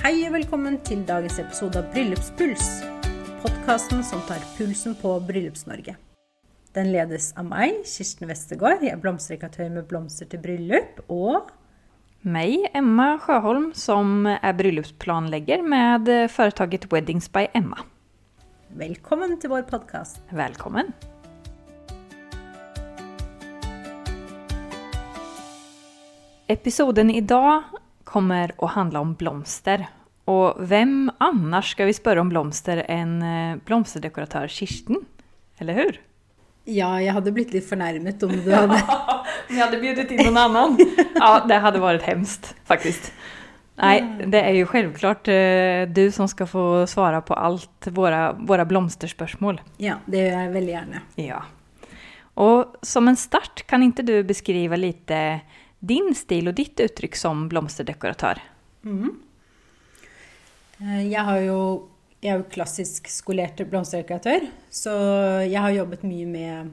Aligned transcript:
Hei 0.00 0.22
og 0.24 0.30
velkommen 0.32 0.78
til 0.80 1.02
dagens 1.04 1.34
episode 1.42 1.76
av 1.76 1.90
Bryllupspuls. 1.92 2.62
Podkasten 3.42 3.98
som 4.00 4.22
tar 4.24 4.40
pulsen 4.56 4.94
på 4.96 5.10
Bryllups-Norge. 5.28 5.92
Den 6.72 6.88
ledes 6.88 7.26
av 7.36 7.44
meg, 7.44 7.82
Kirsten 7.84 8.30
Westergård. 8.30 8.80
Jeg 8.80 8.94
er 8.94 9.02
blomsterdekoratør 9.02 9.68
med 9.74 9.84
blomster 9.90 10.24
til 10.32 10.40
bryllup. 10.40 11.02
Og 11.12 11.50
Meg, 12.24 12.64
Emma 12.72 13.10
Sjøholm, 13.20 13.74
som 13.76 14.24
er 14.30 14.56
bryllupsplanlegger 14.56 15.60
med 15.68 16.08
företaget 16.32 16.88
Weddings 16.88 17.28
by 17.28 17.50
Emma. 17.52 17.84
velkommen 18.70 19.36
til 19.36 19.52
vår 19.52 19.68
podkast. 19.68 20.24
Velkommen. 20.32 20.94
Episoden 26.48 27.10
idag 27.10 27.68
kommer 28.10 28.54
å 28.58 28.70
handle 28.74 29.02
om 29.04 29.14
blomster. 29.18 29.86
Og 30.30 30.58
hvem 30.70 31.08
annars 31.22 31.72
skal 31.74 31.88
vi 31.88 31.96
spørre 31.96 32.22
om 32.22 32.30
blomster 32.30 32.84
enn 32.90 33.16
blomsterdekoratør 33.66 34.50
Kirsten? 34.52 35.00
Eller 35.62 35.78
hur? 35.78 35.98
Ja, 36.68 36.92
jeg 37.00 37.14
hadde 37.16 37.32
blitt 37.34 37.54
litt 37.54 37.66
fornærmet 37.66 38.22
om 38.26 38.32
du 38.32 38.50
hadde 38.54 38.78
Om 38.78 39.56
jeg 39.56 39.62
hadde 39.62 39.80
bjudet 39.82 40.10
inn 40.14 40.24
noen 40.28 40.40
annen? 40.44 40.76
Ja, 41.16 41.32
det 41.46 41.60
hadde 41.64 41.82
vært 41.82 42.06
hemskt 42.06 42.52
faktisk. 42.68 43.10
Nei, 43.80 43.96
det 44.28 44.42
er 44.44 44.58
jo 44.58 44.68
självklart 44.68 45.28
eh, 45.32 45.86
du 45.88 46.10
som 46.12 46.28
skal 46.28 46.48
få 46.50 46.64
svare 46.90 47.22
på 47.24 47.32
alt 47.32 47.88
våre 47.96 48.66
blomsterspørsmål. 48.68 49.62
Ja, 49.80 49.96
det 50.04 50.26
gjør 50.26 50.36
jeg 50.36 50.52
veldig 50.56 50.74
gjerne. 50.74 51.00
Ja. 51.20 51.40
Og 52.40 52.76
som 52.86 53.08
en 53.08 53.18
start, 53.18 53.64
kan 53.68 53.82
ikke 53.84 54.04
du 54.04 54.14
beskrive 54.28 54.76
lite 54.78 55.40
din 55.80 56.12
stil 56.16 56.50
og 56.50 56.58
ditt 56.58 56.80
uttrykk 56.80 57.16
som 57.18 57.46
blomsterdekoratør? 57.50 58.40
Mm. 58.84 59.16
Jeg, 60.80 61.24
har 61.24 61.40
jo, 61.44 61.60
jeg 62.20 62.34
er 62.34 62.38
jo 62.40 62.52
klassisk 62.52 63.10
skolert 63.12 63.60
blomsterdekoratør, 63.68 64.46
så 64.72 64.94
jeg 65.44 65.60
har 65.60 65.76
jobbet 65.76 66.06
mye 66.08 66.28
med 66.28 66.70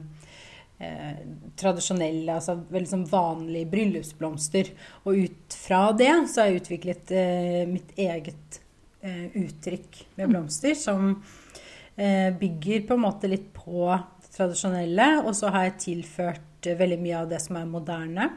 eh, 0.78 1.18
tradisjonelle, 1.60 2.38
altså 2.38 2.58
veldig 2.68 2.92
sånn 2.92 3.08
vanlige 3.10 3.70
bryllupsblomster. 3.74 4.72
Og 5.04 5.24
ut 5.26 5.58
fra 5.66 5.82
det 5.96 6.12
så 6.30 6.42
har 6.42 6.50
jeg 6.50 6.62
utviklet 6.62 7.12
eh, 7.16 7.62
mitt 7.68 7.92
eget 8.00 8.60
eh, 9.00 9.28
uttrykk 9.42 10.02
med 10.20 10.32
blomster, 10.32 10.76
som 10.78 11.14
eh, 11.96 12.28
bygger 12.36 12.86
på 12.88 12.96
en 12.96 13.04
måte 13.04 13.30
litt 13.30 13.50
på 13.56 13.88
det 13.92 14.34
tradisjonelle, 14.36 15.10
og 15.24 15.34
så 15.36 15.52
har 15.54 15.68
jeg 15.68 15.80
tilført 15.88 16.68
eh, 16.68 16.78
veldig 16.78 17.00
mye 17.02 17.24
av 17.24 17.32
det 17.32 17.40
som 17.44 17.60
er 17.60 17.72
moderne. 17.72 18.28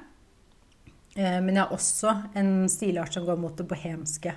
Eh, 1.16 1.42
Men 1.42 1.56
jeg 1.56 1.64
har 1.64 1.76
også 1.76 2.16
en 2.36 2.70
stilart 2.70 3.14
som 3.14 3.26
går 3.26 3.40
mot 3.40 3.58
det 3.58 3.68
bohemske. 3.68 4.36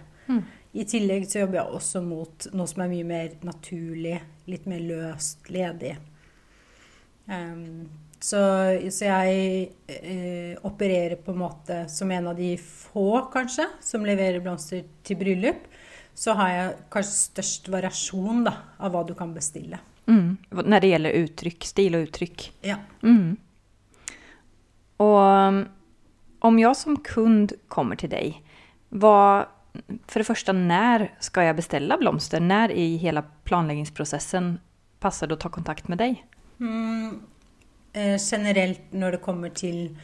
I 0.75 0.85
tillegg 0.91 1.29
så 1.31 1.45
jobber 1.45 1.61
jeg 1.61 1.77
også 1.77 2.01
mot 2.03 2.47
noe 2.57 2.67
som 2.67 2.83
er 2.83 2.91
mye 2.91 3.07
mer 3.07 3.35
naturlig, 3.47 4.17
litt 4.51 4.65
mer 4.67 4.81
løst, 4.83 5.47
ledig. 5.53 5.93
Um, 7.29 7.85
så, 8.19 8.41
så 8.91 9.07
jeg 9.07 9.69
eh, 9.87 10.57
opererer 10.67 11.21
på 11.21 11.35
en 11.35 11.43
måte 11.45 11.77
som 11.93 12.11
en 12.11 12.31
av 12.33 12.39
de 12.39 12.55
få, 12.59 13.29
kanskje, 13.33 13.69
som 13.85 14.07
leverer 14.07 14.43
blomster 14.43 14.83
til 15.07 15.21
bryllup. 15.21 15.69
Så 16.15 16.35
har 16.39 16.51
jeg 16.51 16.75
kanskje 16.95 17.15
størst 17.21 17.71
variasjon 17.75 18.45
da, 18.47 18.57
av 18.81 18.95
hva 18.95 19.05
du 19.07 19.15
kan 19.19 19.35
bestille. 19.35 19.79
Mm. 20.09 20.37
Når 20.57 20.83
det 20.83 20.91
gjelder 20.91 21.23
uttrykk, 21.23 21.67
stil 21.69 21.99
og 21.99 22.09
uttrykk? 22.09 22.49
Ja. 22.67 22.81
Mm. 23.03 23.37
Och 24.97 25.21
um, 25.21 25.65
om 26.45 26.59
jag 26.59 26.77
som 26.77 27.01
kund 27.01 27.53
kommer 27.69 27.97
till 27.97 28.11
dig, 28.11 28.43
vad, 28.89 29.47
för 30.07 30.21
det 30.21 30.25
första, 30.25 30.53
när 30.53 31.15
ska 31.21 31.45
jag 31.45 31.57
beställa 31.57 31.97
blomster? 31.97 32.41
När 32.41 32.71
i 32.71 32.97
hela 32.97 33.23
planleggingsprosessen 33.23 34.61
passer 35.01 35.27
det 35.27 35.35
å 35.35 35.41
ta 35.41 35.49
kontakt 35.49 35.89
med 35.89 35.99
deg? 35.99 36.21
Mm, 36.61 37.23
eh, 37.93 38.19
generelt 38.21 38.93
når 38.93 39.17
det 39.17 39.21
kommer 39.25 39.55
til 39.57 39.97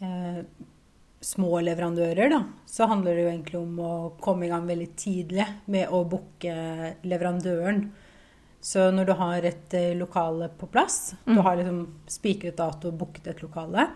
eh, 0.00 0.40
små 1.20 1.60
leverandører, 1.60 2.32
da, 2.32 2.40
så 2.66 2.88
handler 2.88 3.12
det 3.12 3.26
jo 3.26 3.34
egentlig 3.34 3.60
om 3.60 3.76
å 3.76 3.92
komme 4.20 4.48
i 4.48 4.50
gang 4.54 4.64
veldig 4.64 4.88
tidlig 4.96 5.46
med 5.66 5.92
å 5.92 6.06
booke 6.08 6.56
leverandøren. 7.04 7.84
Så 8.64 8.88
når 8.96 9.12
du 9.12 9.14
har 9.20 9.44
et 9.44 9.76
eh, 9.76 9.92
lokale 10.00 10.48
på 10.56 10.72
plass, 10.72 11.12
du 11.28 11.36
har 11.36 11.60
liksom 11.60 11.84
spikret 12.08 12.56
dato 12.64 12.88
og 12.88 13.00
booket 13.04 13.28
et 13.34 13.44
lokale, 13.44 13.90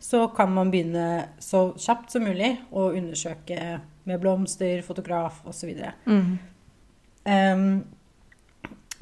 så 0.00 0.24
kan 0.32 0.52
man 0.56 0.70
begynne 0.72 1.28
så 1.38 1.70
kjapt 1.76 2.14
som 2.14 2.24
mulig 2.24 2.54
å 2.72 2.88
undersøke 2.96 3.80
med 4.08 4.20
blomster, 4.22 4.80
fotograf 4.82 5.42
osv. 5.48 5.74
Mm. 6.08 6.30
Um, 7.28 7.66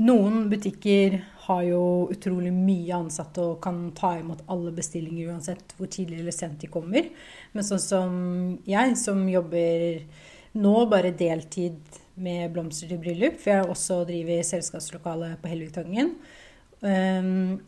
noen 0.03 0.49
butikker 0.51 1.21
har 1.47 1.63
jo 1.65 1.83
utrolig 2.13 2.51
mye 2.53 2.97
ansatte 2.99 3.45
og 3.45 3.61
kan 3.63 3.87
ta 3.97 4.17
imot 4.19 4.43
alle 4.51 4.73
bestillinger 4.75 5.31
uansett 5.33 5.73
hvor 5.79 5.89
tidlig 5.91 6.21
eller 6.21 6.35
sent 6.35 6.59
de 6.63 6.71
kommer. 6.71 7.09
Men 7.55 7.67
sånn 7.67 7.83
som 7.83 8.19
jeg, 8.69 8.99
som 9.01 9.23
jobber 9.31 10.03
nå 10.59 10.75
bare 10.91 11.15
deltid 11.15 11.79
med 12.19 12.51
blomster 12.53 12.91
til 12.91 13.01
bryllup, 13.01 13.39
for 13.39 13.55
jeg 13.55 13.71
også 13.71 14.03
driver 14.09 14.45
selskapslokale 14.47 15.33
på 15.39 15.51
Helligtangen, 15.55 16.13
um, 16.83 17.59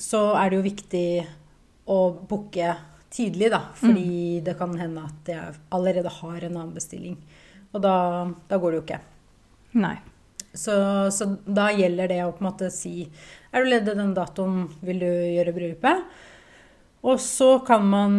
så 0.00 0.24
er 0.40 0.48
det 0.48 0.58
jo 0.58 0.66
viktig 0.66 1.06
å 1.90 1.98
booke 2.28 2.74
tidlig, 3.12 3.50
da. 3.52 3.64
Fordi 3.78 4.40
det 4.44 4.56
kan 4.58 4.74
hende 4.78 5.06
at 5.08 5.30
jeg 5.32 5.58
allerede 5.74 6.12
har 6.20 6.38
en 6.38 6.56
annen 6.56 6.74
bestilling. 6.76 7.18
Og 7.72 7.82
da, 7.84 7.96
da 8.48 8.58
går 8.60 8.72
det 8.72 8.80
jo 8.80 8.84
ikke. 8.86 9.00
Nei. 9.82 9.96
Så, 10.52 10.74
så 11.14 11.30
da 11.48 11.70
gjelder 11.72 12.10
det 12.12 12.20
å 12.26 12.32
på 12.36 12.42
en 12.42 12.48
måte 12.50 12.66
si 12.68 13.06
Er 13.06 13.64
du 13.64 13.70
ledig 13.70 13.94
den 13.96 14.10
datoen, 14.12 14.66
vil 14.84 14.98
du 15.00 15.08
gjøre 15.08 15.54
bryllupet? 15.56 16.02
Og 17.08 17.16
så 17.20 17.56
kan 17.66 17.86
man 17.88 18.12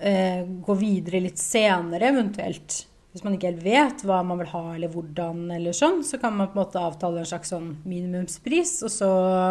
eh, 0.00 0.42
gå 0.42 0.74
videre 0.80 1.20
litt 1.22 1.38
senere, 1.38 2.08
eventuelt. 2.08 2.80
Hvis 3.10 3.24
man 3.26 3.34
ikke 3.34 3.48
helt 3.50 3.64
vet 3.64 4.02
hva 4.06 4.20
man 4.22 4.38
vil 4.38 4.52
ha, 4.52 4.62
eller 4.76 4.92
hvordan, 4.92 5.48
eller 5.56 5.74
sånn, 5.74 6.04
så 6.06 6.20
kan 6.22 6.36
man 6.36 6.52
på 6.52 6.54
en 6.54 6.60
måte 6.60 6.82
avtale 6.82 7.22
en 7.22 7.26
slags 7.26 7.50
sånn 7.50 7.72
minimumspris. 7.82 8.76
Og 8.86 8.92
så, 8.94 9.08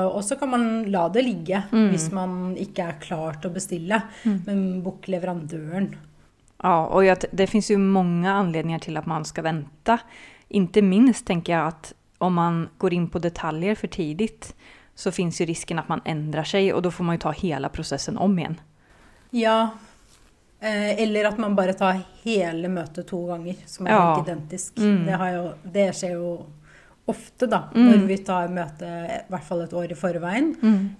og 0.08 0.22
så 0.24 0.38
kan 0.40 0.54
man 0.54 0.68
la 0.88 1.10
det 1.12 1.26
ligge 1.28 1.66
hvis 1.74 2.08
man 2.16 2.56
ikke 2.56 2.88
er 2.88 3.02
klar 3.04 3.36
til 3.42 3.52
å 3.52 3.58
bestille. 3.58 4.00
Men 4.48 4.64
book 4.86 5.12
leverandøren. 5.12 5.92
Ja, 6.64 6.76
og 6.88 7.28
det 7.36 7.50
fins 7.52 7.68
jo 7.72 7.80
mange 7.80 8.32
anledninger 8.32 8.88
til 8.88 9.00
at 9.00 9.08
man 9.12 9.28
skal 9.28 9.50
vente. 9.52 10.00
Inte 10.56 10.84
minst 10.84 11.28
tenker 11.28 11.56
jeg 11.58 11.76
at 11.76 11.94
om 12.24 12.36
man 12.36 12.66
går 12.80 12.96
inn 12.96 13.12
på 13.12 13.20
detaljer 13.24 13.76
for 13.80 13.92
tidigt 13.92 14.54
så 15.00 15.12
fins 15.16 15.40
jo 15.40 15.48
risken 15.48 15.80
at 15.80 15.88
man 15.88 16.02
endrer 16.08 16.48
seg, 16.48 16.74
og 16.76 16.84
da 16.84 16.92
får 16.92 17.08
man 17.08 17.16
jo 17.16 17.24
ta 17.24 17.32
hele 17.40 17.70
prosessen 17.72 18.20
om 18.20 18.34
igjen. 18.36 18.58
Ja. 19.32 19.60
Eh, 20.60 21.04
eller 21.04 21.30
at 21.30 21.38
man 21.40 21.56
bare 21.56 21.74
tar 21.74 22.02
hele 22.24 22.68
møtet 22.68 23.08
to 23.08 23.22
ganger, 23.30 23.56
som 23.66 23.88
er 23.88 23.92
Ja. 23.92 24.00
helt 24.16 24.28
identisk. 24.28 24.78
Mm. 24.78 25.06
Det, 25.06 25.18
har 25.22 25.30
jo, 25.32 25.54
det 25.64 25.86
skjer 25.96 26.14
jo 26.18 26.32
ofte, 27.10 27.48
da, 27.50 27.64
når 27.74 28.06
vi 28.06 28.18
tar 28.18 28.52
møte 28.54 28.86
i 28.86 29.32
hvert 29.32 29.44
fall 29.44 29.64
et 29.64 29.74
år 29.74 29.92
i 29.92 29.98
forveien, 29.98 30.52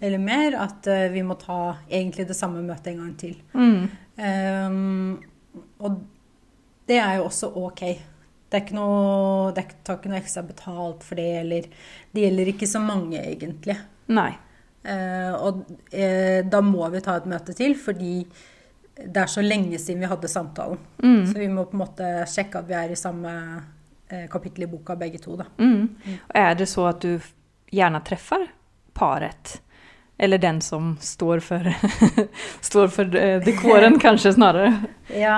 eller 0.02 0.18
mer, 0.18 0.56
at 0.58 0.88
uh, 0.90 1.08
vi 1.14 1.22
må 1.22 1.36
ta 1.38 1.76
egentlig 1.86 2.26
det 2.28 2.38
samme 2.38 2.64
møtet 2.66 2.88
en 2.94 3.04
gang 3.04 3.12
til. 3.20 3.36
Mm. 3.54 3.90
Ehm, 4.18 5.20
og 5.80 6.00
det 6.90 6.98
er 6.98 7.20
jo 7.20 7.28
også 7.28 7.52
ok. 7.62 7.84
Det 8.50 8.58
er 8.58 8.64
ikke 8.66 8.80
noe, 8.80 9.52
det 9.54 9.68
tar 9.86 10.00
ikke 10.00 10.10
noe 10.10 10.22
ekstra 10.24 10.42
betalt 10.48 11.04
for 11.06 11.16
det, 11.16 11.30
eller 11.44 11.68
Det 12.12 12.24
gjelder 12.24 12.48
ikke 12.56 12.68
så 12.68 12.82
mange, 12.82 13.22
egentlig. 13.22 13.78
Nei. 14.08 14.32
Uh, 14.82 15.34
og 15.44 15.66
uh, 15.94 16.40
da 16.50 16.62
må 16.66 16.88
vi 16.90 17.02
ta 17.06 17.20
et 17.20 17.30
møte 17.30 17.54
til, 17.54 17.76
fordi 17.78 18.24
det 19.08 19.22
er 19.24 19.30
så 19.32 19.42
lenge 19.42 19.80
siden 19.80 20.02
vi 20.04 20.10
hadde 20.12 20.28
samtalen. 20.32 20.78
Så 21.00 21.38
vi 21.40 21.48
må 21.48 21.64
på 21.70 21.78
en 21.78 21.84
måte 21.86 22.10
sjekke 22.28 22.60
at 22.60 22.68
vi 22.68 22.76
er 22.76 22.92
i 22.92 22.98
samme 23.00 23.32
eh, 24.10 24.26
kapittel 24.32 24.66
i 24.66 24.70
boka 24.72 24.96
begge 25.00 25.22
to, 25.24 25.38
da. 25.40 25.46
Mm. 25.62 25.86
Og 26.28 26.36
er 26.42 26.54
det 26.60 26.68
så 26.70 26.88
at 26.90 27.02
du 27.06 27.14
gjerne 27.72 28.02
treffer 28.06 28.48
paret? 28.98 29.60
Eller 30.20 30.38
den 30.44 30.60
som 30.62 30.98
står 31.00 31.40
for, 31.40 31.64
står 32.70 32.88
for 32.92 33.16
eh, 33.16 33.38
dekoren 33.46 33.96
kanskje, 34.04 34.34
snarere? 34.36 34.74
Ja, 35.16 35.38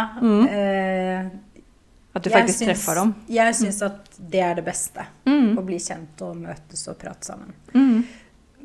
eh, 0.50 1.28
at 2.13 2.24
du 2.25 2.30
faktisk 2.30 2.40
faktiskt 2.40 2.62
syns- 2.63 2.72
treffer 2.74 2.96
dem? 3.04 3.13
Jeg 3.31 3.56
syns 3.56 3.81
at 3.86 4.18
det 4.18 4.42
er 4.42 4.58
det 4.58 4.66
beste. 4.66 5.06
Mm. 5.30 5.54
Å 5.58 5.63
bli 5.68 5.78
kjent 5.80 6.24
og 6.25 6.42
møtes 6.42 6.81
og 6.92 6.98
prate 7.00 7.30
sammen. 7.30 7.54
Mm. 7.75 8.02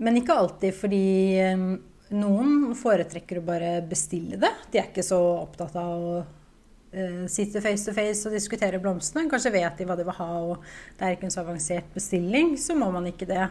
Men 0.07 0.17
ikke 0.23 0.35
alltid, 0.41 0.75
fordi 0.81 1.05
eh, 1.45 1.67
noen 2.15 2.75
foretrekker 2.79 3.41
å 3.41 3.47
bare 3.47 3.79
bestille 3.87 4.39
det. 4.41 4.53
De 4.73 4.81
er 4.81 4.91
ikke 4.91 5.05
så 5.07 5.19
opptatt 5.41 5.75
av 5.81 5.95
å 5.95 6.19
uh, 6.21 7.25
sitte 7.31 7.63
face 7.65 7.89
to 7.89 7.95
face 7.97 8.29
og 8.29 8.37
diskutere 8.37 8.81
blomstene. 8.83 9.27
Kanskje 9.31 9.55
vet 9.57 9.81
de 9.81 9.89
hva 9.89 9.99
de 9.99 10.07
vil 10.07 10.19
ha, 10.21 10.31
og 10.53 10.69
det 10.99 11.07
er 11.07 11.17
ikke 11.17 11.31
en 11.31 11.35
så 11.35 11.43
avansert 11.43 11.91
bestilling, 11.97 12.55
så 12.61 12.79
må 12.79 12.91
man 12.95 13.09
ikke 13.11 13.29
det. 13.31 13.49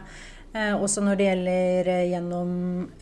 Eh, 0.56 0.72
også 0.72 1.02
når 1.04 1.18
det 1.18 1.26
gjelder 1.26 1.90
eh, 1.92 2.06
gjennom 2.14 2.50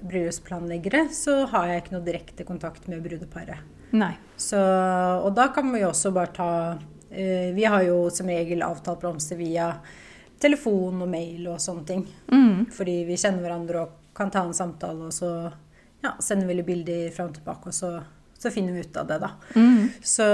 bryllupsplanleggere, 0.01 1.05
så 1.15 1.45
har 1.53 1.69
jeg 1.71 1.85
ikke 1.85 1.95
noe 1.95 2.07
direkte 2.09 2.49
kontakt 2.49 2.89
med 2.91 3.05
brudeparet. 3.05 3.71
Nei. 3.95 4.15
Så, 4.41 4.59
og 4.59 5.31
da 5.37 5.53
kan 5.55 5.69
vi 5.71 5.85
også 5.87 6.11
bare 6.17 6.35
ta 6.35 6.51
Eh, 7.15 7.55
vi 7.55 7.65
har 7.65 7.83
jo 7.83 8.11
som 8.11 8.27
regel 8.27 8.63
avtalt 8.63 9.01
blomster 9.01 9.39
via 9.39 9.71
telefon 10.43 11.05
og 11.05 11.09
mail 11.09 11.47
og 11.53 11.61
sånne 11.63 11.87
ting. 11.87 12.03
Mm. 12.33 12.67
Fordi 12.75 12.97
vi 13.09 13.19
kjenner 13.21 13.45
hverandre 13.45 13.85
og 13.85 14.01
kan 14.15 14.31
ta 14.31 14.45
en 14.45 14.55
samtale, 14.55 15.09
og 15.09 15.15
så 15.15 15.31
ja, 16.05 16.15
sender 16.21 16.47
vi 16.47 16.59
litt 16.59 16.69
bilder 16.69 17.11
fram 17.15 17.33
og 17.33 17.39
tilbake, 17.39 17.71
og 17.71 17.77
så, 17.77 17.91
så 18.39 18.53
finner 18.53 18.77
vi 18.77 18.85
ut 18.85 18.97
av 19.01 19.09
det, 19.09 19.19
da. 19.23 19.31
Mm. 19.57 19.91
Så, 20.01 20.27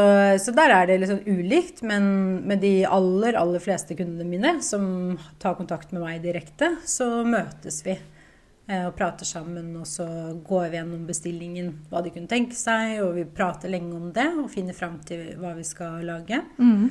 så 0.42 0.54
der 0.56 0.74
er 0.74 0.88
det 0.88 1.00
litt 1.00 1.12
sånn 1.12 1.26
ulikt, 1.28 1.82
men 1.86 2.06
med 2.48 2.62
de 2.64 2.74
aller, 2.88 3.38
aller 3.38 3.62
fleste 3.62 3.96
kundene 3.98 4.28
mine 4.28 4.56
som 4.66 5.18
tar 5.42 5.58
kontakt 5.58 5.94
med 5.94 6.04
meg 6.04 6.24
direkte, 6.24 6.74
så 6.84 7.22
møtes 7.26 7.82
vi 7.86 7.94
eh, 7.96 8.86
og 8.86 8.96
prater 8.98 9.28
sammen, 9.28 9.72
og 9.80 9.86
så 9.88 10.08
går 10.46 10.72
vi 10.72 10.80
gjennom 10.80 11.06
bestillingen, 11.08 11.72
hva 11.92 12.02
de 12.04 12.12
kunne 12.14 12.30
tenke 12.30 12.58
seg, 12.58 12.98
og 13.04 13.14
vi 13.20 13.28
prater 13.28 13.72
lenge 13.72 13.94
om 13.96 14.10
det 14.16 14.28
og 14.34 14.50
finner 14.52 14.76
fram 14.76 14.98
til 15.06 15.32
hva 15.40 15.54
vi 15.58 15.66
skal 15.68 16.02
lage. 16.08 16.42
Mm. 16.58 16.90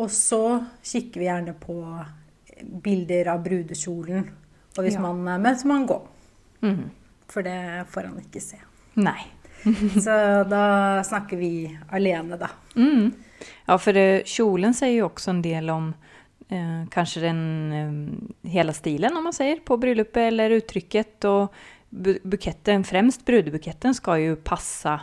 Og 0.00 0.12
så 0.14 0.44
kikker 0.86 1.20
vi 1.20 1.26
gjerne 1.26 1.56
på 1.60 1.80
bilder 2.84 3.32
av 3.32 3.42
brudekjolen. 3.44 4.28
Og 4.78 4.84
hvis 4.84 4.94
Ja. 4.94 5.00
man 5.00 5.26
er 5.28 5.38
med, 5.38 5.56
så 5.58 5.66
må 5.68 5.74
han 5.80 5.86
gå. 5.88 5.98
Mm. 6.62 6.90
For 7.30 7.42
det 7.42 7.86
får 7.90 8.08
han 8.10 8.20
ikke 8.22 8.40
se. 8.42 8.58
Nei. 8.96 9.20
Så 10.04 10.14
da 10.48 11.02
snakker 11.04 11.36
vi 11.36 11.50
alene, 11.92 12.38
da. 12.40 12.48
Mm. 12.76 13.10
Ja, 13.66 13.76
for 13.80 13.92
kjolen 14.24 14.72
sier 14.76 14.94
jo 15.00 15.08
også 15.10 15.30
en 15.34 15.42
del 15.44 15.68
om 15.72 15.90
eh, 16.48 16.86
kanskje 16.92 17.22
den 17.26 17.42
eh, 17.76 18.48
hele 18.54 18.72
stilen 18.76 19.16
om 19.16 19.24
man 19.28 19.36
sier, 19.36 19.60
på 19.64 19.76
bryllupet 19.80 20.28
eller 20.30 20.56
uttrykket. 20.58 21.24
Og 21.28 21.52
bu- 21.92 22.20
buketten, 22.24 22.84
fremst 22.88 23.24
brudebuketten 23.28 23.94
skal 23.96 24.20
jo 24.24 24.36
passe 24.36 24.96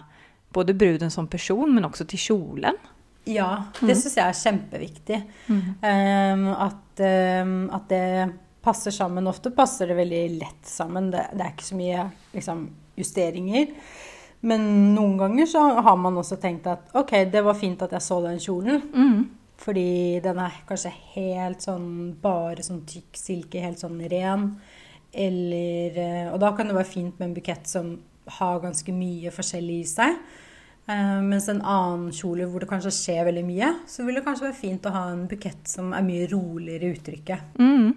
både 0.54 0.74
bruden 0.74 1.12
som 1.14 1.28
person 1.30 1.74
men 1.76 1.86
også 1.86 2.08
til 2.10 2.20
kjolen. 2.20 2.78
Ja, 3.28 3.66
det 3.82 3.98
syns 4.00 4.16
jeg 4.16 4.24
er 4.26 4.38
kjempeviktig. 4.40 5.18
Um, 5.52 6.46
at, 6.56 7.02
um, 7.44 7.56
at 7.76 7.90
det 7.92 8.04
passer 8.68 8.94
sammen. 8.96 9.30
Ofte 9.32 9.54
passer 9.56 9.90
det 9.90 9.98
veldig 10.02 10.22
lett 10.42 10.68
sammen. 10.68 11.10
Det, 11.14 11.24
det 11.34 11.46
er 11.46 11.56
ikke 11.56 11.70
så 11.70 11.80
mye 11.80 12.06
liksom, 12.36 12.68
justeringer. 13.00 13.74
Men 14.48 14.68
noen 14.94 15.18
ganger 15.18 15.50
så 15.50 15.64
har 15.82 15.98
man 16.00 16.20
også 16.20 16.38
tenkt 16.42 16.68
at 16.70 16.92
ok, 16.98 17.14
det 17.32 17.42
var 17.46 17.58
fint 17.58 17.82
at 17.84 17.96
jeg 17.96 18.06
så 18.06 18.20
den 18.26 18.42
kjolen. 18.44 18.84
Mm. 18.94 19.22
Fordi 19.58 20.20
den 20.22 20.42
er 20.44 20.60
kanskje 20.68 20.94
helt 21.16 21.64
sånn 21.66 21.88
bare 22.22 22.66
sånn 22.66 22.84
tykk 22.88 23.18
silke, 23.18 23.64
helt 23.64 23.82
sånn 23.82 23.98
ren. 24.12 24.52
Eller 25.18 25.98
eh, 25.98 26.28
Og 26.34 26.38
da 26.44 26.52
kan 26.54 26.70
det 26.70 26.78
være 26.78 26.92
fint 26.92 27.18
med 27.18 27.32
en 27.32 27.38
bukett 27.38 27.70
som 27.70 27.96
har 28.38 28.60
ganske 28.62 28.94
mye 28.94 29.32
forskjellig 29.34 29.80
i 29.82 29.88
seg. 29.88 30.20
Uh, 30.88 31.20
mens 31.20 31.50
en 31.52 31.60
annen 31.68 32.14
kjole 32.16 32.46
hvor 32.48 32.64
det 32.64 32.70
kanskje 32.70 32.94
skjer 32.96 33.26
veldig 33.28 33.44
mye, 33.44 33.74
så 33.92 34.06
vil 34.08 34.16
det 34.16 34.24
kanskje 34.24 34.46
være 34.46 34.56
fint 34.56 34.86
å 34.88 34.94
ha 34.96 35.02
en 35.12 35.26
bukett 35.28 35.68
som 35.68 35.90
er 35.92 36.06
mye 36.06 36.30
roligere 36.32 36.88
i 36.88 36.96
uttrykket. 36.96 37.58
Mm. 37.60 37.90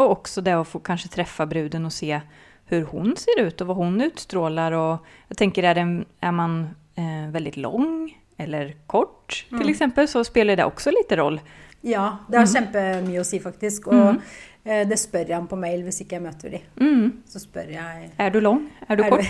Och 0.00 0.10
också 0.10 0.40
det 0.40 0.52
att 0.52 0.68
få 0.68 0.78
kanske 0.78 1.08
träffa 1.08 1.46
bruden 1.46 1.86
och 1.86 1.92
se 1.92 2.20
hur 2.64 2.82
hon 2.82 3.16
ser 3.16 3.40
ut 3.40 3.60
och 3.60 3.66
vad 3.66 3.76
hon 3.76 4.00
utstrålar. 4.00 4.72
Och 4.72 5.06
jag 5.28 5.38
tänker, 5.38 5.62
är, 5.62 5.74
den, 5.74 6.04
är 6.20 6.32
man 6.32 6.68
eh, 6.94 7.32
väldigt 7.32 7.56
lång 7.56 8.18
eller 8.36 8.76
kort 8.86 9.46
till 9.48 9.68
exempel 9.68 10.08
så 10.08 10.24
spelar 10.24 10.56
det 10.56 10.64
också 10.64 10.90
lite 10.90 11.16
roll. 11.16 11.40
Ja, 11.80 12.18
det 12.28 12.38
har 12.38 12.46
kjempemye 12.46 13.20
å 13.20 13.24
si, 13.24 13.40
faktisk. 13.40 13.86
Og 13.92 14.18
eh, 14.64 14.82
det 14.88 14.96
spør 15.00 15.32
jeg 15.32 15.36
om 15.38 15.46
på 15.48 15.56
mail 15.60 15.84
hvis 15.84 16.02
ikke 16.04 16.18
jeg 16.18 16.24
møter 16.24 16.56
dem. 16.56 16.66
Mm. 16.80 17.06
Så 17.28 17.40
spør 17.40 17.72
jeg 17.72 18.10
Er 18.16 18.32
du 18.32 18.40
lang? 18.40 18.66
Er 18.88 19.00
du 19.00 19.04
Er 19.04 19.12
kort? 19.12 19.24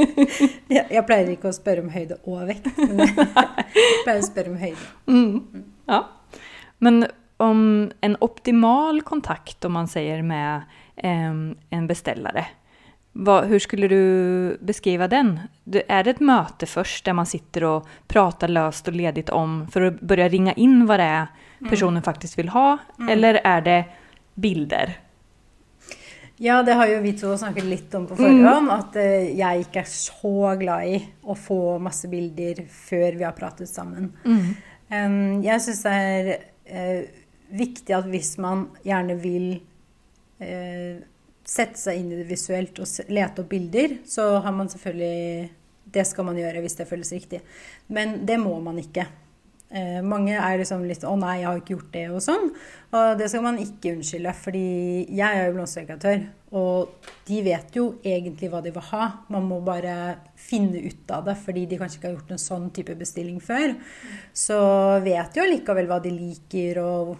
jeg, 0.74 0.86
jeg 0.90 1.04
pleier 1.06 1.34
ikke 1.34 1.50
å 1.50 1.54
spørre 1.54 1.82
om 1.86 1.90
høyde 1.94 2.18
og 2.22 2.46
vekt, 2.50 2.70
men 2.78 3.02
jeg 3.06 4.00
pleier 4.06 4.22
å 4.22 4.26
spørre 4.26 4.54
om 4.54 4.58
høyde. 4.58 4.88
Mm. 5.06 5.64
Ja. 5.90 6.02
Men 6.82 7.06
om 7.44 7.90
en 8.00 8.16
optimal 8.20 9.02
kontakt, 9.02 9.64
om 9.64 9.72
man 9.72 9.88
sier, 9.88 10.22
med 10.22 10.62
en 11.70 11.86
beställare. 11.86 12.46
Hur 13.46 13.58
skulle 13.58 13.88
du 13.88 14.58
beskriva 14.60 15.08
den? 15.08 15.40
Är 15.88 16.04
det 16.04 16.10
ett 16.10 16.20
möte 16.20 16.66
först 16.66 17.04
där 17.04 17.12
man 17.12 17.26
sitter 17.26 17.64
och 17.64 17.88
pratar 18.06 18.48
löst 18.48 18.88
och 18.88 18.94
ledigt 18.94 19.30
om 19.30 19.68
för 19.68 19.80
att 19.80 20.00
börja 20.00 20.28
ringa 20.28 20.52
in 20.52 20.86
vad 20.86 21.00
det 21.00 21.04
är 21.04 21.26
personen 21.70 22.02
faktiskt 22.02 22.38
vill 22.38 22.48
ha? 22.48 22.78
Eller 23.10 23.34
är 23.34 23.60
det 23.60 23.84
bilder? 24.34 24.98
Ja, 26.36 26.62
det 26.62 26.72
har 26.72 26.86
jo 26.86 27.00
vi 27.00 27.12
to 27.18 27.36
snakket 27.38 27.64
litt 27.64 27.94
om 27.94 28.06
på 28.10 28.16
forhånd, 28.18 28.70
at 28.70 28.96
eh, 28.98 29.30
jeg 29.38 29.62
ikke 29.62 29.84
er 29.84 29.90
så 29.90 30.54
glad 30.58 30.88
i 30.90 30.96
å 31.22 31.36
få 31.38 31.78
masse 31.78 32.10
bilder 32.10 32.64
før 32.66 33.20
vi 33.20 33.26
har 33.26 33.36
pratet 33.38 33.70
sammen. 33.70 34.10
Um, 34.90 35.44
jeg 35.44 35.62
syns 35.62 35.84
det 35.86 35.94
er 35.94 37.06
viktig 37.54 37.94
at 37.96 38.06
hvis 38.10 38.34
man 38.42 38.68
gjerne 38.84 39.16
vil 39.20 39.48
eh, 40.42 41.02
sette 41.44 41.78
seg 41.78 42.00
inn 42.00 42.12
i 42.12 42.20
det 42.22 42.28
visuelt 42.28 42.80
og 42.82 43.12
lete 43.12 43.44
opp 43.44 43.50
bilder, 43.50 43.98
så 44.08 44.38
har 44.44 44.54
man 44.56 44.70
selvfølgelig 44.72 45.50
Det 45.94 46.02
skal 46.08 46.24
man 46.24 46.38
gjøre 46.40 46.62
hvis 46.64 46.74
det 46.78 46.88
føles 46.88 47.12
riktig. 47.12 47.38
Men 47.86 48.24
det 48.26 48.38
må 48.40 48.56
man 48.60 48.78
ikke. 48.80 49.04
Eh, 49.74 49.98
mange 50.06 50.36
er 50.38 50.58
liksom 50.60 50.84
litt 50.86 51.02
'Å 51.02 51.18
nei, 51.18 51.40
jeg 51.40 51.46
har 51.46 51.58
ikke 51.58 51.74
gjort 51.74 51.92
det', 51.92 52.10
og 52.14 52.22
sånn. 52.22 52.50
Og 52.94 53.18
det 53.18 53.28
skal 53.28 53.42
man 53.42 53.58
ikke 53.58 53.96
unnskylde, 53.96 54.32
fordi 54.34 55.06
jeg 55.10 55.34
er 55.34 55.46
jo 55.48 55.54
blomsterdekoratør, 55.56 56.26
og 56.52 56.88
de 57.26 57.42
vet 57.42 57.74
jo 57.74 57.98
egentlig 58.04 58.50
hva 58.50 58.62
de 58.62 58.70
vil 58.70 58.82
ha. 58.82 59.24
Man 59.28 59.48
må 59.48 59.64
bare 59.64 60.18
finne 60.36 60.78
ut 60.78 61.10
av 61.10 61.24
det, 61.24 61.36
fordi 61.36 61.66
de 61.66 61.78
kanskje 61.78 61.98
ikke 61.98 62.08
har 62.08 62.16
gjort 62.16 62.30
en 62.30 62.38
sånn 62.38 62.70
type 62.72 62.94
bestilling 62.94 63.40
før. 63.40 63.74
Så 64.32 65.02
vet 65.02 65.34
jo 65.34 65.42
likevel 65.42 65.88
hva 65.88 66.00
de 66.00 66.10
liker, 66.10 66.78
og 66.78 67.16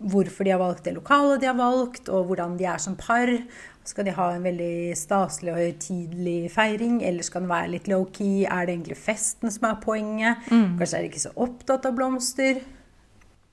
hvorfor 0.00 0.44
de 0.44 0.50
har 0.50 0.60
valgt 0.60 0.84
det 0.84 0.94
lokalet 0.94 1.40
de 1.40 1.46
har 1.46 1.58
valgt, 1.58 2.08
og 2.08 2.30
hvordan 2.30 2.56
de 2.56 2.64
er 2.64 2.78
som 2.78 2.96
par. 2.96 3.26
Skal 3.88 4.04
de 4.06 4.12
ha 4.14 4.26
en 4.34 4.44
veldig 4.44 4.92
staselig 4.98 5.52
og 5.54 5.60
høytidelig 5.60 6.50
feiring, 6.52 7.00
eller 7.06 7.24
skal 7.26 7.44
den 7.44 7.50
være 7.50 7.70
litt 7.72 7.88
low-key? 7.90 8.44
Er 8.44 8.66
det 8.68 8.74
egentlig 8.76 8.98
festen 9.00 9.50
som 9.50 9.70
er 9.70 9.78
poenget? 9.82 10.44
Kanskje 10.50 10.98
er 10.98 11.06
de 11.06 11.10
ikke 11.10 11.22
så 11.24 11.32
opptatt 11.40 11.88
av 11.88 11.96
blomster? 11.96 12.60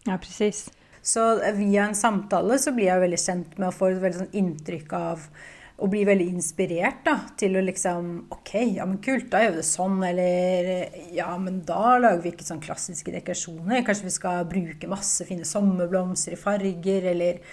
Ja, 0.07 0.18
precis. 0.19 0.65
Så 1.01 1.24
via 1.56 1.85
en 1.88 1.95
samtale 1.95 2.57
så 2.59 2.74
blir 2.75 2.89
jeg 2.89 3.03
veldig 3.06 3.21
kjent 3.24 3.56
med 3.56 3.69
å 3.69 3.75
få 3.75 3.94
et 3.94 4.01
veldig 4.03 4.25
sånn 4.25 4.35
inntrykk 4.41 4.97
av 4.97 5.29
å 5.77 5.88
bli 5.91 6.01
veldig 6.07 6.25
inspirert 6.31 7.03
da, 7.06 7.19
til 7.38 7.57
å 7.59 7.62
liksom 7.62 8.07
OK, 8.33 8.54
ja, 8.80 8.85
men 8.87 8.97
kult, 9.04 9.28
da 9.30 9.44
gjør 9.44 9.54
vi 9.54 9.59
det 9.59 9.68
sånn. 9.68 9.97
Eller 10.07 10.69
ja, 11.13 11.30
men 11.37 11.59
da 11.68 11.97
lager 12.01 12.23
vi 12.23 12.31
ikke 12.33 12.47
sånn 12.47 12.63
klassiske 12.63 13.13
dekorasjoner. 13.13 13.83
Kanskje 13.85 14.07
vi 14.07 14.16
skal 14.16 14.47
bruke 14.49 14.90
masse 14.90 15.28
fine 15.28 15.45
sommerblomster 15.45 16.33
i 16.33 16.40
farger, 16.42 17.11
eller 17.13 17.44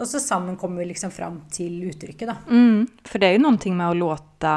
Og 0.00 0.08
så 0.08 0.16
sammen 0.16 0.56
kommer 0.56 0.80
vi 0.80 0.92
liksom 0.94 1.10
fram 1.12 1.42
til 1.52 1.74
uttrykket, 1.90 2.28
da. 2.28 2.36
Mm, 2.48 2.86
for 3.04 3.20
det 3.20 3.26
er 3.28 3.34
jo 3.36 3.42
noe 3.44 3.72
med 3.76 3.88
å 3.90 3.98
låte 3.98 4.52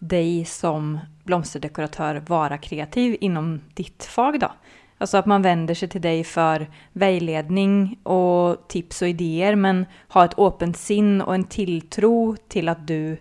deg 0.00 0.46
som 0.48 0.94
blomsterdekoratør 1.28 2.22
være 2.28 2.56
kreativ 2.64 3.18
innom 3.20 3.58
ditt 3.76 4.04
fag 4.08 4.40
då. 4.40 4.48
Alltså 5.00 5.16
att 5.16 5.26
man 5.26 5.42
vänder 5.42 5.74
sig 5.74 5.88
till 5.88 6.00
dig 6.00 6.24
för 6.24 6.70
vägledning 6.92 7.98
och 8.02 8.68
tips 8.68 9.02
och 9.02 9.08
idéer 9.08 9.54
men 9.54 9.86
ha 10.08 10.24
ett 10.24 10.38
åpent 10.38 10.76
sinn 10.76 11.20
och 11.20 11.34
en 11.34 11.44
tilltro 11.44 12.36
till 12.48 12.68
att 12.68 12.86
du 12.86 13.12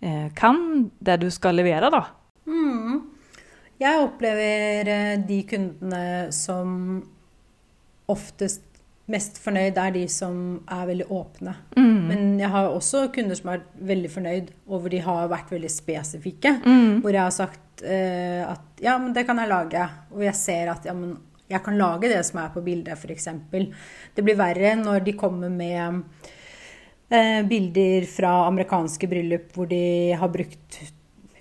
eh, 0.00 0.34
kan 0.34 0.90
det 0.98 1.16
du 1.16 1.30
skal 1.30 1.54
levere, 1.56 1.90
da. 1.90 2.06
Mm. 2.46 3.10
Jeg 3.78 4.02
opplever 4.02 4.88
eh, 4.88 5.18
de 5.26 5.42
kundene 5.42 6.32
som 6.32 7.02
oftest 8.06 8.71
mest 9.10 9.38
fornøyd, 9.42 9.78
er 9.78 9.94
de 9.96 10.04
som 10.10 10.36
er 10.70 10.86
veldig 10.88 11.08
åpne. 11.10 11.54
Mm. 11.76 11.98
Men 12.08 12.22
jeg 12.40 12.50
har 12.52 12.70
også 12.70 13.08
kunder 13.14 13.38
som 13.38 13.50
er 13.52 13.64
veldig 13.90 14.10
fornøyd, 14.12 14.52
og 14.68 14.84
hvor 14.84 14.92
de 14.92 15.02
har 15.02 15.32
vært 15.32 15.50
veldig 15.52 15.72
spesifikke. 15.72 16.54
Mm. 16.62 17.02
Hvor 17.02 17.10
jeg 17.10 17.24
har 17.24 17.34
sagt 17.34 17.82
eh, 17.82 18.40
at 18.46 18.82
ja, 18.82 18.96
men 19.02 19.14
det 19.16 19.26
kan 19.28 19.40
jeg 19.42 19.50
lage. 19.50 19.88
Og 20.14 20.24
jeg 20.26 20.38
ser 20.38 20.72
at 20.74 20.86
ja, 20.88 20.94
men 20.96 21.16
jeg 21.50 21.64
kan 21.64 21.76
lage 21.76 22.08
det 22.12 22.22
som 22.26 22.40
er 22.40 22.54
på 22.54 22.62
bildet, 22.64 22.96
f.eks. 22.96 23.28
Det 24.14 24.24
blir 24.24 24.38
verre 24.38 24.76
når 24.78 25.04
de 25.04 25.16
kommer 25.18 25.52
med 25.52 26.02
eh, 27.12 27.42
bilder 27.48 28.08
fra 28.08 28.46
amerikanske 28.46 29.10
bryllup 29.10 29.52
hvor 29.56 29.68
de 29.68 29.84
har 30.16 30.32
brukt 30.32 30.80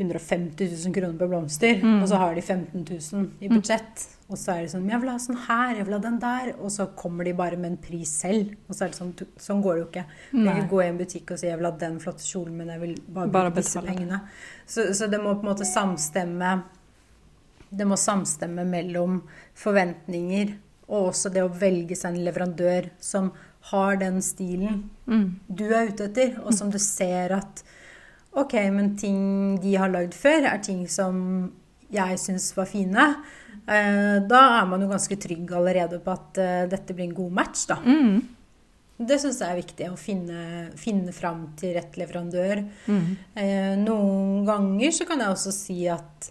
150 0.01 0.65
000 0.65 0.95
kroner 0.95 1.17
på 1.19 1.27
blomster, 1.29 1.77
og 2.01 2.07
så 2.09 2.17
har 2.17 2.33
de 2.33 2.41
15 2.41 2.87
000 2.89 3.27
i 3.45 3.51
budsjett. 3.51 4.07
Og 4.31 4.37
så 4.39 4.53
er 4.53 4.61
det 4.63 4.71
sånn 4.71 4.87
'Jeg 4.87 5.01
vil 5.01 5.09
ha 5.09 5.17
sånn 5.19 5.39
her, 5.47 5.75
jeg 5.75 5.85
vil 5.85 5.93
ha 5.93 5.99
den 5.99 6.19
der.' 6.19 6.53
Og 6.63 6.71
så 6.71 6.85
kommer 6.95 7.25
de 7.25 7.33
bare 7.33 7.57
med 7.57 7.71
en 7.71 7.77
pris 7.77 8.07
selv. 8.07 8.55
Og 8.69 8.75
så 8.75 8.85
er 8.85 8.87
det 8.89 8.97
sånn 8.97 9.13
Sånn 9.37 9.61
går 9.61 9.75
det 9.75 9.81
jo 9.81 9.87
ikke. 9.89 10.05
Du 10.31 10.45
kan 10.45 10.69
gå 10.69 10.81
i 10.83 10.87
en 10.87 10.97
butikk 10.97 11.31
og 11.31 11.39
si 11.39 11.47
'Jeg 11.47 11.57
vil 11.57 11.65
ha 11.71 11.77
den 11.77 11.99
flotte 11.99 12.23
kjolen, 12.23 12.55
men 12.57 12.67
jeg 12.67 12.79
vil 12.79 12.95
bare 13.13 13.27
Bare 13.27 13.51
bruke 13.51 13.61
disse 13.61 13.81
pengene'. 13.81 14.21
Så, 14.65 14.93
så 14.93 15.09
det 15.11 15.19
må 15.21 15.35
på 15.35 15.43
en 15.43 15.53
måte 15.53 15.65
samstemme 15.65 16.63
Det 17.73 17.87
må 17.87 17.95
samstemme 17.95 18.65
mellom 18.65 19.21
forventninger 19.55 20.57
og 20.89 21.13
også 21.13 21.31
det 21.31 21.41
å 21.41 21.47
velge 21.47 21.95
seg 21.95 22.15
en 22.15 22.25
leverandør 22.25 22.89
som 22.99 23.31
har 23.71 23.95
den 23.95 24.21
stilen 24.21 24.89
Mm. 25.07 25.35
du 25.53 25.65
er 25.73 25.87
ute 25.87 26.03
etter, 26.09 26.39
og 26.45 26.53
som 26.53 26.69
du 26.69 26.77
ser 26.79 27.31
at 27.31 27.63
Ok, 28.33 28.53
men 28.71 28.95
ting 28.95 29.57
de 29.61 29.75
har 29.75 29.89
lagd 29.89 30.13
før, 30.13 30.45
er 30.53 30.57
ting 30.59 30.87
som 30.87 31.51
jeg 31.91 32.17
syns 32.17 32.55
var 32.55 32.65
fine, 32.65 33.15
da 34.27 34.41
er 34.59 34.65
man 34.69 34.81
jo 34.81 34.89
ganske 34.91 35.17
trygg 35.21 35.51
allerede 35.55 35.99
på 36.03 36.11
at 36.13 36.37
eh, 36.41 36.67
dette 36.71 36.95
blir 36.97 37.09
en 37.09 37.17
god 37.17 37.35
match, 37.41 37.65
da. 37.69 37.77
Mm. 37.85 38.21
Det 39.01 39.17
syns 39.17 39.39
jeg 39.41 39.49
er 39.49 39.57
viktig, 39.57 39.85
å 39.89 39.97
finne, 39.97 40.41
finne 40.77 41.13
fram 41.15 41.47
til 41.57 41.73
rett 41.77 41.95
leverandør. 41.97 42.61
Mm. 42.85 43.05
Eh, 43.33 43.71
noen 43.81 44.43
ganger 44.45 44.91
så 44.93 45.07
kan 45.09 45.23
jeg 45.23 45.33
også 45.33 45.53
si 45.55 45.77
at 45.89 46.27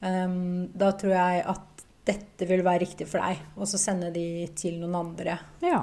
um, 0.00 0.68
da 0.70 0.92
tror 0.94 1.16
jeg 1.16 1.42
at 1.54 1.84
dette 2.06 2.46
vil 2.46 2.62
være 2.62 2.84
riktig 2.84 3.08
for 3.10 3.18
deg, 3.24 3.40
og 3.56 3.66
så 3.66 3.80
sende 3.80 4.12
de 4.14 4.44
til 4.54 4.76
noen 4.82 4.94
andre. 5.00 5.38
Ja. 5.64 5.80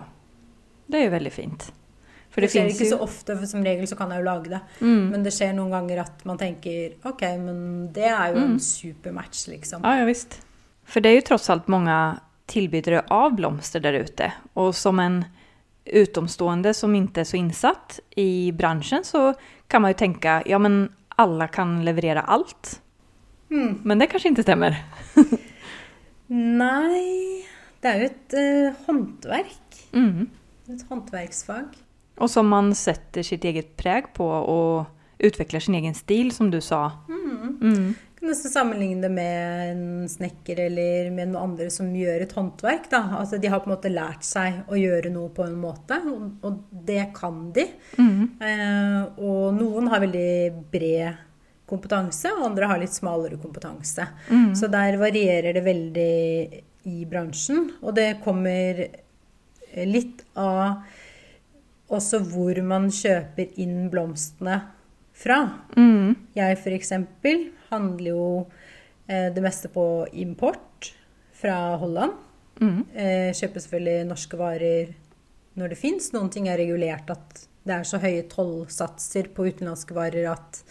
Det 0.88 1.00
er 1.00 1.07
jo 1.10 1.15
veldig 1.17 1.33
fint. 1.33 1.65
For 2.31 2.39
det, 2.39 2.48
det, 2.48 2.53
skjer 2.53 2.69
ikke 2.71 2.88
så 2.93 3.01
ofte, 3.03 3.36
for 3.36 3.50
som 3.50 3.63
regel 3.65 3.89
så 3.89 3.98
kan 4.00 4.13
jeg 4.13 4.21
jo 4.21 4.27
lage 4.29 4.53
det. 4.53 4.62
Mm. 4.79 5.03
Men 5.12 5.25
det 5.25 5.33
skjer 5.36 5.51
noen 5.57 5.74
ganger 5.74 6.03
at 6.05 6.24
man 6.29 6.39
tenker 6.39 6.93
OK, 7.10 7.25
men 7.41 7.60
det 7.91 8.07
er 8.07 8.31
jo 8.31 8.39
Mm. 8.39 8.53
en 8.53 8.60
supermatch, 8.63 9.50
liksom. 9.51 9.83
Ja, 9.83 9.98
ja, 10.00 10.05
visst. 10.07 10.39
För 10.91 11.01
det 11.01 11.10
är 11.10 11.13
ju 11.13 11.21
trots 11.21 11.50
allt 11.50 11.67
många 11.67 12.19
tillbydare 12.45 13.03
av 13.07 13.36
blomster 13.36 13.79
där 13.79 13.93
ute. 13.93 14.33
Och 14.53 14.75
som 14.75 15.00
en 15.00 15.25
utomstående 15.86 16.74
som 16.74 16.95
inte 16.95 17.19
är 17.19 17.24
så 17.24 17.38
insatt 17.38 18.00
i 18.15 18.51
branschen 18.51 19.03
så 19.03 19.33
kan 19.67 19.81
man 19.81 19.91
ju 19.91 19.93
tänka, 19.93 20.43
ja 20.45 20.60
men 20.60 20.91
alla 21.07 21.48
kan 21.48 21.86
leverera 21.86 22.21
allt. 22.21 22.81
Mm. 23.51 23.79
Men 23.83 24.00
det 24.00 24.07
kanskje 24.12 24.33
ikke 24.33 24.43
stemmer? 24.43 24.75
Nei 26.62 27.48
Det 27.81 27.89
er 27.89 27.98
jo 28.03 28.12
et 28.12 28.36
uh, 28.36 28.83
håndverk. 28.86 29.81
Mm. 29.95 30.27
Et 30.75 30.86
håndverksfag. 30.89 31.71
Og 32.19 32.29
som 32.29 32.51
man 32.51 32.75
setter 32.75 33.24
sitt 33.24 33.48
eget 33.48 33.77
preg 33.79 34.12
på 34.13 34.27
og 34.27 34.86
utvikler 35.24 35.63
sin 35.63 35.79
egen 35.79 35.95
stil 35.95 36.36
som 36.36 36.51
du 36.51 36.60
sa. 36.62 36.89
Mm. 37.07 37.95
Kan 38.21 38.29
nesten 38.29 38.51
sammenligne 38.53 39.01
det 39.01 39.09
med 39.09 39.71
en 39.71 40.09
snekker 40.09 40.59
eller 40.67 41.07
med 41.09 41.31
noen 41.31 41.47
andre 41.47 41.71
som 41.73 41.87
gjør 41.89 42.21
et 42.21 42.35
håndverk. 42.37 42.83
Da. 42.91 42.99
Altså, 43.17 43.39
de 43.41 43.49
har 43.49 43.63
på 43.63 43.65
en 43.65 43.73
måte 43.73 43.89
lært 43.89 44.21
seg 44.27 44.59
å 44.69 44.77
gjøre 44.77 45.09
noe 45.09 45.31
på 45.33 45.41
en 45.47 45.55
måte, 45.57 45.97
og, 46.05 46.27
og 46.45 46.59
det 46.85 47.07
kan 47.17 47.47
de. 47.55 47.65
Mm. 47.97 48.19
Eh, 48.45 48.99
og 49.25 49.57
noen 49.57 49.89
har 49.89 50.03
veldig 50.05 50.33
bred 50.69 51.23
kompetanse, 51.71 52.29
og 52.35 52.45
andre 52.51 52.69
har 52.69 52.83
litt 52.83 52.93
smalere 52.93 53.39
kompetanse. 53.41 54.05
Mm. 54.29 54.51
Så 54.59 54.69
der 54.69 54.99
varierer 55.01 55.57
det 55.57 55.63
veldig 55.65 56.11
i 56.93 57.05
bransjen. 57.09 57.71
Og 57.81 57.95
det 57.97 58.19
kommer 58.21 58.83
litt 59.89 60.21
av 60.37 60.83
også 61.91 62.21
hvor 62.29 62.61
man 62.69 62.85
kjøper 62.93 63.57
inn 63.65 63.89
blomstene 63.89 64.59
fra. 65.23 65.41
Mm. 65.73 66.13
Jeg 66.37 66.59
f.eks. 66.61 66.93
handler 67.71 68.11
jo 68.11 68.25
eh, 69.07 69.29
det 69.33 69.43
meste 69.43 69.71
på 69.73 69.85
import 70.11 70.91
fra 71.41 71.77
Holland. 71.81 72.19
Mm. 72.61 72.83
Eh, 72.93 73.29
kjøper 73.33 73.63
selvfølgelig 73.63 74.09
norske 74.09 74.39
varer 74.39 74.93
når 75.59 75.73
det 75.73 75.79
fins. 75.81 76.11
Noen 76.13 76.29
ting 76.33 76.49
er 76.51 76.61
regulert 76.61 77.09
at 77.13 77.45
det 77.63 77.75
er 77.75 77.85
så 77.87 77.99
høye 78.01 78.25
tollsatser 78.29 79.29
på 79.35 79.47
utenlandske 79.51 79.95
varer 79.97 80.29
at 80.31 80.63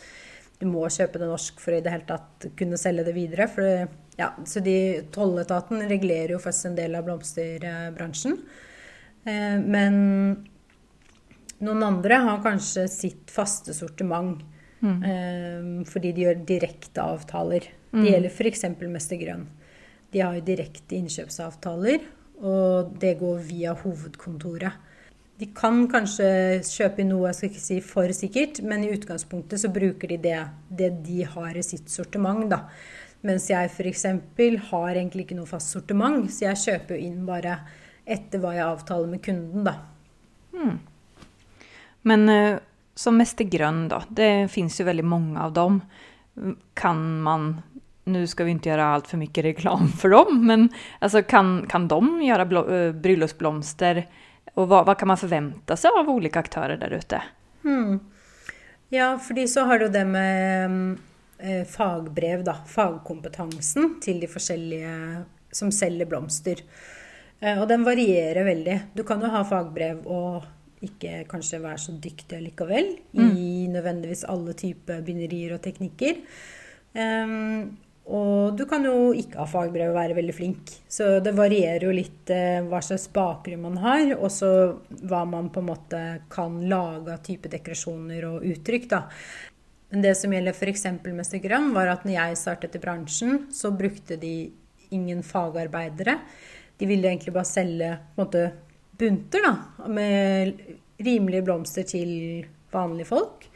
du 0.60 0.66
må 0.68 0.82
kjøpe 0.92 1.20
det 1.20 1.28
norsk 1.30 1.60
for 1.62 1.72
i 1.72 1.80
det 1.80 1.92
hele 1.92 2.06
tatt 2.08 2.50
kunne 2.58 2.78
selge 2.80 3.06
det 3.06 3.14
videre. 3.16 3.46
Det, 3.56 3.88
ja, 4.20 4.32
så 4.44 4.60
de, 4.64 4.76
Tolletaten 5.14 5.86
regulerer 5.88 6.34
jo 6.34 6.42
først 6.42 6.68
en 6.68 6.76
del 6.76 6.98
av 6.98 7.06
blomsterbransjen. 7.06 8.36
Eh, 9.24 9.56
men 9.60 9.96
noen 11.60 11.86
andre 11.86 12.20
har 12.26 12.42
kanskje 12.44 12.86
sitt 12.92 13.32
faste 13.32 13.74
sortiment. 13.76 14.42
Mm. 14.80 15.00
Um, 15.04 15.72
fordi 15.88 16.12
de 16.16 16.24
gjør 16.24 16.44
direkte 16.48 17.04
avtaler. 17.04 17.66
Mm. 17.90 18.00
Det 18.00 18.12
gjelder 18.14 18.30
f.eks. 18.36 18.64
Mester 18.88 19.20
Grønn. 19.20 19.48
De 20.10 20.22
har 20.24 20.36
jo 20.36 20.46
direkte 20.46 20.96
innkjøpsavtaler, 20.98 22.06
og 22.42 22.94
det 23.00 23.18
går 23.20 23.42
via 23.46 23.74
hovedkontoret. 23.78 24.88
De 25.40 25.46
kan 25.56 25.86
kanskje 25.88 26.26
kjøpe 26.66 27.04
noe, 27.08 27.30
jeg 27.30 27.36
skal 27.38 27.50
ikke 27.50 27.62
si 27.64 27.76
for 27.84 28.16
sikkert, 28.16 28.58
men 28.66 28.82
i 28.84 28.90
utgangspunktet 28.92 29.62
så 29.62 29.70
bruker 29.72 30.10
de 30.10 30.18
det, 30.20 30.40
det 30.68 30.90
de 31.06 31.22
har 31.24 31.56
i 31.56 31.64
sitt 31.64 31.88
sortiment, 31.92 32.44
da. 32.50 32.66
Mens 33.24 33.48
jeg 33.52 33.68
f.eks. 33.68 34.04
har 34.70 34.90
egentlig 34.90 35.26
ikke 35.26 35.38
noe 35.38 35.48
fast 35.48 35.72
sortiment, 35.72 36.26
så 36.32 36.50
jeg 36.50 36.60
kjøper 36.64 36.96
jo 36.96 37.08
inn 37.08 37.22
bare 37.28 37.58
etter 38.10 38.42
hva 38.42 38.52
jeg 38.56 38.66
avtaler 38.66 39.12
med 39.12 39.22
kunden, 39.24 39.64
da. 39.64 39.76
Mm. 40.56 40.76
Men 42.10 42.28
eh, 42.32 42.60
som 43.00 43.16
meste 43.16 43.44
Grön 43.44 43.88
då, 43.88 44.02
det 44.08 44.48
finns 44.48 44.80
ju 44.80 44.84
väldigt 44.84 45.06
många 45.06 45.44
av 45.44 45.52
dem. 45.52 45.80
Kan 46.74 47.20
man, 47.20 47.62
nu 48.04 48.26
ska 48.26 48.44
vi 48.44 48.50
inte 48.50 48.68
göra 48.68 48.86
allt 48.86 49.06
för 49.08 49.16
mycket 49.16 49.44
reklam 49.44 49.88
för 49.88 50.08
dem, 50.08 50.46
men 50.46 50.68
alltså 50.98 51.22
kan, 51.22 51.66
kan 51.66 51.88
de 51.88 52.22
göra 52.22 52.46
blå, 52.46 52.68
eh, 52.68 52.92
bröllopsblomster? 52.92 54.06
Och 54.54 54.68
vad, 54.68 54.86
vad 54.86 54.98
kan 54.98 55.08
man 55.08 55.16
förvänta 55.16 55.76
sig 55.76 55.90
av 55.98 56.10
olika 56.10 56.38
aktörer 56.40 56.76
där 56.76 56.90
ute? 56.90 57.22
Hmm. 57.62 58.00
Ja, 58.88 59.18
fordi 59.18 59.48
så 59.48 59.60
har 59.60 59.78
du 59.78 59.88
det 59.88 60.04
med 60.04 60.70
eh, 61.38 61.66
fagbrev, 61.68 62.44
da. 62.44 62.54
Fagkompetansen 62.66 64.00
til 64.02 64.20
de 64.20 64.28
forskjellige 64.28 65.24
som 65.52 65.72
selger 65.72 66.06
blomster. 66.06 66.60
Eh, 67.40 67.62
og 67.62 67.68
den 67.68 67.84
varierer 67.84 68.44
veldig. 68.44 68.80
Du 68.92 69.04
kan 69.04 69.22
jo 69.22 69.30
ha 69.32 69.44
fagbrev 69.44 70.04
og 70.06 70.44
ikke 70.84 71.24
kanskje 71.28 71.60
være 71.60 71.82
så 71.82 71.92
dyktig 72.00 72.38
allikevel 72.38 72.94
i 73.20 73.68
nødvendigvis 73.68 74.24
alle 74.32 74.54
typer 74.56 75.02
binderier 75.04 75.54
og 75.56 75.62
teknikker. 75.64 76.22
Um, 76.96 77.76
og 78.10 78.56
du 78.58 78.64
kan 78.66 78.82
jo 78.82 79.12
ikke 79.14 79.38
ha 79.38 79.46
fagbrev 79.46 79.92
og 79.92 79.98
være 79.98 80.16
veldig 80.16 80.34
flink. 80.34 80.72
Så 80.90 81.20
det 81.22 81.34
varierer 81.36 81.84
jo 81.86 81.92
litt 81.94 82.30
eh, 82.34 82.58
hva 82.66 82.80
slags 82.82 83.06
bakgrunn 83.14 83.62
man 83.68 83.76
har, 83.84 84.16
og 84.16 84.32
så 84.34 84.50
hva 85.06 85.20
man 85.28 85.50
på 85.54 85.62
en 85.62 85.68
måte 85.68 86.00
kan 86.32 86.56
lage 86.70 87.12
av 87.14 87.22
type 87.26 87.52
dekorasjoner 87.52 88.26
og 88.32 88.46
uttrykk. 88.50 88.88
da. 88.90 89.04
Men 89.94 90.02
det 90.06 90.16
som 90.18 90.34
gjelder 90.34 90.56
f.eks. 90.56 90.88
Mester 91.06 91.42
Grønn, 91.44 91.70
var 91.76 91.92
at 91.92 92.06
når 92.06 92.16
jeg 92.16 92.40
startet 92.40 92.74
i 92.78 92.82
bransjen, 92.82 93.44
så 93.54 93.70
brukte 93.74 94.18
de 94.18 94.50
ingen 94.90 95.22
fagarbeidere. 95.26 96.18
De 96.80 96.90
ville 96.90 97.06
egentlig 97.06 97.34
bare 97.36 97.46
selge 97.46 97.92
på 97.94 98.18
en 98.18 98.24
måte, 98.24 98.44
bunter 99.00 99.42
da, 99.46 99.54
med 99.88 100.60
rimelige 101.00 101.42
blomster 101.46 101.86
til 101.88 102.12
vanlige 102.72 103.08
folk. 103.08 103.48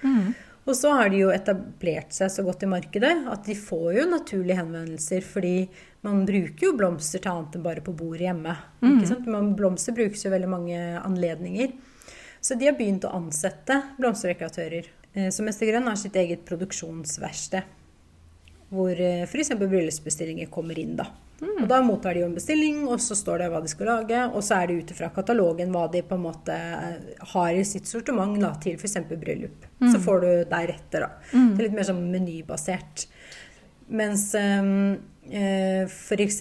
Og 0.65 0.73
så 0.79 0.95
har 0.97 1.11
de 1.13 1.19
jo 1.21 1.29
etablert 1.29 2.15
seg 2.17 2.31
så 2.33 2.43
godt 2.47 2.63
i 2.65 2.69
markedet 2.73 3.11
at 3.29 3.45
de 3.45 3.55
får 3.59 3.99
jo 3.99 4.05
naturlige 4.09 4.57
henvendelser, 4.57 5.21
fordi 5.29 5.69
man 6.07 6.23
bruker 6.29 6.67
jo 6.71 6.77
blomster 6.77 7.21
til 7.21 7.31
annet 7.35 7.59
enn 7.59 7.65
bare 7.67 7.85
på 7.85 7.93
bordet 7.97 8.25
hjemme. 8.31 8.55
Ikke 8.81 9.11
sant? 9.11 9.27
Men 9.29 9.53
blomster 9.59 9.93
brukes 9.97 10.25
jo 10.25 10.33
veldig 10.33 10.49
mange 10.49 10.79
anledninger. 11.05 11.75
Så 12.45 12.57
de 12.61 12.67
har 12.69 12.77
begynt 12.77 13.05
å 13.05 13.13
ansette 13.17 13.77
blomsterdekoratører. 14.01 14.89
Eh, 15.15 15.29
Så 15.33 15.45
Mester 15.45 15.69
Grønn 15.69 15.87
har 15.89 15.97
sitt 15.97 16.17
eget 16.17 16.45
produksjonsverksted, 16.49 17.63
hvor 18.73 18.91
f.eks. 19.29 19.53
bryllupsbestillinger 19.61 20.49
kommer 20.53 20.79
inn. 20.81 20.97
da. 20.97 21.07
Og 21.53 21.67
Da 21.71 21.81
mottar 21.85 22.15
de 22.15 22.23
jo 22.23 22.29
en 22.29 22.37
bestilling, 22.37 22.83
og 22.89 23.01
så 23.03 23.17
står 23.19 23.43
det 23.43 23.49
hva 23.53 23.63
de 23.65 23.71
skal 23.73 23.91
lage. 23.91 24.21
Og 24.33 24.45
så 24.45 24.59
er 24.59 24.71
det 24.71 24.79
ut 24.81 24.93
ifra 24.95 25.11
katalogen 25.15 25.73
hva 25.75 25.87
de 25.93 26.05
på 26.07 26.19
en 26.19 26.27
måte 26.27 26.55
eh, 26.55 27.25
har 27.35 27.57
i 27.57 27.65
sitt 27.69 27.89
sortiment 27.91 28.37
da, 28.43 28.55
til 28.63 28.79
f.eks. 28.79 29.01
bryllup. 29.11 29.67
Så 29.85 30.01
får 30.03 30.23
du 30.25 30.31
deretter, 30.51 31.07
da. 31.07 31.11
Det 31.33 31.59
er 31.61 31.67
litt 31.69 31.77
mer 31.77 31.89
sånn 31.89 32.07
menybasert. 32.13 33.07
Mens 33.95 34.31
um, 34.39 34.95
eh, 35.29 35.85
f.eks. 35.85 36.41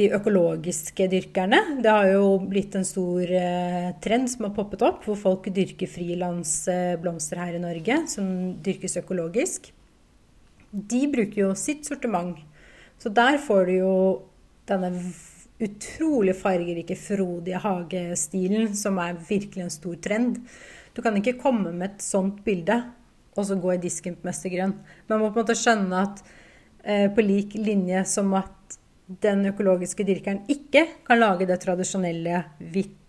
de 0.00 0.06
økologiske 0.16 1.08
dyrkerne. 1.12 1.60
Det 1.84 1.92
har 1.92 2.12
jo 2.14 2.38
blitt 2.48 2.76
en 2.78 2.86
stor 2.88 3.24
eh, 3.24 3.90
trend 4.04 4.32
som 4.32 4.48
har 4.48 4.56
poppet 4.56 4.84
opp, 4.86 5.04
hvor 5.08 5.18
folk 5.20 5.50
dyrker 5.52 5.90
frilansblomster 5.90 7.44
her 7.44 7.58
i 7.58 7.64
Norge, 7.64 8.02
som 8.12 8.30
dyrkes 8.64 9.00
økologisk. 9.02 9.72
De 10.70 11.02
bruker 11.10 11.48
jo 11.48 11.54
sitt 11.58 11.88
sortiment. 11.88 12.38
Så 13.00 13.12
der 13.16 13.38
får 13.40 13.66
du 13.68 13.74
jo 13.78 13.94
denne 14.68 14.92
utrolig 15.60 16.34
fargerike, 16.40 16.96
frodige 16.96 17.60
hagestilen, 17.60 18.74
som 18.76 18.98
er 19.02 19.18
virkelig 19.28 19.66
en 19.66 19.72
stor 19.72 19.96
trend. 20.04 20.38
Du 20.96 21.02
kan 21.04 21.16
ikke 21.16 21.38
komme 21.40 21.72
med 21.72 21.86
et 21.90 22.04
sånt 22.04 22.40
bilde 22.44 22.78
og 23.36 23.46
så 23.46 23.56
gå 23.60 23.74
i 23.74 23.80
disken 23.80 24.16
på 24.18 24.28
mestergrønn. 24.28 24.74
Man 25.08 25.20
må 25.20 25.30
på 25.30 25.38
en 25.38 25.44
måte 25.44 25.58
skjønne 25.58 26.04
at 26.04 26.22
eh, 26.84 27.06
på 27.12 27.24
lik 27.24 27.54
linje 27.60 28.02
som 28.08 28.32
at 28.38 28.78
den 29.22 29.44
økologiske 29.50 30.06
dyrkeren 30.06 30.44
ikke 30.50 30.86
kan 31.06 31.20
lage 31.20 31.48
det 31.48 31.60
tradisjonelle 31.62 32.44
hvitt 32.72 32.99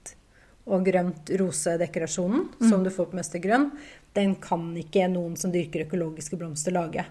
og 0.70 0.86
grønt 0.86 1.32
rosedekorasjonen 1.40 2.70
som 2.70 2.84
du 2.86 2.92
får 2.94 3.10
på 3.10 3.18
Mester 3.18 3.42
Grønn, 3.42 3.72
den 4.14 4.36
kan 4.44 4.68
ikke 4.78 5.08
noen 5.10 5.38
som 5.40 5.54
dyrker 5.54 5.86
økologiske 5.88 6.38
blomster 6.38 6.76
lage. 6.76 7.06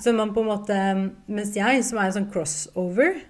Så 0.00 0.14
man 0.14 0.32
på 0.34 0.44
en 0.44 0.48
måte, 0.48 0.78
mens 1.26 1.52
jeg, 1.56 1.82
som 1.84 1.98
er 1.98 2.08
en 2.08 2.16
sånn 2.16 2.30
crossover, 2.32 3.20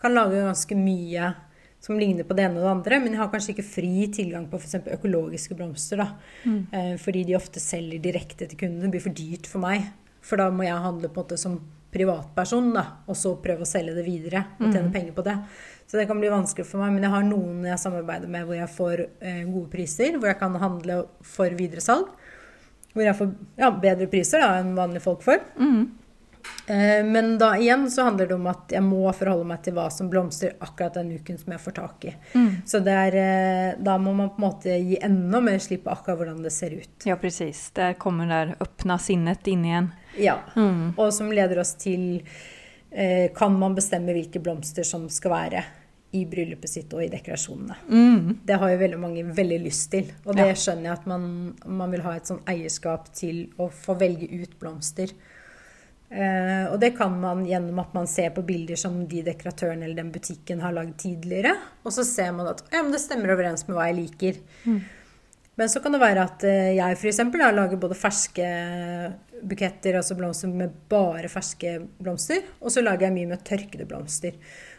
kan 0.00 0.14
lage 0.14 0.40
ganske 0.46 0.78
mye 0.78 1.34
som 1.80 1.98
ligner 1.98 2.26
på 2.26 2.34
det 2.34 2.44
ene 2.48 2.58
og 2.58 2.64
det 2.64 2.70
andre, 2.70 2.98
men 3.02 3.14
jeg 3.14 3.20
har 3.22 3.30
kanskje 3.30 3.52
ikke 3.54 3.66
fri 3.66 3.92
tilgang 4.14 4.48
på 4.50 4.58
f.eks. 4.58 4.80
økologiske 4.96 5.54
blomster. 5.58 6.02
da. 6.02 6.08
Eh, 6.74 6.94
fordi 6.98 7.24
de 7.28 7.36
ofte 7.38 7.62
selger 7.62 8.02
direkte 8.02 8.48
til 8.48 8.58
kundene. 8.58 8.86
Det 8.86 8.96
blir 8.96 9.04
for 9.04 9.14
dyrt 9.14 9.46
for 9.46 9.62
meg. 9.62 9.86
For 10.20 10.40
da 10.40 10.48
må 10.50 10.66
jeg 10.66 10.74
handle 10.82 11.10
på 11.10 11.20
en 11.20 11.26
måte 11.26 11.38
som 11.38 11.58
privatperson, 11.94 12.72
da, 12.74 12.84
og 13.08 13.16
så 13.16 13.32
prøve 13.40 13.64
å 13.64 13.68
selge 13.68 13.94
det 13.96 14.04
videre 14.04 14.44
og 14.58 14.66
tjene 14.68 14.92
penger 14.92 15.14
på 15.16 15.24
det. 15.24 15.36
Så 15.88 15.96
det 15.96 16.06
kan 16.06 16.20
bli 16.20 16.28
vanskelig 16.28 16.66
for 16.68 16.82
meg. 16.82 16.92
Men 16.94 17.06
jeg 17.06 17.14
har 17.14 17.24
noen 17.24 17.62
jeg 17.64 17.80
samarbeider 17.80 18.28
med 18.28 18.44
hvor 18.48 18.58
jeg 18.58 18.72
får 18.74 19.04
eh, 19.06 19.44
gode 19.48 19.70
priser, 19.72 20.18
hvor 20.18 20.28
jeg 20.28 20.40
kan 20.40 20.58
handle 20.60 20.98
for 21.24 21.54
videresalg. 21.56 22.10
Hvor 22.92 23.06
jeg 23.06 23.16
får 23.16 23.30
ja, 23.60 23.70
bedre 23.72 24.08
priser 24.10 24.44
da, 24.44 24.58
enn 24.60 24.76
vanlige 24.76 25.04
folk 25.06 25.24
får. 25.24 25.40
Eh, 26.68 27.04
men 27.08 27.38
da 27.40 27.54
igjen 27.56 27.86
så 27.90 28.04
handler 28.08 28.28
det 28.28 28.36
om 28.36 28.50
at 28.50 28.74
jeg 28.74 28.84
må 28.84 29.00
forholde 29.16 29.46
meg 29.48 29.62
til 29.64 29.76
hva 29.78 29.86
som 29.92 30.10
blomstrer 30.12 30.58
akkurat 30.64 30.98
den 30.98 31.14
uken 31.16 31.40
som 31.40 31.54
jeg 31.54 31.64
får 31.64 31.76
tak 31.78 32.04
i. 32.10 32.12
Så 32.68 32.82
det 32.84 32.98
er, 33.06 33.16
eh, 33.22 33.80
da 33.80 33.96
må 34.02 34.12
man 34.12 34.34
på 34.34 34.42
en 34.42 34.46
måte 34.48 34.76
gi 34.76 35.00
enda 35.00 35.40
mer 35.44 35.58
slipp 35.62 35.86
på 35.86 35.94
akkurat 35.94 36.20
hvordan 36.20 36.44
det 36.44 36.52
ser 36.52 36.76
ut. 36.76 37.08
Ja, 37.08 37.16
precis. 37.16 37.70
Der 37.76 37.96
kommer 37.96 38.28
det 38.28 38.60
åpna 38.60 38.98
sinnet 39.00 39.48
inn 39.48 39.64
igjen. 39.64 39.90
Ja. 40.20 40.36
Og 40.96 41.12
som 41.16 41.32
leder 41.32 41.64
oss 41.64 41.74
til 41.80 42.20
Kan 43.36 43.58
man 43.60 43.74
bestemme 43.76 44.14
hvilke 44.16 44.40
blomster 44.40 44.82
som 44.86 45.08
skal 45.12 45.30
være 45.34 45.64
i 46.16 46.22
bryllupet 46.24 46.70
sitt 46.72 46.94
og 46.96 47.02
i 47.04 47.10
dekorasjonene? 47.12 47.76
Det 48.48 48.56
har 48.56 48.70
jo 48.72 48.78
veldig 48.80 48.98
mange 49.02 49.24
veldig 49.36 49.58
lyst 49.66 49.90
til. 49.92 50.06
Og 50.24 50.34
det 50.38 50.46
Ja. 50.46 50.54
skjønner 50.54 50.82
jeg 50.88 50.92
at 50.92 51.06
man, 51.06 51.54
man 51.66 51.90
vil 51.92 52.00
ha 52.06 52.14
et 52.16 52.24
sånn 52.30 52.40
eierskap 52.48 53.10
til 53.12 53.48
å 53.58 53.68
få 53.70 53.98
velge 54.00 54.24
ut 54.40 54.58
blomster. 54.58 55.12
Eh, 56.10 56.64
og 56.72 56.80
det 56.80 56.94
kan 56.96 57.12
man 57.20 57.42
gjennom 57.44 57.78
at 57.82 57.92
man 57.92 58.06
ser 58.08 58.30
på 58.32 58.40
bilder 58.48 58.76
som 58.80 59.02
de 59.10 59.20
dekoratørene 59.26 59.84
eller 59.84 59.98
den 60.00 60.10
butikken 60.14 60.62
har 60.64 60.72
lagd 60.72 60.96
tidligere. 61.02 61.52
Og 61.84 61.92
så 61.92 62.04
ser 62.08 62.32
man 62.32 62.48
at 62.48 62.62
ja, 62.72 62.80
men 62.82 62.92
det 62.94 63.02
stemmer 63.02 63.34
overens 63.34 63.66
med 63.68 63.76
hva 63.76 63.90
jeg 63.90 63.98
liker. 64.00 64.40
Men 65.58 65.70
så 65.70 65.80
kan 65.82 65.94
det 65.94 66.00
være 66.02 66.22
at 66.22 66.44
eh, 66.46 66.76
jeg 66.78 66.98
f.eks. 66.98 67.18
lager 67.34 67.80
både 67.82 67.96
ferske 67.98 68.46
buketter, 69.42 69.98
altså 69.98 70.16
blomster 70.18 70.50
med 70.54 70.74
bare 70.90 71.30
ferske 71.30 71.76
blomster, 71.98 72.44
og 72.62 72.70
så 72.74 72.82
lager 72.84 73.08
jeg 73.08 73.16
mye 73.16 73.30
med 73.32 73.44
tørkede 73.46 73.86
blomster. 73.90 74.38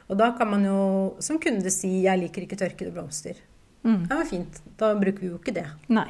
Og 0.09 0.17
da 0.19 0.31
kan 0.37 0.49
man 0.49 0.63
jo 0.65 0.79
som 1.21 1.39
kunde 1.39 1.69
si 1.71 2.01
'jeg 2.03 2.19
liker 2.19 2.41
ikke 2.43 2.57
tørkede 2.57 2.91
blomster'. 2.95 3.37
Ja, 4.09 4.15
var 4.15 4.25
fint. 4.25 4.61
Da 4.77 4.93
bruker 4.95 5.19
vi 5.19 5.27
jo 5.27 5.37
ikke 5.37 5.53
det. 5.53 5.67
Nej. 5.89 6.09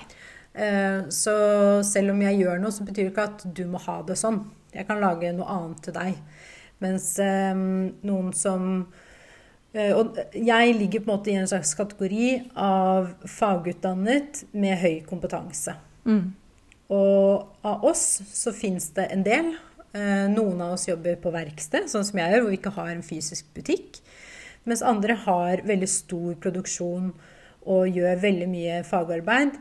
Eh, 0.54 1.04
Så 1.10 1.84
selv 1.84 2.12
om 2.12 2.22
jeg 2.22 2.40
gjør 2.40 2.60
noe, 2.60 2.72
så 2.72 2.84
betyr 2.84 3.10
det 3.10 3.12
ikke 3.14 3.28
at 3.30 3.54
du 3.54 3.66
må 3.66 3.78
ha 3.78 4.02
det 4.04 4.18
sånn. 4.18 4.50
Jeg 4.74 4.88
kan 4.88 5.02
lage 5.02 5.34
noe 5.34 5.46
annet 5.46 5.82
til 5.82 5.94
deg. 5.94 6.16
Mens 6.80 7.20
eh, 7.20 7.54
noen 7.54 8.34
som 8.34 8.88
Og 9.70 10.18
jeg 10.34 10.74
ligger 10.74 11.04
på 11.04 11.12
en 11.12 11.14
måte 11.14 11.30
i 11.30 11.38
en 11.38 11.50
slags 11.50 11.76
kategori 11.78 12.30
av 12.58 13.12
fagutdannet 13.30 14.44
med 14.58 14.80
høy 14.82 14.96
kompetanse. 15.06 15.76
Mm. 16.10 16.32
Og 16.90 17.66
av 17.70 17.86
oss 17.86 18.06
så 18.34 18.54
fins 18.56 18.90
det 18.98 19.06
en 19.14 19.26
del. 19.26 19.52
Eh, 19.94 20.26
Noen 20.34 20.62
av 20.66 20.74
oss 20.74 20.88
jobber 20.90 21.20
på 21.22 21.34
verksted, 21.34 21.86
sånn 21.90 22.06
som 22.08 22.18
jeg 22.22 22.34
gjør, 22.34 22.44
hvor 22.44 22.54
vi 22.54 22.60
ikke 22.60 22.76
har 22.80 22.92
en 22.96 23.06
fysisk 23.06 23.52
butikk. 23.54 24.02
Mens 24.66 24.82
andre 24.86 25.16
har 25.28 25.64
veldig 25.66 25.90
stor 25.90 26.38
produksjon 26.42 27.12
og 27.70 27.94
gjør 27.94 28.22
veldig 28.26 28.50
mye 28.50 28.80
fagarbeid. 28.88 29.54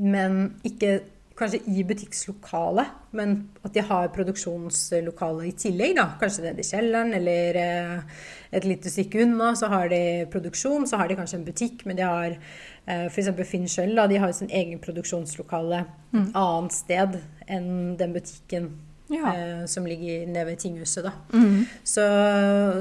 Men 0.00 0.54
ikke 0.66 1.02
kanskje 1.38 1.60
i 1.66 1.82
butikklokalet, 1.86 2.92
men 3.18 3.34
at 3.66 3.74
de 3.74 3.82
har 3.82 4.12
produksjonslokale 4.14 5.48
i 5.48 5.52
tillegg. 5.58 5.96
da, 5.98 6.06
Kanskje 6.20 6.44
nede 6.46 6.62
i 6.62 6.68
kjelleren 6.68 7.14
eller 7.18 7.58
eh, 7.58 8.22
et 8.54 8.64
lite 8.68 8.90
stykke 8.90 9.24
unna. 9.24 9.54
Så 9.58 9.70
har 9.72 9.88
de 9.90 10.00
produksjon, 10.30 10.86
så 10.86 11.00
har 11.00 11.08
de 11.08 11.18
kanskje 11.18 11.40
en 11.40 11.46
butikk, 11.48 11.84
men 11.86 11.98
de 11.98 12.06
har 12.06 12.36
eh, 12.36 13.06
f.eks. 13.10 13.32
Finn 13.50 13.68
Schjøll, 13.68 13.98
de 14.08 14.22
har 14.22 14.32
sin 14.32 14.50
egen 14.50 14.82
produksjonslokale 14.82 15.84
et 16.14 16.36
annet 16.38 16.72
sted 16.76 17.18
enn 17.50 17.96
den 17.98 18.14
butikken 18.14 18.70
Ja. 19.12 19.34
eh, 19.36 19.66
som 19.66 19.86
ligger 19.86 20.26
nede 20.26 20.46
ved 20.48 20.58
tinghuset. 20.58 21.04
da. 21.04 21.12
Mm. 21.32 21.64
Så, 21.82 22.04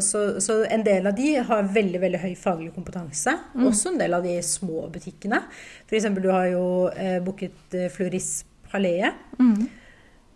så, 0.02 0.42
så 0.42 0.64
en 0.66 0.84
del 0.84 1.08
av 1.08 1.16
de 1.16 1.36
har 1.36 1.70
veldig 1.76 2.00
veldig 2.00 2.22
høy 2.24 2.34
faglig 2.40 2.74
kompetanse. 2.76 3.36
Mm. 3.54 3.68
Også 3.68 3.92
en 3.92 4.00
del 4.00 4.14
av 4.14 4.24
de 4.24 4.38
små 4.44 4.88
butikkene. 4.94 5.42
F.eks. 5.88 6.10
du 6.20 6.30
har 6.32 6.50
jo 6.54 6.66
eh, 6.96 7.20
booket 7.24 7.78
eh, 7.78 7.90
Floris 7.92 8.46
Palais. 8.72 9.12
Mm. 9.40 9.66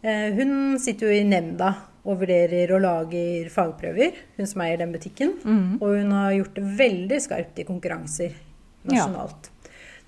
Eh, 0.02 0.28
hun 0.38 0.80
sitter 0.80 1.08
jo 1.08 1.20
i 1.20 1.28
nemnda 1.28 1.74
og 2.08 2.22
vurderer 2.22 2.72
og 2.76 2.84
lager 2.84 3.50
fagprøver, 3.52 4.20
hun 4.38 4.48
som 4.48 4.64
eier 4.64 4.80
den 4.80 4.94
butikken. 4.96 5.34
Mm. 5.44 5.78
Og 5.82 5.98
hun 5.98 6.14
har 6.16 6.36
gjort 6.38 6.60
det 6.60 6.66
veldig 6.80 7.22
skarpt 7.24 7.60
i 7.64 7.68
konkurranser 7.68 8.36
nasjonalt. 8.88 9.50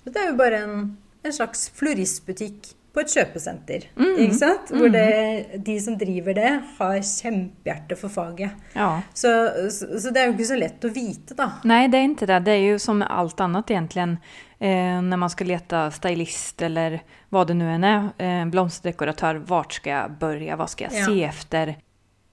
Dette 0.06 0.22
er 0.22 0.30
jo 0.30 0.36
bare 0.38 0.60
en, 0.64 0.84
en 1.20 1.34
slags 1.36 1.66
floristbutikk 1.76 2.70
på 2.92 3.00
et 3.04 3.12
kjøpesenter. 3.14 3.84
Mm. 3.96 4.16
Ikke 4.24 4.38
sant? 4.38 4.70
Hvor 4.74 4.90
det, 4.90 5.62
de 5.66 5.76
som 5.80 5.96
driver 6.00 6.34
det, 6.34 6.50
har 6.78 6.96
kjempehjerte 7.06 7.96
for 8.00 8.08
faget. 8.10 8.50
Ja. 8.74 9.02
Så, 9.14 9.30
så, 9.70 9.92
så 10.00 10.10
det 10.10 10.22
er 10.22 10.30
jo 10.30 10.34
ikke 10.34 10.48
så 10.50 10.58
lett 10.58 10.84
å 10.88 10.92
vite, 10.94 11.36
da. 11.38 11.50
Nei, 11.70 11.84
det 11.92 12.00
er 12.00 12.08
ikke 12.10 12.30
det. 12.32 12.40
Det 12.48 12.56
er 12.56 12.64
jo 12.72 12.78
som 12.82 12.98
med 12.98 13.10
annet, 13.10 13.70
egentlig. 13.70 13.70
egentligen. 13.70 14.18
Eh, 14.60 15.00
når 15.02 15.16
man 15.22 15.30
skal 15.32 15.46
lete 15.48 15.78
stylist 15.96 16.62
eller 16.66 16.98
hva 17.32 17.44
det 17.48 17.54
nå 17.56 17.68
enn 17.76 17.84
er, 17.84 18.08
Eh, 18.20 18.42
blomsterdekoratør, 18.52 19.38
hvor 19.48 19.70
skal 19.72 19.90
jeg 19.94 20.18
begynne, 20.20 20.56
hva 20.60 20.66
skal 20.68 20.90
jeg 20.90 20.98
Ja. 21.00 21.06
se 21.06 21.24
efter? 21.24 21.74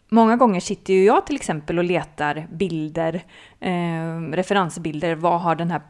Många 0.09 0.35
gånger 0.35 0.59
sitter 0.59 0.93
ju 0.93 1.03
jag 1.03 1.25
till 1.25 1.35
exempel 1.35 1.77
och 1.77 1.83
letar 1.83 2.47
bilder, 2.51 3.23
eh, 3.59 4.31
referensbilder. 4.31 5.15
Vad 5.15 5.41
har 5.41 5.55
den 5.55 5.71
här, 5.71 5.81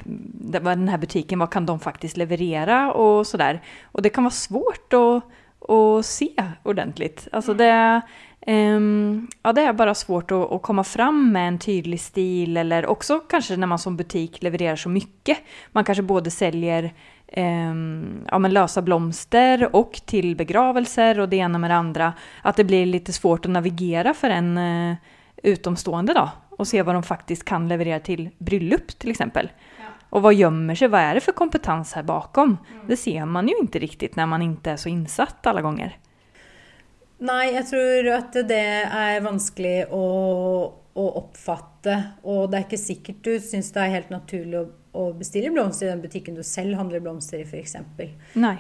vad 0.60 0.78
den 0.78 0.88
här 0.88 0.98
butiken, 0.98 1.40
vad 1.40 1.52
kan 1.52 1.66
de 1.66 1.80
faktiskt 1.80 2.18
leverera 2.18 2.94
och 2.94 3.28
sådär. 3.28 3.62
Och 3.84 4.02
det 4.02 4.10
kan 4.10 4.24
vara 4.24 4.32
svårt 4.32 4.94
att, 4.94 5.24
att 5.70 6.06
se 6.06 6.30
ordentligt. 6.64 7.28
Alltså 7.32 7.54
det, 7.54 8.02
eh, 8.42 8.80
ja, 9.44 9.54
det 9.54 9.62
är 9.62 9.74
bara 9.74 9.96
svårt 9.96 10.32
att, 10.32 10.52
att 10.52 10.62
komma 10.62 10.84
fram 10.84 11.32
med 11.32 11.48
en 11.48 11.60
tydlig 11.60 12.00
stil 12.00 12.58
eller 12.58 12.86
också 12.86 13.20
kanske 13.20 13.58
när 13.58 13.68
man 13.68 13.80
som 13.80 13.98
butik 13.98 14.44
levererar 14.44 14.76
så 14.76 14.90
mycket. 14.90 15.38
Man 15.72 15.84
kanske 15.84 16.04
både 16.04 16.32
säljer 16.32 16.94
ja, 18.32 18.40
men 18.40 18.54
lösa 18.54 18.82
blomster 18.82 19.76
och 19.76 20.02
till 20.06 20.36
begravelser 20.36 21.20
och 21.20 21.30
det 21.30 21.38
ena 21.38 21.58
med 21.58 21.70
det 21.70 21.76
andra. 21.76 22.14
Att 22.42 22.56
det 22.56 22.64
blir 22.64 22.86
lite 22.86 23.14
svårt 23.14 23.46
att 23.46 23.52
navigera 23.52 24.14
för 24.14 24.30
en 24.30 24.58
eh, 24.58 24.96
utomstående 25.44 26.14
då 26.14 26.30
och 26.50 26.68
se 26.68 26.82
vad 26.82 26.96
de 26.96 27.04
faktiskt 27.04 27.46
kan 27.46 27.68
leverera 27.68 28.00
till 28.00 28.30
bröllop 28.38 28.88
till 28.88 29.12
exempel. 29.12 29.50
Och 30.10 30.22
vad 30.22 30.34
gömmer 30.34 30.76
sig? 30.76 30.88
Vad 30.88 31.02
är 31.02 31.14
det 31.14 31.22
för 31.22 31.32
kompetens 31.32 31.94
här 31.94 32.04
bakom? 32.04 32.58
Det 32.88 32.98
ser 32.98 33.26
man 33.26 33.48
ju 33.48 33.54
inte 33.62 33.80
riktigt 33.80 34.16
när 34.16 34.26
man 34.26 34.42
inte 34.42 34.72
är 34.72 34.78
så 34.78 34.90
insatt 34.90 35.48
alla 35.48 35.62
gånger. 35.62 35.98
Nei, 37.18 37.48
jeg 37.50 37.66
tror 37.66 38.08
at 38.14 38.36
det 38.46 38.66
er 38.86 39.24
vanskelig 39.26 39.88
å, 39.90 40.02
att 40.94 41.16
oppfatte. 41.18 41.96
Og 42.22 42.52
det 42.52 42.60
er 42.60 42.68
ikke 42.68 42.78
sikkert 42.82 43.24
du 43.26 43.40
syns 43.42 43.72
det 43.74 43.82
er 43.82 43.96
helt 43.96 44.12
naturlig 44.14 44.60
å, 44.60 44.68
å 44.98 45.08
bestille 45.18 45.52
blomster 45.54 45.88
i 45.88 45.92
den 45.92 46.02
butikken 46.04 46.38
du 46.38 46.44
selv 46.46 46.78
handler 46.80 47.04
blomster 47.04 47.42
i, 47.42 47.46
f.eks. 47.46 47.76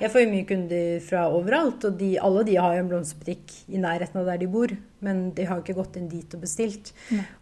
Jeg 0.03 0.11
får 0.13 0.23
jo 0.23 0.31
mye 0.31 0.47
kunder 0.49 0.99
fra 1.03 1.23
overalt, 1.33 1.87
og 1.89 1.97
de, 1.99 2.11
alle 2.21 2.43
de 2.47 2.57
har 2.61 2.75
jo 2.75 2.83
en 2.83 2.91
blomsterbutikk 2.91 3.55
i 3.73 3.81
nærheten 3.81 4.21
av 4.21 4.29
der 4.29 4.41
de 4.43 4.49
bor. 4.51 4.73
Men 5.05 5.27
de 5.37 5.45
har 5.45 5.59
jo 5.59 5.65
ikke 5.65 5.77
gått 5.77 5.97
inn 5.99 6.09
dit 6.11 6.37
og 6.37 6.43
bestilt. 6.43 6.93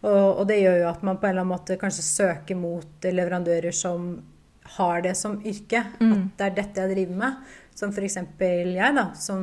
Og, 0.02 0.40
og 0.40 0.46
det 0.50 0.60
gjør 0.62 0.80
jo 0.82 0.88
at 0.90 1.04
man 1.06 1.20
på 1.20 1.28
en 1.28 1.34
eller 1.34 1.44
annen 1.44 1.54
måte 1.54 1.78
kanskje 1.80 2.06
søker 2.06 2.58
mot 2.58 3.08
leverandører 3.08 3.76
som 3.76 4.16
har 4.76 5.02
det 5.04 5.14
som 5.18 5.38
yrke. 5.46 5.84
At 6.16 6.38
det 6.38 6.48
er 6.48 6.56
dette 6.56 6.82
jeg 6.82 6.94
driver 6.94 7.20
med. 7.24 7.52
Som 7.76 7.92
f.eks. 7.92 8.16
jeg, 8.40 8.96
da, 8.96 9.10
som 9.20 9.42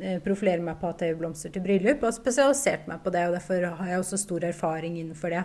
eh, 0.00 0.20
profilerer 0.24 0.62
meg 0.62 0.78
på 0.80 0.88
at 0.88 1.02
jeg 1.02 1.12
gjør 1.12 1.20
blomster 1.24 1.52
til 1.54 1.64
bryllup, 1.64 1.98
og 2.02 2.10
har 2.10 2.16
spesialisert 2.16 2.86
meg 2.90 3.02
på 3.02 3.12
det. 3.14 3.26
Og 3.28 3.34
derfor 3.38 3.68
har 3.80 3.92
jeg 3.92 4.04
også 4.04 4.20
stor 4.22 4.46
erfaring 4.50 4.98
innenfor 5.00 5.34
det. 5.34 5.44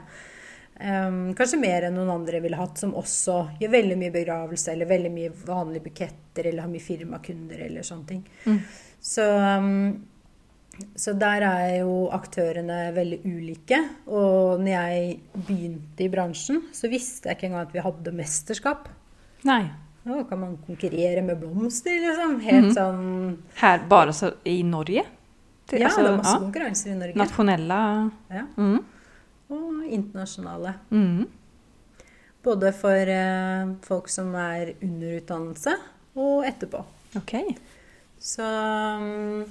Kanskje 0.84 1.60
mer 1.62 1.86
enn 1.88 1.96
noen 1.96 2.10
andre 2.12 2.42
ville 2.44 2.58
hatt, 2.60 2.78
som 2.82 2.92
også 3.00 3.36
gjør 3.62 3.72
veldig 3.72 3.98
mye 4.02 4.12
begravelse, 4.12 4.72
eller 4.74 4.90
veldig 4.90 5.12
mye 5.16 5.30
vanlige 5.48 5.86
buketter, 5.86 6.50
eller 6.50 6.66
har 6.66 6.72
mye 6.74 6.84
firmakunder, 6.84 7.62
eller 7.70 7.86
sånne 7.88 8.08
ting. 8.10 8.24
Så, 9.04 9.24
um, 9.24 9.94
så 11.00 11.14
der 11.20 11.46
er 11.48 11.70
jo 11.84 12.10
aktørene 12.16 12.82
veldig 12.96 13.22
ulike. 13.30 13.80
Og 14.12 14.60
når 14.60 14.74
jeg 14.74 15.20
begynte 15.48 16.04
i 16.04 16.10
bransjen, 16.12 16.62
så 16.76 16.90
visste 16.92 17.30
jeg 17.32 17.38
ikke 17.40 17.48
engang 17.52 17.68
at 17.70 17.74
vi 17.78 17.84
hadde 17.88 18.16
mesterskap. 18.20 18.88
Nei. 19.48 19.62
Nå 20.04 20.26
kan 20.28 20.40
man 20.42 20.58
konkurrere 20.68 21.22
med 21.24 21.40
blomster, 21.40 21.96
liksom. 22.04 22.40
Helt 22.44 22.74
sånn 22.76 23.38
Her, 23.62 23.86
bare 23.88 24.12
så 24.12 24.34
i 24.52 24.60
Norge? 24.68 25.06
Det- 25.70 25.80
Ja, 25.80 25.88
altså, 25.88 26.02
det 26.04 26.10
er 26.12 26.18
masse 26.18 26.34
ja, 26.36 26.42
konkurranser 26.44 26.92
i 26.92 26.98
Norge. 27.00 27.16
Nasjonella, 27.16 28.12
Ja. 28.30 28.44
Mm. 28.58 28.82
Og 29.54 29.86
internasjonale. 29.86 30.76
Mm. 30.90 31.28
Både 32.44 32.74
for 32.76 33.12
eh, 33.14 33.74
folk 33.86 34.10
som 34.12 34.34
er 34.36 34.74
under 34.84 35.18
utdannelse, 35.20 35.76
og 36.20 36.44
etterpå. 36.48 36.82
Okay. 37.18 37.54
Så 38.20 38.44
mm, 38.44 39.44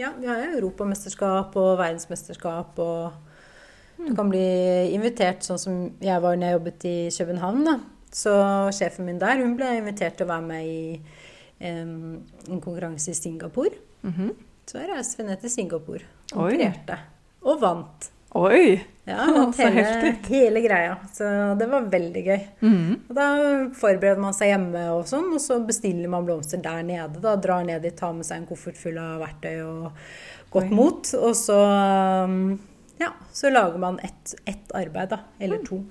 ja, 0.00 0.10
vi 0.18 0.28
har 0.28 0.42
europamesterskap 0.56 1.56
og 1.60 1.78
verdensmesterskap 1.80 2.78
og 2.82 3.22
Du 3.96 4.10
kan 4.12 4.28
bli 4.28 4.42
invitert 4.92 5.40
sånn 5.46 5.56
som 5.56 5.76
jeg 6.04 6.20
var 6.20 6.34
når 6.36 6.50
jeg 6.50 6.56
jobbet 6.58 6.82
i 6.84 6.96
København. 7.16 7.62
da. 7.64 7.76
Så 8.12 8.32
sjefen 8.76 9.06
min 9.08 9.20
der 9.20 9.40
hun 9.40 9.54
ble 9.56 9.70
invitert 9.78 10.18
til 10.18 10.26
å 10.26 10.34
være 10.34 10.44
med 10.44 10.66
i 10.68 10.98
em, 11.64 12.18
en 12.44 12.60
konkurranse 12.60 13.14
i 13.14 13.16
Singapore. 13.16 13.72
Mhm. 14.04 14.34
Så 14.68 14.82
reiste 14.84 15.22
vi 15.22 15.28
ned 15.30 15.40
til 15.40 15.50
Singapore 15.50 16.02
og 16.34 16.42
Oi. 16.44 16.52
opererte. 16.58 16.98
Og 17.46 17.60
vant. 17.62 18.10
Oj! 18.36 18.84
Ja, 19.06 19.26
Så 19.56 19.62
hele, 19.62 19.82
heftig. 19.82 20.34
hele 20.34 20.60
greia. 20.60 20.96
Så 21.14 21.24
det 21.58 21.68
var 21.70 21.86
veldig 21.92 22.22
gøy. 22.26 22.40
Mm. 22.60 22.94
Og 23.08 23.12
da 23.14 23.26
forbereder 23.78 24.22
man 24.22 24.34
seg 24.34 24.50
hjemme, 24.50 24.82
og 24.96 25.04
sånn, 25.08 25.28
og 25.36 25.42
så 25.42 25.60
bestiller 25.66 26.10
man 26.10 26.26
blomster 26.26 26.60
der 26.62 26.82
nede. 26.86 27.22
Da 27.22 27.36
Drar 27.40 27.62
ned 27.66 27.86
dit, 27.86 27.94
tar 27.96 28.16
med 28.16 28.26
seg 28.26 28.42
en 28.42 28.48
koffert 28.50 28.78
full 28.80 28.98
av 29.00 29.20
verktøy 29.22 29.54
og 29.62 30.00
godt 30.54 30.72
Oi. 30.72 30.74
mot. 30.74 31.12
Og 31.20 31.36
så, 31.38 31.60
um, 32.26 32.56
ja, 32.98 33.12
så 33.32 33.52
lager 33.54 33.78
man 33.82 34.00
ett 34.02 34.34
et 34.44 34.74
arbeid, 34.74 35.14
da. 35.14 35.22
Eller 35.40 35.62
to. 35.66 35.84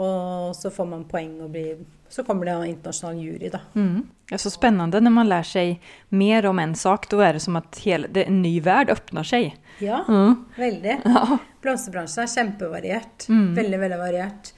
Og 0.00 0.56
så 0.56 0.72
får 0.72 0.88
man 0.88 1.04
poeng 1.08 1.36
og 1.44 1.52
blir 1.52 1.84
Så 2.08 2.22
kommer 2.24 2.46
det 2.46 2.52
en 2.54 2.64
internasjonal 2.70 3.18
jury, 3.18 3.50
da. 3.52 3.60
Mm. 3.74 4.04
Det 4.26 4.34
er 4.34 4.42
så 4.42 4.50
spennende 4.50 5.00
når 5.02 5.12
man 5.14 5.28
lærer 5.30 5.46
seg 5.48 5.90
mer 6.10 6.46
om 6.50 6.58
en 6.58 6.74
sak. 6.78 7.08
Da 7.10 7.20
er 7.26 7.36
det 7.36 7.42
som 7.44 7.58
at 7.58 7.78
hele, 7.84 8.08
det, 8.10 8.26
en 8.30 8.40
ny 8.42 8.56
verden 8.64 8.94
åpner 8.96 9.26
seg. 9.26 9.52
Ja, 9.82 10.04
Mm. 10.08 10.44
veldig. 10.56 10.96
Ja. 11.04 11.38
Blomsterbransjen 11.62 12.22
er 12.24 12.32
kjempevariert. 12.32 13.28
Mm. 13.28 13.54
Veldig, 13.56 13.78
veldig 13.84 13.98
variert. 13.98 14.52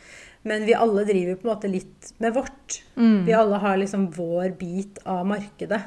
Men 0.45 0.65
vi 0.65 0.75
alle 0.75 1.05
driver 1.05 1.37
på 1.37 1.49
en 1.49 1.55
måte 1.55 1.69
litt 1.71 2.13
med 2.23 2.35
vårt. 2.35 2.83
Mm. 2.97 3.25
Vi 3.27 3.33
alle 3.35 3.57
har 3.59 3.77
liksom 3.81 4.11
vår 4.15 4.57
bit 4.59 4.99
av 5.05 5.27
markedet. 5.27 5.81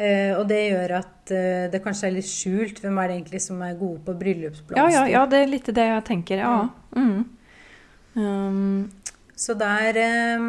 Uh, 0.00 0.38
og 0.38 0.46
det 0.48 0.60
gjør 0.70 0.92
at 1.00 1.32
uh, 1.34 1.66
det 1.72 1.80
kanskje 1.84 2.06
er 2.08 2.14
litt 2.14 2.28
skjult 2.28 2.78
hvem 2.80 2.98
er 3.02 3.08
det 3.10 3.16
egentlig 3.18 3.40
som 3.44 3.60
er 3.66 3.74
gode 3.76 4.00
på 4.06 4.14
bryllupsblomster. 4.16 4.78
Ja, 4.80 4.88
ja, 4.88 5.02
ja, 5.10 5.24
det 5.28 5.42
er 5.42 5.50
litt 5.50 5.66
det 5.76 5.86
jeg 5.88 6.04
tenker. 6.08 6.40
Ja. 6.40 6.68
Mm. 6.96 7.24
Um, 8.14 8.90
Så 9.40 9.56
der 9.56 9.96
eh, 9.96 10.42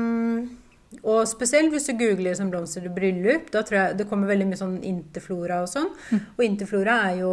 Og 1.07 1.21
spesielt 1.29 1.71
hvis 1.71 1.87
du 1.87 1.95
googler 1.99 2.35
som 2.35 2.51
blomster 2.51 2.83
til 2.83 2.93
bryllup, 2.95 3.47
da 3.53 3.63
tror 3.63 3.77
jeg 3.79 4.01
det 4.01 4.09
kommer 4.09 4.27
veldig 4.31 4.49
mye 4.49 4.59
sånn 4.59 4.81
Interflora 4.87 5.61
og 5.63 5.71
sånn. 5.71 5.87
Og 6.35 6.43
Interflora 6.43 6.97
er 7.07 7.21
jo 7.21 7.31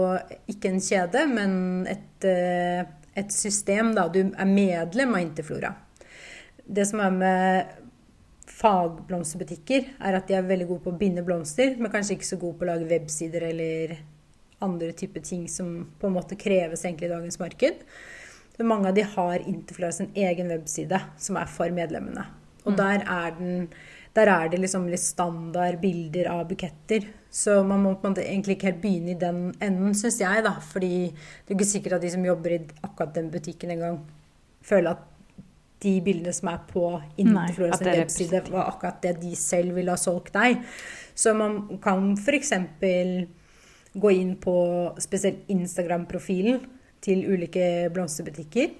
ikke 0.54 0.70
en 0.70 0.80
kjede, 0.84 1.24
men 1.32 1.52
et, 1.90 2.28
eh, 2.28 2.84
et 3.18 3.34
system, 3.34 3.90
da. 3.98 4.06
Du 4.14 4.20
er 4.22 4.48
medlem 4.52 5.16
av 5.16 5.24
Interflora. 5.24 5.74
Det 6.68 6.86
som 6.86 7.02
er 7.02 7.16
med 7.16 7.74
fagblomsterbutikker, 8.58 9.90
er 10.06 10.18
at 10.18 10.28
de 10.28 10.36
er 10.38 10.46
veldig 10.46 10.68
gode 10.68 10.84
på 10.86 10.92
å 10.92 11.00
binde 11.00 11.24
blomster, 11.26 11.74
men 11.78 11.90
kanskje 11.92 12.16
ikke 12.16 12.30
så 12.30 12.38
gode 12.40 12.58
på 12.58 12.66
å 12.66 12.70
lage 12.72 12.88
websider 12.90 13.48
eller 13.50 13.98
andre 14.64 14.92
typer 14.98 15.22
ting 15.22 15.46
som 15.50 15.86
på 15.98 16.08
en 16.08 16.16
måte 16.16 16.38
kreves 16.38 16.82
egentlig 16.84 17.08
i 17.08 17.12
dagens 17.12 17.38
marked. 17.42 17.84
Men 18.58 18.70
mange 18.72 18.90
av 18.90 18.94
de 18.96 19.04
har 19.06 19.44
Interflora 19.46 19.92
sin 19.94 20.10
egen 20.18 20.50
webside, 20.50 20.98
som 21.18 21.38
er 21.38 21.50
for 21.50 21.70
medlemmene. 21.74 22.26
Og 22.66 22.74
der, 22.76 23.04
er 23.06 23.36
den, 23.38 23.68
der 24.16 24.28
er 24.32 24.50
det 24.50 24.58
liksom 24.60 24.88
litt 24.90 25.02
standard 25.04 25.78
bilder 25.80 26.28
av 26.32 26.48
buketter. 26.50 27.06
Så 27.30 27.60
man 27.64 27.84
må 27.84 27.94
måte 27.94 28.24
egentlig 28.24 28.58
ikke 28.58 28.72
helt 28.72 28.80
begynne 28.82 29.14
i 29.14 29.20
den 29.20 29.42
enden, 29.64 29.94
syns 29.96 30.18
jeg, 30.20 30.42
da. 30.44 30.56
Fordi 30.72 30.90
det 31.12 31.52
er 31.52 31.56
ikke 31.56 31.70
sikkert 31.70 31.98
at 31.98 32.04
de 32.04 32.12
som 32.16 32.26
jobber 32.26 32.56
i 32.56 32.62
akkurat 32.82 33.14
den 33.14 33.30
butikken 33.32 33.72
engang 33.76 34.02
føler 34.68 34.96
at 34.96 35.06
de 35.78 35.92
bildene 36.02 36.34
som 36.34 36.50
er 36.50 36.62
på 36.66 36.88
Interflora 37.22 37.78
sin 37.78 37.92
webside, 37.92 38.40
var 38.50 38.72
akkurat 38.72 38.98
det 39.04 39.20
de 39.22 39.36
selv 39.38 39.76
ville 39.78 39.94
ha 39.94 40.00
solgt 40.00 40.34
deg. 40.34 40.64
Så 41.14 41.34
man 41.38 41.78
kan 41.82 42.10
f.eks. 42.18 42.52
gå 43.94 44.10
inn 44.18 44.34
på 44.42 44.56
spesielt 44.98 45.46
Instagram-profilen 45.54 46.58
til 47.04 47.24
ulike 47.30 47.88
blomsterbutikker 47.94 48.70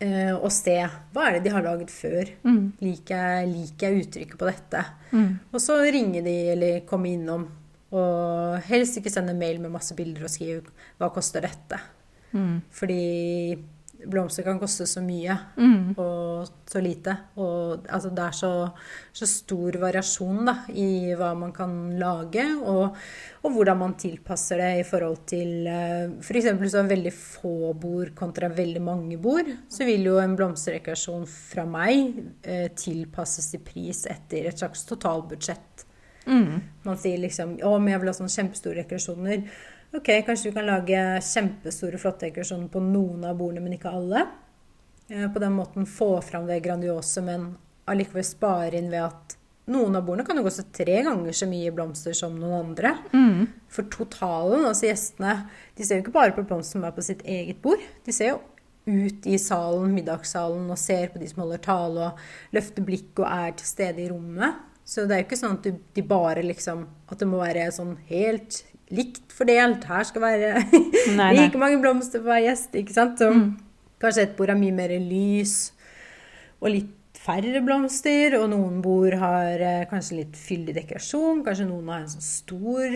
eh, 0.00 0.34
og 0.34 0.50
se 0.54 0.76
hva 1.12 1.26
er 1.26 1.36
det 1.36 1.44
de 1.46 1.54
har 1.54 1.64
laget 1.66 1.92
før. 1.92 2.30
mm. 2.42 2.66
Liker 2.82 3.24
jeg, 3.24 3.48
liker 3.54 3.86
jeg 3.88 4.04
uttrykket 4.04 4.40
på 4.40 4.50
dette? 4.50 4.84
Mm. 5.12 5.32
Og 5.52 5.62
så 5.62 5.80
ringe 5.86 6.22
de 6.26 6.36
eller 6.54 6.84
komme 6.88 7.14
innom. 7.14 7.48
Og 7.90 8.60
helst 8.68 9.00
ikke 9.00 9.10
sende 9.10 9.34
mail 9.34 9.58
med 9.60 9.72
masse 9.74 9.96
bilder 9.98 10.28
og 10.28 10.30
skrive 10.30 10.62
'hva 10.98 11.10
koster 11.10 11.42
dette'? 11.42 11.80
Mm. 12.32 12.62
Fordi 12.70 13.58
blomster 14.06 14.46
kan 14.46 14.58
koste 14.60 14.86
så 14.88 15.02
mye 15.04 15.34
Mm. 15.56 15.94
og 15.98 16.48
så 16.70 16.80
lite. 16.80 17.16
Og 17.36 17.86
altså, 17.88 18.10
det 18.14 18.24
er 18.24 18.36
så, 18.38 18.52
så 19.12 19.26
stor 19.28 19.76
variasjon 19.82 20.44
da, 20.46 20.54
i 20.72 21.12
hva 21.18 21.32
man 21.38 21.52
kan 21.52 21.74
lage, 21.98 22.44
og, 22.62 22.96
og 23.42 23.52
hvordan 23.56 23.78
man 23.78 23.94
tilpasser 24.00 24.62
det 24.62 24.70
i 24.80 24.86
forhold 24.88 25.18
til 25.26 25.66
F.eks. 26.20 26.48
hvis 26.60 26.72
du 26.72 26.78
har 26.80 26.88
veldig 26.90 27.12
få 27.12 27.72
bord 27.74 28.14
kontra 28.14 28.48
veldig 28.48 28.82
mange 28.82 29.18
bord, 29.20 29.50
så 29.68 29.84
vil 29.88 30.06
jo 30.10 30.18
en 30.22 30.36
blomsterrekreasjon 30.38 31.26
fra 31.30 31.66
meg 31.68 32.22
eh, 32.42 32.68
tilpasses 32.76 33.52
i 33.58 33.62
pris 33.64 34.06
etter 34.10 34.48
et 34.50 34.58
slags 34.62 34.86
totalbudsjett. 34.88 35.86
Mm. 36.30 36.60
Man 36.84 36.98
sier 37.00 37.18
liksom 37.18 37.56
å, 37.64 37.76
men 37.80 37.94
jeg 37.94 38.02
vil 38.02 38.10
ha 38.12 38.16
sånne 38.16 38.34
kjempestore 38.34 38.82
dekorasjoner. 38.84 39.44
Ok, 39.92 40.06
kanskje 40.26 40.50
du 40.50 40.54
kan 40.54 40.68
lage 40.68 40.98
kjempestore, 41.26 41.98
flotte 41.98 42.30
sånn 42.46 42.68
på 42.70 42.82
noen 42.84 43.24
av 43.26 43.34
bordene, 43.40 43.64
men 43.64 43.74
ikke 43.74 43.90
alle. 43.90 44.22
Eh, 45.08 45.26
På 45.32 45.42
den 45.42 45.56
måten 45.56 45.86
få 45.86 46.20
fram 46.22 46.46
det 46.46 46.60
grandiose, 46.62 47.22
men 47.26 47.56
allikevel 47.90 48.24
spare 48.24 48.78
inn 48.78 48.90
ved 48.90 49.02
at 49.08 49.36
noen 49.70 49.96
av 49.98 50.06
bordene 50.06 50.26
kan 50.26 50.38
jo 50.38 50.44
koste 50.46 50.62
tre 50.74 51.00
ganger 51.06 51.34
så 51.34 51.48
mye 51.50 51.72
blomster 51.74 52.14
som 52.14 52.38
noen 52.38 52.70
andre. 52.70 52.94
Mm. 53.10 53.48
For 53.70 53.90
totalen, 53.90 54.64
altså 54.68 54.86
gjestene, 54.86 55.34
de 55.74 55.86
ser 55.86 55.98
jo 55.98 56.06
ikke 56.06 56.14
bare 56.14 56.36
på 56.38 56.46
blomster 56.46 56.78
som 56.78 56.86
er 56.86 56.94
på 56.94 57.06
sitt 57.06 57.26
eget 57.26 57.60
bord. 57.62 57.82
De 58.06 58.14
ser 58.14 58.36
jo 58.36 58.40
ut 58.86 59.26
i 59.26 59.36
salen, 59.42 59.90
middagssalen, 59.94 60.70
og 60.70 60.78
ser 60.78 61.10
på 61.10 61.18
de 61.18 61.26
som 61.30 61.42
holder 61.42 61.66
tale, 61.66 62.12
og 62.12 62.54
løfter 62.54 62.86
blikk 62.86 63.24
og 63.24 63.26
er 63.26 63.58
til 63.58 63.66
stede 63.66 64.04
i 64.04 64.10
rommet. 64.10 64.66
Så 64.86 65.04
det 65.06 65.16
er 65.16 65.24
jo 65.24 65.28
ikke 65.28 65.42
sånn 65.42 65.58
at 65.58 65.66
de 65.94 66.02
bare 66.02 66.42
liksom 66.42 66.80
At 67.12 67.20
det 67.20 67.26
må 67.28 67.38
være 67.38 67.68
sånn 67.70 67.92
helt 68.08 68.56
likt 68.90 69.32
fordelt. 69.34 69.84
Her 69.88 70.04
skal 70.08 70.22
være 70.24 70.54
Nei, 71.16 71.16
nei. 71.16 71.32
like 71.44 71.58
mange 71.60 71.80
blomster 71.82 72.20
for 72.22 72.30
hver 72.32 72.44
gjest, 72.48 72.74
ikke 72.78 72.92
sant? 72.96 73.18
Så 73.22 73.30
Mm. 73.32 73.50
kanskje 74.02 74.22
et 74.28 74.36
bord 74.38 74.48
har 74.52 74.58
mye 74.58 74.72
mer 74.74 74.94
lys 74.98 75.72
og 76.60 76.70
litt 76.74 76.96
færre 77.20 77.60
blomster, 77.64 78.34
og 78.40 78.46
noen 78.50 78.78
bord 78.84 79.12
har 79.20 79.60
eh, 79.60 79.82
kanskje 79.90 80.16
litt 80.22 80.36
fyldig 80.40 80.74
dekorasjon. 80.78 81.42
Kanskje 81.44 81.66
noen 81.68 81.88
har 81.92 82.00
en 82.06 82.08
sånn 82.14 82.24
stor 82.24 82.94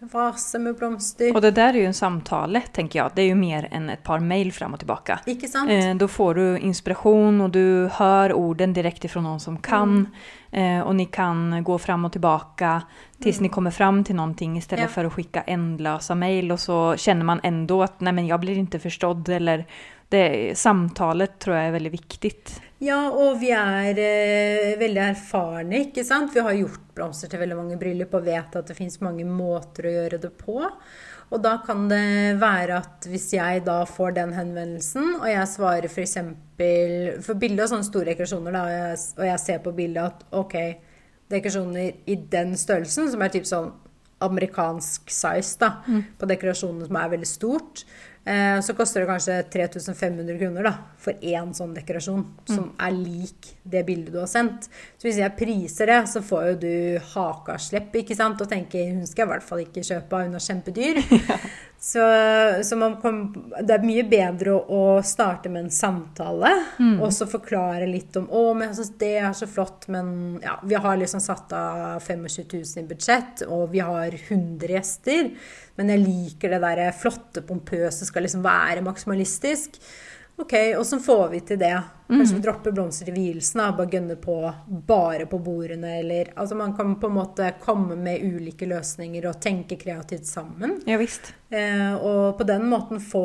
vase 0.00 0.58
med 0.58 0.76
blomster. 0.76 1.32
Og 1.34 1.42
det 1.42 1.54
der 1.56 1.74
er 1.74 1.80
jo 1.80 1.90
en 1.90 1.96
samtale, 1.96 2.62
tenker 2.72 3.00
jeg. 3.00 3.14
Det 3.16 3.24
er 3.24 3.30
jo 3.30 3.38
mer 3.40 3.68
enn 3.72 3.88
et 3.90 4.02
par 4.04 4.20
mail 4.20 4.52
fram 4.52 4.76
og 4.76 4.82
tilbake. 4.82 5.18
Ikke 5.26 5.48
sant? 5.48 5.70
Eh, 5.70 5.94
da 5.96 6.08
får 6.08 6.34
du 6.34 6.44
inspiration 6.68 7.40
og 7.40 7.52
du 7.52 7.88
hører 7.98 8.36
orden 8.36 8.74
direkte 8.76 9.08
fra 9.08 9.22
noen 9.24 9.40
som 9.40 9.56
kan. 9.56 10.06
Eh, 10.52 10.80
og 10.80 10.94
ni 10.96 11.06
kan 11.06 11.62
gå 11.64 11.78
fram 11.80 12.04
og 12.04 12.12
tilbake 12.12 12.70
til 13.20 13.32
dere 13.32 13.42
ni 13.42 13.48
kommer 13.48 13.70
fram 13.70 14.04
till 14.04 14.16
i 14.56 14.60
stedet 14.60 14.90
Ja. 14.96 15.02
å 15.02 15.06
att 15.06 15.12
skicka 15.12 15.42
ändlösa 15.42 16.14
mail, 16.14 16.52
og 16.52 16.58
så 16.58 16.96
kjenner 16.96 17.24
man 17.24 17.40
ändå 17.40 17.82
at 17.82 18.00
'nei, 18.00 18.12
men 18.12 18.26
jeg 18.26 18.40
blir 18.40 18.56
ikke 18.56 18.78
forstått', 18.78 19.28
eller 19.28 19.64
det, 20.12 20.54
samtalet 20.58 21.38
tror 21.42 21.56
jeg 21.58 21.70
er 21.70 21.76
veldig 21.76 21.92
viktig. 21.96 22.32
Ja, 22.84 22.98
og 23.08 23.38
vi 23.40 23.50
er 23.56 23.96
eh, 23.96 24.76
veldig 24.78 25.02
erfarne, 25.08 25.80
ikke 25.86 26.04
sant? 26.04 26.34
Vi 26.34 26.44
har 26.44 26.56
gjort 26.58 26.82
blomster 26.96 27.30
til 27.32 27.40
veldig 27.40 27.56
mange 27.56 27.78
bryllup 27.80 28.14
og 28.18 28.26
vet 28.26 28.58
at 28.58 28.68
det 28.68 28.76
fins 28.76 29.00
mange 29.04 29.24
måter 29.28 29.88
å 29.88 29.94
gjøre 29.94 30.20
det 30.22 30.32
på. 30.36 30.60
Og 31.26 31.42
da 31.42 31.56
kan 31.66 31.88
det 31.90 32.36
være 32.38 32.76
at 32.84 33.06
hvis 33.10 33.32
jeg 33.34 33.64
da 33.66 33.80
får 33.88 34.14
den 34.18 34.34
henvendelsen, 34.36 35.16
og 35.18 35.26
jeg 35.26 35.48
svarer 35.50 35.88
f.eks. 35.90 36.18
For, 36.56 37.08
for 37.26 37.40
bilde 37.40 37.64
av 37.64 37.72
sånne 37.72 37.88
store 37.88 38.12
dekorasjoner, 38.12 38.54
da, 38.54 38.62
og 38.62 38.76
jeg, 38.76 39.00
og 39.18 39.26
jeg 39.30 39.42
ser 39.42 39.64
på 39.64 39.72
bildet 39.76 40.04
at 40.04 40.38
ok, 40.38 40.54
dekorasjoner 41.32 42.06
i 42.06 42.18
den 42.36 42.54
størrelsen, 42.60 43.10
som 43.10 43.24
er 43.24 43.34
typ 43.34 43.48
sånn 43.48 43.72
amerikansk 44.24 45.10
size, 45.12 45.56
da, 45.60 45.72
på 46.16 46.28
dekorasjonene 46.30 46.86
som 46.88 47.00
er 47.00 47.10
veldig 47.16 47.28
stort, 47.28 47.82
eh, 48.26 48.58
så 48.60 48.74
koster 48.76 49.02
det 49.02 49.10
kanskje 49.10 49.38
3500 49.52 50.38
kroner 50.40 50.68
da, 50.68 50.72
for 51.02 51.22
én 51.22 51.52
sånn 51.56 51.74
dekorasjon, 51.76 52.24
som 52.50 52.72
er 52.82 52.96
lik 52.96 53.52
det 53.62 53.84
bildet 53.86 54.14
du 54.14 54.20
har 54.20 54.30
sendt. 54.30 54.68
Så 54.98 55.08
hvis 55.08 55.20
jeg 55.22 55.36
priser 55.38 55.92
det, 55.92 56.00
så 56.10 56.22
får 56.26 56.50
jo 56.50 56.58
du 56.66 56.74
hakaslepp, 57.14 57.94
ikke 58.02 58.18
sant, 58.18 58.42
og 58.42 58.50
tenker 58.50 58.92
hun 58.92 59.06
skal 59.06 59.24
jeg 59.24 59.30
i 59.30 59.34
hvert 59.34 59.48
fall 59.48 59.64
ikke 59.64 59.86
kjøpe, 59.86 60.26
hun 60.26 60.38
er 60.38 60.46
kjempedyr. 60.50 61.02
Så, 61.78 62.00
så 62.64 62.76
man 62.76 62.94
kom, 62.98 63.18
det 63.60 63.74
er 63.74 63.82
mye 63.84 64.02
bedre 64.08 64.54
å, 64.56 64.60
å 64.64 65.02
starte 65.04 65.50
med 65.52 65.66
en 65.66 65.74
samtale, 65.74 66.48
og 67.04 67.12
så 67.14 67.28
forklare 67.28 67.86
litt 67.86 68.16
om 68.16 68.30
å, 68.32 68.46
men 68.56 68.70
jeg 68.70 68.78
synes 68.78 68.94
det 69.02 69.10
er 69.20 69.36
så 69.36 69.46
flott, 69.46 69.84
men 69.92 70.08
ja, 70.42 70.56
vi 70.64 70.80
har 70.80 70.96
liksom 70.98 71.20
satt 71.22 71.52
av 71.54 72.00
25 72.00 72.24
000 72.48 72.80
i 72.80 72.86
budsjett, 72.88 73.44
og 73.52 73.68
vi 73.76 73.84
har 73.84 74.16
100 74.16 74.72
gjester, 74.72 75.30
men 75.76 75.88
jeg 75.92 76.04
liker 76.04 76.50
det 76.56 76.60
der 76.64 76.92
flotte, 76.96 77.42
pompøse, 77.46 78.06
skal 78.08 78.22
liksom 78.26 78.42
være 78.44 78.82
maksimalistisk. 78.86 79.80
Ok, 80.38 80.52
åssen 80.76 81.00
får 81.00 81.30
vi 81.32 81.38
til 81.48 81.56
det? 81.62 81.72
Kanskje 82.10 82.36
vi 82.36 82.42
dropper 82.44 82.72
blomster 82.76 83.08
i 83.08 83.12
vielsen, 83.14 83.62
bare 83.76 83.88
gønner 83.88 84.18
på 84.20 84.34
bare 84.86 85.24
på 85.26 85.38
bordene, 85.40 85.94
eller 86.02 86.28
Altså 86.36 86.54
man 86.54 86.74
kan 86.76 86.92
på 87.00 87.08
en 87.08 87.14
måte 87.16 87.46
komme 87.62 87.96
med 87.96 88.20
ulike 88.20 88.68
løsninger 88.68 89.24
og 89.30 89.40
tenke 89.40 89.78
kreativt 89.80 90.26
sammen. 90.28 90.82
Ja, 90.86 90.98
visst. 91.00 91.32
Eh, 91.48 91.94
og 91.96 92.36
på 92.38 92.44
den 92.46 92.68
måten 92.68 93.00
få 93.00 93.24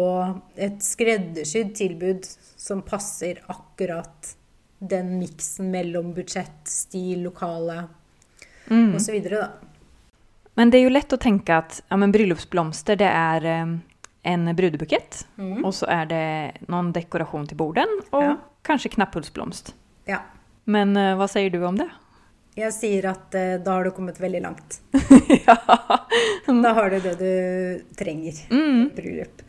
et 0.55 0.79
skreddersydd 0.87 1.75
tilbud 1.75 2.29
som 2.55 2.81
passer 2.81 3.43
akkurat 3.51 4.31
den 4.79 5.17
miksen 5.19 5.67
mellom 5.69 6.13
budsjett, 6.15 6.63
stil, 6.65 7.23
lokale 7.27 7.87
Mm. 8.71 8.95
osv. 8.95 9.17
da. 9.29 9.47
Men 10.61 10.69
det 10.69 10.77
är 10.77 10.79
ju 10.81 10.89
lätt 10.89 11.13
att 11.13 11.21
tänka 11.21 11.57
att 11.57 11.83
ja, 11.89 11.97
men 11.97 12.11
bryllupsblomster 12.11 12.95
det 12.95 13.05
är 13.05 13.45
eh, 13.45 13.65
en 14.23 14.55
brudebukett 14.55 15.27
Mm. 15.37 15.65
och 15.65 15.75
så 15.75 15.85
är 15.85 16.05
det 16.05 16.51
någon 16.67 16.91
dekoration 16.91 17.47
till 17.47 17.57
borden 17.57 17.87
och 18.09 18.23
Ja. 18.23 18.37
kanske 18.61 18.89
knapphullsblomst. 18.89 19.75
Ja. 20.05 20.17
Men 20.63 20.97
uh, 20.97 21.17
vad 21.17 21.29
säger 21.31 21.49
du 21.49 21.65
om 21.65 21.77
det? 21.77 21.89
Jeg 22.55 22.73
sier 22.73 23.05
at 23.09 23.33
uh, 23.35 23.63
da 23.63 23.71
har 23.71 23.83
du 23.83 23.91
kommet 23.91 24.19
veldig 24.21 24.41
langt. 24.41 24.81
ja. 25.47 25.57
Da 26.45 26.73
har 26.77 26.89
du 26.89 26.99
det 26.99 27.15
du 27.15 27.95
trenger 27.97 28.33
Mm. 28.51 28.89
bryllup. 28.95 29.41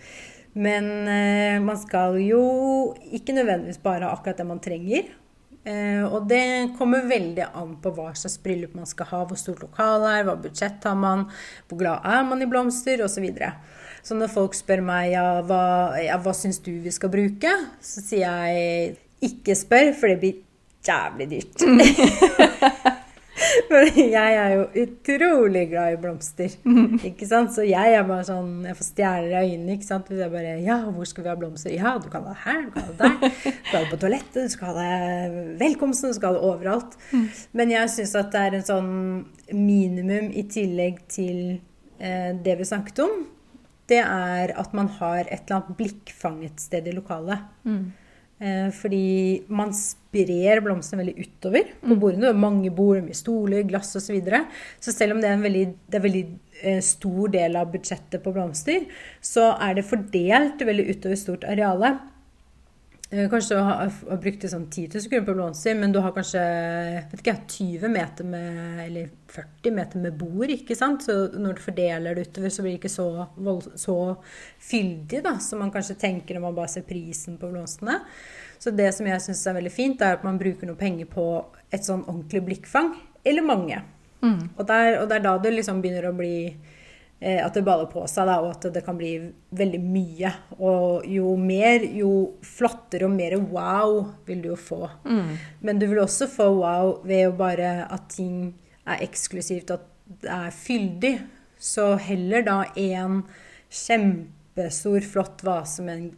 Men 0.52 0.84
uh, 1.08 1.60
man 1.66 1.78
skal 1.78 2.16
jo 2.24 2.94
ikke 3.12 3.32
nødvendigvis 3.36 3.82
bare 3.82 4.04
ha 4.04 4.12
akkurat 4.16 4.36
det 4.40 4.44
man 4.48 4.60
trenger. 4.60 5.02
Eh, 5.64 6.02
og 6.02 6.26
det 6.26 6.74
kommer 6.78 7.04
veldig 7.06 7.44
an 7.54 7.76
på 7.82 7.92
hva 7.94 8.08
slags 8.18 8.40
bryllup 8.42 8.74
man 8.74 8.88
skal 8.88 9.06
ha, 9.12 9.20
hvor 9.28 9.38
stort 9.38 9.62
lokal 9.62 10.06
er, 10.08 10.24
hva 10.26 10.34
budsjett 10.42 10.82
har 10.88 10.96
man, 10.98 11.28
hvor 11.70 11.78
glad 11.84 12.08
er 12.08 12.24
man 12.26 12.42
i 12.42 12.48
blomster, 12.50 13.04
osv. 13.04 13.14
Så, 13.14 13.22
videre. 13.22 13.52
så 14.02 14.18
når 14.18 14.32
folk 14.32 14.56
spør 14.58 14.82
meg 14.86 15.12
ja, 15.12 15.26
hva, 15.46 15.62
ja, 16.02 16.18
hva 16.22 16.34
syns 16.34 16.58
du 16.64 16.72
vi 16.82 16.94
skal 16.94 17.12
bruke, 17.12 17.52
så 17.78 18.02
sier 18.02 18.26
jeg 18.26 18.96
ikke 19.22 19.54
spør, 19.58 19.92
for 20.00 20.10
det 20.10 20.18
blir 20.24 20.42
jævlig 20.82 21.30
dyrt. 21.36 22.98
For 23.68 23.98
jeg 23.98 24.36
er 24.38 24.52
jo 24.54 24.64
utrolig 24.82 25.64
glad 25.70 25.94
i 25.94 25.98
blomster. 26.00 26.54
Ikke 27.08 27.26
sant? 27.28 27.52
Så 27.54 27.64
jeg 27.66 27.96
er 27.96 28.04
bare 28.08 28.24
sånn 28.26 28.66
Jeg 28.68 28.76
får 28.78 28.88
stjerner 28.88 29.32
i 29.32 29.40
øynene. 29.52 29.76
ikke 29.76 29.88
sant? 29.88 30.08
Hvis 30.10 30.22
jeg 30.22 30.32
bare 30.34 30.54
Ja, 30.62 30.78
hvor 30.88 31.08
skal 31.08 31.26
vi 31.26 31.32
ha 31.32 31.36
blomster? 31.40 31.74
Ja, 31.74 31.94
du 32.02 32.08
kan 32.12 32.26
ha 32.28 32.34
det 32.34 32.44
her, 32.44 32.62
du 32.66 32.70
kan 32.74 32.86
ha 32.86 32.92
det 32.92 33.00
der. 33.02 33.16
Du 33.22 33.68
skal 33.68 33.76
ha 33.76 33.82
det 33.82 33.90
på 33.92 34.00
toalettet, 34.04 34.40
du 34.42 34.54
skal 34.54 34.72
ha 34.72 34.86
det 34.86 35.58
velkomsten, 35.62 36.12
du 36.12 36.18
skal 36.18 36.32
ha 36.32 36.38
det 36.38 36.46
overalt. 36.52 36.96
Men 37.56 37.74
jeg 37.74 37.92
syns 37.96 38.14
at 38.20 38.32
det 38.34 38.42
er 38.46 38.58
en 38.58 38.68
sånn 38.68 38.92
minimum 39.52 40.30
i 40.32 40.44
tillegg 40.50 41.02
til 41.12 41.40
eh, 41.98 42.30
det 42.44 42.58
vi 42.60 42.68
snakket 42.68 43.02
om. 43.04 43.24
Det 43.90 43.98
er 44.02 44.54
at 44.58 44.76
man 44.76 44.88
har 45.00 45.24
et 45.26 45.42
eller 45.42 45.58
annet 45.58 45.76
blikkfanget 45.80 46.62
sted 46.62 46.86
i 46.88 46.94
lokalet. 46.96 47.42
Mm. 47.66 47.82
Eh, 48.42 48.68
fordi 48.74 49.06
man 49.52 49.74
sprer 50.12 50.60
blomstene 50.60 51.02
veldig 51.02 51.24
utover 51.24 51.72
på 51.80 51.96
bordene. 51.96 52.26
Det 52.26 52.32
er 52.34 52.44
mange 52.44 52.70
bord, 52.74 53.00
mye 53.04 53.16
stoler, 53.16 53.64
glass 53.68 53.94
osv. 53.96 54.04
Så, 54.04 54.12
videre. 54.12 54.44
så 54.80 54.92
selv 54.92 55.16
om 55.16 55.22
det 55.22 55.30
er 55.30 55.38
en 55.38 55.44
veldig, 55.46 55.66
det 55.88 55.98
er 55.98 56.04
veldig 56.04 56.24
eh, 56.62 56.80
stor 56.84 57.32
del 57.32 57.56
av 57.56 57.70
budsjettet 57.72 58.22
på 58.22 58.32
blomster, 58.34 58.88
så 59.24 59.54
er 59.56 59.78
det 59.78 59.88
fordelt 59.88 60.64
veldig 60.68 60.88
utover 60.92 61.16
stort 61.16 61.46
areale. 61.48 61.94
Eh, 63.08 63.24
Kanskje 63.30 63.56
du 63.56 63.62
har, 63.64 63.88
har 64.10 64.20
brukt 64.20 64.44
sånn 64.52 64.68
10 64.68 64.98
000 64.98 65.08
kroner 65.08 65.30
på 65.30 65.38
blomster, 65.38 65.78
men 65.80 65.96
du 65.96 66.02
har 66.04 66.12
kanskje 66.16 66.44
vet 67.14 67.24
ikke, 67.24 67.38
20 67.56 67.96
meter 67.96 68.28
med, 68.28 68.60
eller 68.84 69.08
40 69.32 69.76
meter 69.78 70.04
med 70.04 70.20
bord. 70.20 70.52
ikke 70.52 70.76
sant? 70.76 71.08
Så 71.08 71.16
når 71.32 71.56
du 71.56 71.66
fordeler 71.70 72.16
det 72.18 72.28
utover, 72.28 72.52
så 72.52 72.66
blir 72.66 72.76
det 72.76 72.82
ikke 72.82 72.92
så, 72.92 73.08
vold, 73.40 73.72
så 73.80 73.96
fyldig 74.60 75.24
da, 75.24 75.38
som 75.40 75.64
man 75.64 75.72
kanskje 75.72 76.00
tenker 76.04 76.36
når 76.36 76.48
man 76.50 76.60
bare 76.60 76.74
ser 76.76 76.88
prisen 76.88 77.40
på 77.40 77.48
blomstene. 77.52 78.02
Så 78.62 78.70
det 78.70 78.92
som 78.94 79.08
jeg 79.08 79.22
syns 79.24 79.42
er 79.50 79.56
veldig 79.56 79.72
fint, 79.74 80.02
er 80.04 80.14
at 80.14 80.26
man 80.26 80.38
bruker 80.38 80.68
noe 80.68 80.78
penger 80.78 81.08
på 81.10 81.24
et 81.74 81.82
sånn 81.82 82.04
ordentlig 82.04 82.44
blikkfang, 82.46 82.92
eller 83.26 83.42
mange. 83.42 83.80
Mm. 84.22 84.38
Og, 84.54 84.62
der, 84.68 85.00
og 85.00 85.08
det 85.10 85.16
er 85.16 85.24
da 85.24 85.32
det 85.42 85.50
liksom 85.56 85.80
begynner 85.82 86.04
å 86.06 86.14
bli 86.14 86.36
eh, 86.46 87.40
At 87.42 87.56
det 87.56 87.64
baller 87.66 87.88
på 87.90 88.04
seg, 88.06 88.28
da, 88.30 88.36
og 88.38 88.52
at 88.52 88.68
det 88.70 88.84
kan 88.86 88.98
bli 88.98 89.16
veldig 89.58 89.80
mye. 89.82 90.30
Og 90.60 91.08
jo 91.10 91.32
mer, 91.40 91.82
jo 91.90 92.12
flottere 92.46 93.08
og 93.08 93.16
mer 93.16 93.34
wow 93.40 93.96
vil 94.28 94.44
du 94.44 94.52
jo 94.52 94.58
få. 94.68 94.84
Mm. 95.10 95.32
Men 95.66 95.82
du 95.82 95.88
vil 95.90 96.04
også 96.04 96.30
få 96.30 96.46
wow 96.60 97.00
ved 97.08 97.32
å 97.32 97.36
bare 97.38 97.72
at 97.90 98.06
ting 98.14 98.52
er 98.86 99.02
eksklusivt, 99.02 99.74
at 99.74 99.90
det 100.22 100.30
er 100.36 100.54
fyldig. 100.54 101.16
Så 101.58 101.96
heller 102.06 102.46
da 102.46 102.60
en 102.78 103.24
kjempestor, 103.72 105.02
flott 105.02 105.42
vase 105.46 105.82
med 105.82 105.98
en 105.98 106.08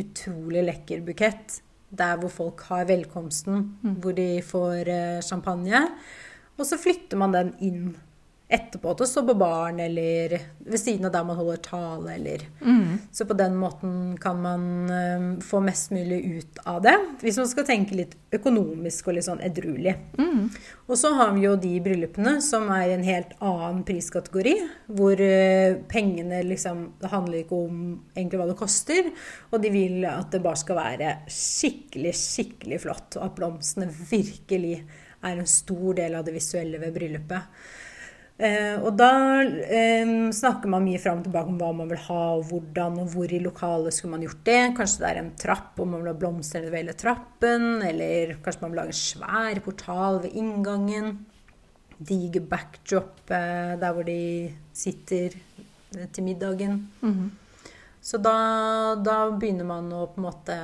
utrolig 0.00 0.64
lekker 0.64 1.04
bukett. 1.04 1.60
Der 1.94 2.18
hvor 2.20 2.32
folk 2.32 2.64
har 2.70 2.88
velkomsten, 2.88 3.78
hvor 3.82 4.16
de 4.16 4.42
får 4.42 4.90
eh, 4.90 5.22
champagne. 5.22 5.86
Og 6.58 6.66
så 6.66 6.78
flytter 6.78 7.18
man 7.18 7.34
den 7.34 7.54
inn 7.62 7.94
etterpå 8.54 8.92
til 8.94 9.06
å 9.06 9.10
stå 9.10 9.22
på 9.26 9.34
baren 9.38 9.80
eller 9.82 10.36
ved 10.64 10.80
siden 10.80 11.08
av 11.08 11.14
der 11.14 11.26
man 11.26 11.38
holder 11.40 11.62
tale, 11.64 12.14
eller 12.14 12.46
Mm. 12.64 12.98
Så 13.12 13.26
på 13.26 13.34
den 13.36 13.56
måten 13.56 14.16
kan 14.20 14.40
man 14.42 14.90
eh, 14.90 15.24
få 15.44 15.60
mest 15.60 15.90
mulig 15.90 16.20
ut 16.24 16.58
av 16.64 16.82
det. 16.82 16.94
Hvis 17.20 17.36
man 17.36 17.48
skal 17.50 17.66
tenke 17.68 17.96
litt 17.98 18.14
økonomisk 18.32 19.08
og 19.08 19.16
litt 19.16 19.26
sånn 19.26 19.42
edruelig. 19.44 19.94
Mm. 20.18 20.48
Og 20.88 20.98
så 20.98 21.12
har 21.18 21.34
vi 21.34 21.44
jo 21.44 21.54
de 21.60 21.72
bryllupene 21.84 22.36
som 22.44 22.70
er 22.72 22.88
i 22.88 22.96
en 22.96 23.06
helt 23.06 23.34
annen 23.44 23.82
priskategori. 23.86 24.54
Hvor 24.96 25.20
uh, 25.20 25.78
pengene 25.90 26.42
liksom 26.46 26.84
Det 27.00 27.12
handler 27.12 27.42
ikke 27.42 27.60
om 27.66 27.78
egentlig 28.14 28.40
hva 28.40 28.48
det 28.50 28.58
koster. 28.58 29.12
Og 29.52 29.62
de 29.62 29.72
vil 29.74 30.04
at 30.08 30.32
det 30.34 30.42
bare 30.44 30.60
skal 30.60 30.80
være 30.80 31.14
skikkelig, 31.30 32.14
skikkelig 32.18 32.82
flott. 32.86 33.18
Og 33.18 33.28
at 33.28 33.38
blomstene 33.38 33.90
virkelig 33.92 34.78
er 35.24 35.40
en 35.40 35.48
stor 35.48 35.96
del 35.96 36.18
av 36.18 36.26
det 36.26 36.36
visuelle 36.36 36.80
ved 36.82 36.94
bryllupet. 36.96 37.64
Eh, 38.34 38.80
og 38.82 38.96
da 38.98 39.12
eh, 39.46 40.08
snakker 40.34 40.70
man 40.70 40.82
mye 40.82 40.98
fram 40.98 41.20
og 41.20 41.28
tilbake 41.28 41.52
om 41.52 41.58
hva 41.60 41.68
man 41.78 41.90
vil 41.92 42.00
ha, 42.08 42.22
og 42.34 42.48
hvordan 42.48 42.96
og 43.04 43.12
hvor 43.12 43.30
i 43.30 43.38
lokalet 43.42 43.94
skulle 43.94 44.16
man 44.16 44.24
gjort 44.26 44.42
det. 44.48 44.58
Kanskje 44.78 45.04
det 45.04 45.10
er 45.12 45.20
en 45.20 45.30
trapp, 45.38 45.70
og 45.78 45.90
man 45.92 46.02
vil 46.02 46.10
ha 46.10 46.16
blomster 46.18 46.66
ved 46.66 46.80
hele 46.80 46.96
trappen. 46.98 47.68
Eller 47.86 48.34
kanskje 48.42 48.64
man 48.64 48.74
vil 48.74 48.82
lage 48.82 48.94
en 48.96 49.00
svær 49.04 49.62
portal 49.64 50.20
ved 50.24 50.34
inngangen. 50.40 51.14
Diger 51.94 52.42
backdrop 52.50 53.30
eh, 53.30 53.78
der 53.78 53.94
hvor 53.94 54.08
de 54.08 54.20
sitter 54.74 55.38
eh, 55.38 56.10
til 56.10 56.26
middagen. 56.26 56.82
Mm. 57.06 57.30
Så 58.04 58.18
da, 58.20 58.36
da 59.00 59.20
begynner 59.30 59.64
man 59.68 59.86
å 59.94 60.08
på 60.10 60.20
en 60.20 60.26
måte 60.26 60.58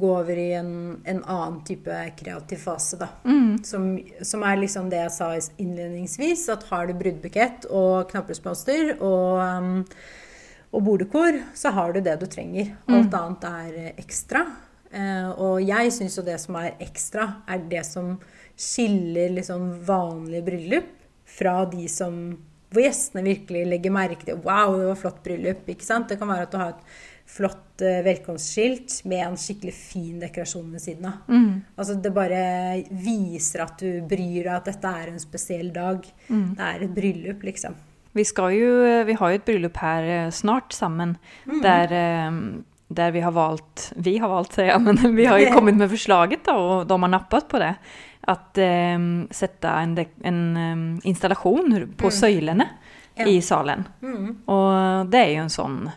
gå 0.00 0.10
over 0.18 0.38
i 0.38 0.50
en, 0.58 0.72
en 1.08 1.22
annen 1.24 1.62
type 1.66 1.96
kreativ 2.18 2.60
fase, 2.62 2.98
da. 3.00 3.08
Mm. 3.24 3.56
Som, 3.64 3.88
som 4.22 4.44
er 4.46 4.60
liksom 4.60 4.90
det 4.92 5.00
jeg 5.00 5.14
sa 5.14 5.30
innledningsvis, 5.62 6.46
at 6.52 6.66
har 6.70 6.88
du 6.88 6.94
bruddbukett 6.98 7.68
og 7.70 8.10
knapphusblomster 8.12 8.94
og, 8.96 9.40
um, 9.40 9.82
og 10.76 10.86
bordekor, 10.86 11.40
så 11.56 11.72
har 11.76 11.96
du 11.96 12.02
det 12.04 12.18
du 12.20 12.26
trenger. 12.30 12.74
Alt 12.92 13.16
annet 13.16 13.48
er 13.50 13.92
ekstra. 13.96 14.44
Eh, 14.96 15.30
og 15.42 15.60
jeg 15.64 15.92
syns 15.94 16.16
jo 16.18 16.24
det 16.26 16.36
som 16.42 16.58
er 16.60 16.76
ekstra, 16.82 17.26
er 17.48 17.64
det 17.70 17.82
som 17.88 18.14
skiller 18.56 19.34
liksom 19.34 19.72
vanlige 19.86 20.46
bryllup 20.46 20.92
fra 21.36 21.64
de 21.68 21.88
som 21.90 22.20
hvor 22.72 22.82
gjestene 22.82 23.22
virkelig 23.24 23.62
legger 23.70 23.94
merke 23.94 24.26
til 24.26 24.40
Wow, 24.44 24.76
det 24.78 24.88
var 24.90 24.98
flott 25.00 25.20
bryllup. 25.24 25.68
ikke 25.70 25.86
sant? 25.86 26.08
Det 26.10 26.18
kan 26.18 26.28
være 26.28 26.48
at 26.48 26.52
du 26.52 26.58
har 26.60 26.74
et 26.74 26.96
flott 27.26 27.82
eh, 27.82 28.02
velkomstskilt 28.06 29.00
med 29.04 29.24
en 29.26 29.36
skikkelig 29.40 29.74
fin 29.74 30.20
dekorasjon 30.22 30.70
ved 30.72 30.82
siden 30.82 31.08
av. 31.10 31.18
Mm. 31.28 31.50
Altså 31.76 31.98
Det 32.00 32.12
bare 32.14 32.40
viser 32.90 33.64
at 33.66 33.82
du 33.82 34.00
bryr 34.06 34.46
deg, 34.46 34.54
at 34.54 34.70
dette 34.70 34.94
er 35.02 35.12
en 35.12 35.20
spesiell 35.20 35.72
dag. 35.74 36.06
Mm. 36.28 36.48
Det 36.56 36.70
er 36.70 36.86
et 36.86 36.96
bryllup, 36.96 37.44
liksom. 37.50 37.76
Vi, 38.16 38.24
ska 38.24 38.48
ju, 38.54 39.04
vi 39.04 39.18
har 39.18 39.30
jo 39.32 39.40
et 39.40 39.44
bryllup 39.44 39.76
här 39.76 40.02
eh, 40.02 40.30
snart 40.30 40.72
sammen 40.72 41.18
mm. 41.44 41.60
der, 41.62 41.88
der, 42.88 43.10
vi 43.10 43.20
har 43.20 43.32
valgt 43.32 43.92
vi 43.96 44.18
har 44.18 44.28
valgt, 44.28 44.58
jag, 44.58 44.82
men 44.86 45.16
vi 45.16 45.26
har 45.26 45.38
jo 45.38 45.52
kommet 45.58 45.76
med 45.76 45.90
forslaget, 45.90 46.44
da, 46.44 46.56
og 46.56 46.86
de 46.88 47.02
har 47.02 47.12
nappet 47.12 47.48
på 47.48 47.60
det. 47.60 47.74
At 48.26 48.58
eh, 48.58 48.98
sette 49.30 49.68
en, 49.68 49.98
en 50.24 50.42
um, 50.56 51.00
installasjon 51.04 51.92
på 51.96 52.10
søylene 52.10 52.70
Ja. 53.16 53.26
i 53.26 53.42
salen. 53.42 53.84
Mm. 54.02 54.42
Och 54.44 55.06
det 55.06 55.18
er 55.18 55.30
jo 55.30 55.42
en 55.42 55.50
sån, 55.50 55.90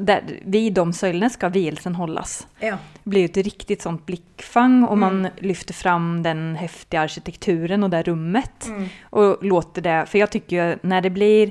där, 0.00 0.40
vid 0.42 0.72
de 0.72 0.92
söjlerna 0.92 1.30
ska 1.30 1.48
vielsen 1.48 1.94
hållas. 1.94 2.46
Ja. 2.60 2.78
Det 3.02 3.10
blir 3.10 3.20
ju 3.20 3.24
ett 3.24 3.36
riktigt 3.36 3.82
sånt 3.82 4.06
blickfang 4.06 4.84
och 4.84 4.98
man 4.98 5.28
lyfter 5.36 5.74
fram 5.74 6.22
den 6.22 6.56
häftiga 6.56 7.00
arkitekturen 7.00 7.82
och 7.82 7.90
det 7.90 8.02
rummet. 8.02 8.66
Mm. 8.66 8.88
Och 9.02 9.44
låter 9.44 9.82
det, 9.82 10.06
för 10.06 10.18
jag 10.18 10.30
tycker 10.30 10.68
ju 10.68 10.78
när 10.82 11.00
det 11.00 11.10
blir 11.10 11.50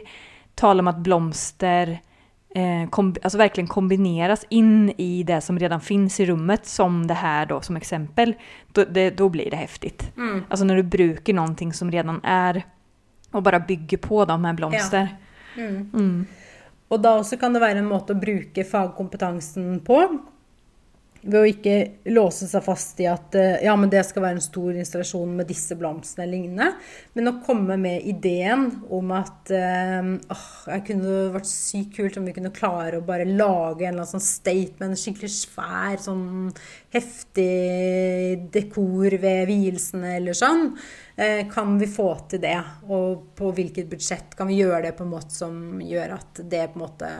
tal 0.55 0.79
om 0.79 0.87
att 0.87 0.97
blomster 0.97 1.99
eh, 2.55 2.89
kom, 2.89 3.15
alltså 3.23 3.37
verkligen 3.37 3.67
kombineras 3.67 4.45
in 4.49 4.93
i 4.97 5.23
det 5.23 5.41
som 5.41 5.59
redan 5.59 5.81
finns 5.81 6.19
i 6.19 6.25
rummet, 6.25 6.65
som 6.65 7.07
det 7.07 7.13
här 7.13 7.45
då 7.45 7.61
som 7.61 7.75
exempel, 7.75 8.33
då, 8.71 8.85
det, 8.85 9.09
då 9.09 9.29
blir 9.29 9.51
det 9.51 9.57
häftigt. 9.57 10.11
Mm. 10.17 10.43
Alltså 10.49 10.65
när 10.65 10.75
du 10.75 10.83
brukar 10.83 11.33
någonting 11.33 11.73
som 11.73 11.91
redan 11.91 12.21
är 12.23 12.63
och 13.31 13.43
bara 13.43 13.59
bygger 13.59 13.97
på 13.97 14.25
de 14.25 14.45
här 14.45 14.53
blomster. 14.53 15.17
Mm. 15.57 16.25
Og 16.93 17.01
da 17.01 17.15
også 17.17 17.39
kan 17.41 17.55
det 17.55 17.63
være 17.63 17.81
en 17.81 17.89
måte 17.89 18.13
å 18.13 18.21
bruke 18.21 18.65
fagkompetansen 18.67 19.79
på. 19.85 20.01
Ved 21.25 21.37
å 21.39 21.49
ikke 21.49 21.75
låse 22.13 22.47
seg 22.49 22.63
fast 22.65 22.99
i 23.01 23.07
at 23.09 23.35
eh, 23.39 23.63
ja, 23.65 23.73
men 23.79 23.89
det 23.91 24.03
skal 24.05 24.23
være 24.27 24.37
en 24.37 24.45
stor 24.45 24.77
installasjon 24.77 25.31
med 25.39 25.49
disse 25.49 25.77
blomstene 25.79 26.25
eller 26.25 26.37
lignende, 26.37 26.67
men 27.17 27.31
å 27.31 27.37
komme 27.45 27.77
med 27.81 28.05
ideen 28.05 28.67
om 28.93 29.13
at 29.15 29.51
eh, 29.55 30.11
åh, 30.35 30.45
det 30.69 30.81
kunne 30.89 31.15
vært 31.33 31.49
sykt 31.49 31.95
kult 31.97 32.19
om 32.21 32.29
vi 32.29 32.35
kunne 32.35 32.53
klare 32.55 32.99
å 32.99 33.05
bare 33.05 33.25
lage 33.25 33.87
en 33.87 33.95
eller 33.95 34.03
annen 34.03 34.11
sånn 34.13 34.25
statement, 34.25 35.01
skikkelig 35.01 35.31
svær, 35.33 35.97
sånn 36.03 36.53
heftig 36.93 38.45
dekor 38.53 39.17
ved 39.21 39.45
vielsene 39.49 40.15
eller 40.19 40.37
sånn. 40.37 40.69
Eh, 41.17 41.45
kan 41.49 41.77
vi 41.81 41.89
få 41.89 42.11
til 42.29 42.43
det? 42.43 42.59
Og 42.91 43.31
på 43.37 43.49
hvilket 43.55 43.89
budsjett 43.91 44.37
kan 44.37 44.49
vi 44.51 44.61
gjøre 44.61 44.89
det 44.89 44.95
på 44.97 45.05
en 45.05 45.13
måte 45.15 45.33
som 45.33 45.81
gjør 45.81 46.17
at 46.19 46.45
det 46.45 46.67
på 46.73 46.79
en 46.79 46.85
måte 46.85 47.11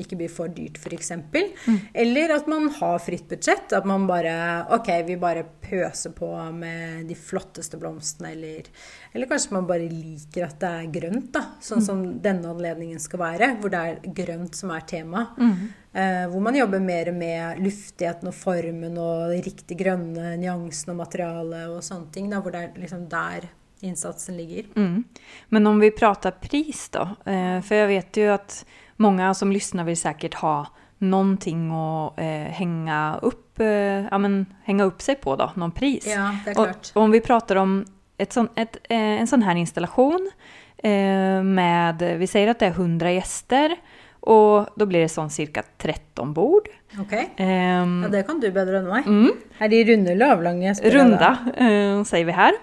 ikke 0.00 0.18
blir 0.20 0.30
for 0.32 0.52
dyrt, 0.52 0.78
f.eks. 0.80 1.12
Mm. 1.16 1.78
Eller 2.02 2.34
at 2.34 2.48
man 2.50 2.68
har 2.76 2.98
fritt 3.02 3.28
budsjett. 3.30 3.72
At 3.76 3.88
man 3.88 4.06
bare 4.08 4.34
OK, 4.76 4.90
vi 5.06 5.16
bare 5.20 5.44
pøser 5.64 6.14
på 6.16 6.28
med 6.54 7.06
de 7.08 7.16
flotteste 7.18 7.78
blomstene, 7.80 8.32
eller, 8.34 8.70
eller 9.12 9.30
kanskje 9.30 9.56
man 9.56 9.68
bare 9.68 9.90
liker 9.90 10.48
at 10.48 10.58
det 10.62 10.72
er 10.80 10.90
grønt, 11.00 11.30
da. 11.36 11.44
Sånn 11.64 11.82
mm. 11.82 11.86
som 11.86 12.02
denne 12.24 12.50
anledningen 12.54 13.02
skal 13.02 13.24
være, 13.24 13.52
hvor 13.60 13.72
det 13.72 13.84
er 13.84 14.18
grønt 14.22 14.58
som 14.58 14.74
er 14.74 14.88
tema. 14.90 15.28
Mm. 15.38 15.70
Eh, 15.92 16.24
hvor 16.30 16.42
man 16.44 16.58
jobber 16.58 16.82
mer 16.82 17.10
med 17.14 17.62
luftigheten 17.64 18.30
og 18.30 18.36
formen 18.36 18.98
og 19.00 19.32
de 19.32 19.40
riktig 19.42 19.78
grønne 19.80 20.36
nyansene 20.38 20.94
og 20.94 21.00
materialet 21.02 21.72
og 21.72 21.80
sånne 21.86 22.12
ting. 22.14 22.28
Da, 22.30 22.42
hvor 22.42 22.54
det 22.54 22.66
er 22.66 22.84
liksom 22.84 23.08
der 23.10 23.48
innsatsen 23.80 24.36
ligger. 24.36 24.64
Mm. 24.76 25.04
Men 25.48 25.66
om 25.66 25.80
vi 25.80 25.90
prater 25.90 26.30
pris, 26.30 26.88
da. 26.88 27.08
Eh, 27.24 27.58
for 27.64 27.74
jeg 27.80 27.90
vet 27.90 28.20
jo 28.22 28.30
at 28.34 28.60
Många 29.00 29.34
som 29.34 29.52
lyssnar 29.52 29.84
vill 29.84 29.96
säkert 29.96 30.34
ha 30.34 30.66
någonting 30.98 31.72
att 31.72 32.18
eh, 32.18 32.52
hänga, 32.52 33.18
upp, 33.22 33.60
eh, 33.60 33.66
ja, 34.10 34.18
men, 34.18 34.46
hänga 34.64 34.84
upp 34.84 35.02
sig 35.02 35.14
på, 35.14 35.36
då, 35.36 35.50
någon 35.54 35.72
pris. 35.72 36.06
Ja, 36.06 36.36
det 36.44 36.50
är 36.50 36.54
klart. 36.54 36.92
Och, 36.94 37.02
om 37.02 37.10
vi 37.10 37.20
pratar 37.20 37.56
om 37.56 37.84
ett 38.18 38.32
sån, 38.32 38.48
ett, 38.56 38.76
eh, 38.88 38.98
en 38.98 39.26
sån 39.26 39.42
här 39.42 39.54
installation 39.54 40.30
eh, 40.78 41.42
med, 41.42 42.02
vi 42.18 42.26
säger 42.26 42.48
att 42.48 42.58
det 42.58 42.66
är 42.66 42.70
100 42.70 43.12
gäster 43.12 43.76
och 44.20 44.66
då 44.76 44.86
blir 44.86 45.00
det 45.00 45.08
sånn 45.08 45.30
cirka 45.30 45.62
13 45.78 46.32
bord. 46.32 46.68
Ok. 47.00 47.12
Um, 47.12 48.02
ja, 48.02 48.08
det 48.08 48.22
kan 48.26 48.40
du 48.40 48.50
bedre 48.52 48.82
enn 48.82 48.88
meg. 48.90 49.06
Mm. 49.08 49.30
Er 49.58 49.68
de 49.72 49.84
runde 49.88 50.12
eller 50.12 50.34
avlange? 50.34 50.74
Runde, 50.84 51.30
uh, 51.56 52.02
sier 52.04 52.24
vi 52.28 52.36
her. 52.36 52.58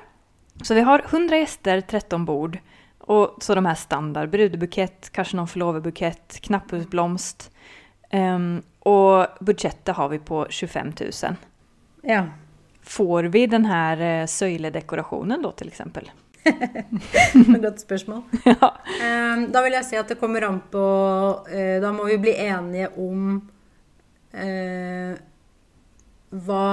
Så 0.61 0.77
vi 0.77 0.81
har 0.85 1.01
100 1.09 1.37
gjester, 1.37 1.81
13 1.81 2.25
bord. 2.25 2.59
Och 3.07 3.37
så 3.39 3.55
de 3.55 3.65
her 3.65 3.75
standard, 3.75 4.29
brudebukett, 4.29 5.09
kanskje 5.15 5.37
noen 5.39 5.47
forlovebukett, 5.47 6.41
knapphusblomst. 6.43 7.45
Um, 8.11 8.65
og 8.83 9.39
budsjettet 9.39 9.95
har 9.95 10.09
vi 10.11 10.19
på 10.19 10.41
25 10.49 10.91
000. 10.99 11.37
Ja. 12.03 12.25
Får 12.83 13.23
vi 13.23 13.45
den 13.47 13.65
här 13.65 14.21
uh, 14.21 14.25
søyledekorasjonen 14.27 15.41
da, 15.41 15.53
eksempel? 15.67 16.11
Godt 17.63 17.79
spørsmål. 17.79 18.21
ja. 18.43 18.73
um, 18.75 19.47
da 19.55 19.63
vil 19.63 19.79
jeg 19.79 19.87
si 19.87 20.01
at 20.03 20.11
det 20.11 20.19
kommer 20.19 20.49
an 20.49 20.59
på 20.71 20.83
uh, 21.47 21.79
Da 21.79 21.95
må 21.95 22.11
vi 22.11 22.19
bli 22.27 22.35
enige 22.43 22.91
om 22.99 23.33
uh, 24.35 25.17
hva, 26.35 26.69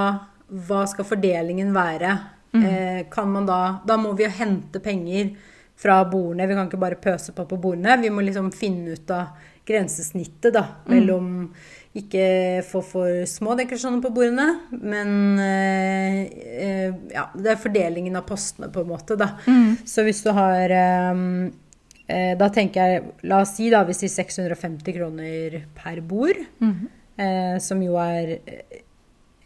hva 0.50 0.84
skal 0.90 1.12
fordelingen 1.14 1.74
være? 1.74 2.18
Mm. 2.54 3.10
kan 3.10 3.32
man 3.34 3.48
da 3.48 3.80
Da 3.82 3.96
må 3.98 4.12
vi 4.14 4.22
jo 4.22 4.28
hente 4.30 4.78
penger 4.78 5.32
fra 5.76 6.00
bordene. 6.08 6.46
Vi 6.48 6.56
kan 6.56 6.68
ikke 6.68 6.80
bare 6.80 7.00
pøse 7.00 7.34
på 7.34 7.46
på 7.48 7.58
bordene. 7.60 7.98
Vi 8.02 8.12
må 8.12 8.24
liksom 8.24 8.52
finne 8.54 8.94
ut 8.94 9.10
av 9.14 9.50
grensesnittet 9.64 10.52
da, 10.54 10.64
mm. 10.84 10.92
mellom 10.92 11.30
ikke 11.96 12.24
få 12.66 12.82
for 12.84 13.24
små 13.30 13.54
dekorasjoner 13.56 14.02
på 14.02 14.10
bordene, 14.16 14.48
men 14.82 15.12
eh, 15.40 16.16
eh, 16.66 16.96
ja, 17.14 17.28
det 17.38 17.52
er 17.52 17.60
fordelingen 17.62 18.18
av 18.18 18.26
postene, 18.28 18.68
på 18.74 18.82
en 18.82 18.90
måte, 18.90 19.16
da. 19.20 19.30
Mm. 19.46 19.76
Så 19.88 20.04
hvis 20.06 20.24
du 20.26 20.32
har 20.34 20.74
eh, 20.74 21.22
eh 22.04 22.32
Da 22.36 22.50
tenker 22.52 22.84
jeg 22.84 23.04
La 23.22 23.38
oss 23.40 23.54
si, 23.56 23.70
da, 23.72 23.84
vi 23.88 23.94
sier 23.96 24.12
650 24.12 24.98
kroner 24.98 25.62
per 25.78 26.02
bord, 26.02 26.44
mm. 26.60 26.76
Eh, 27.14 27.56
som 27.62 27.78
jo 27.78 27.94
er 28.02 28.40
eh, 28.42 28.80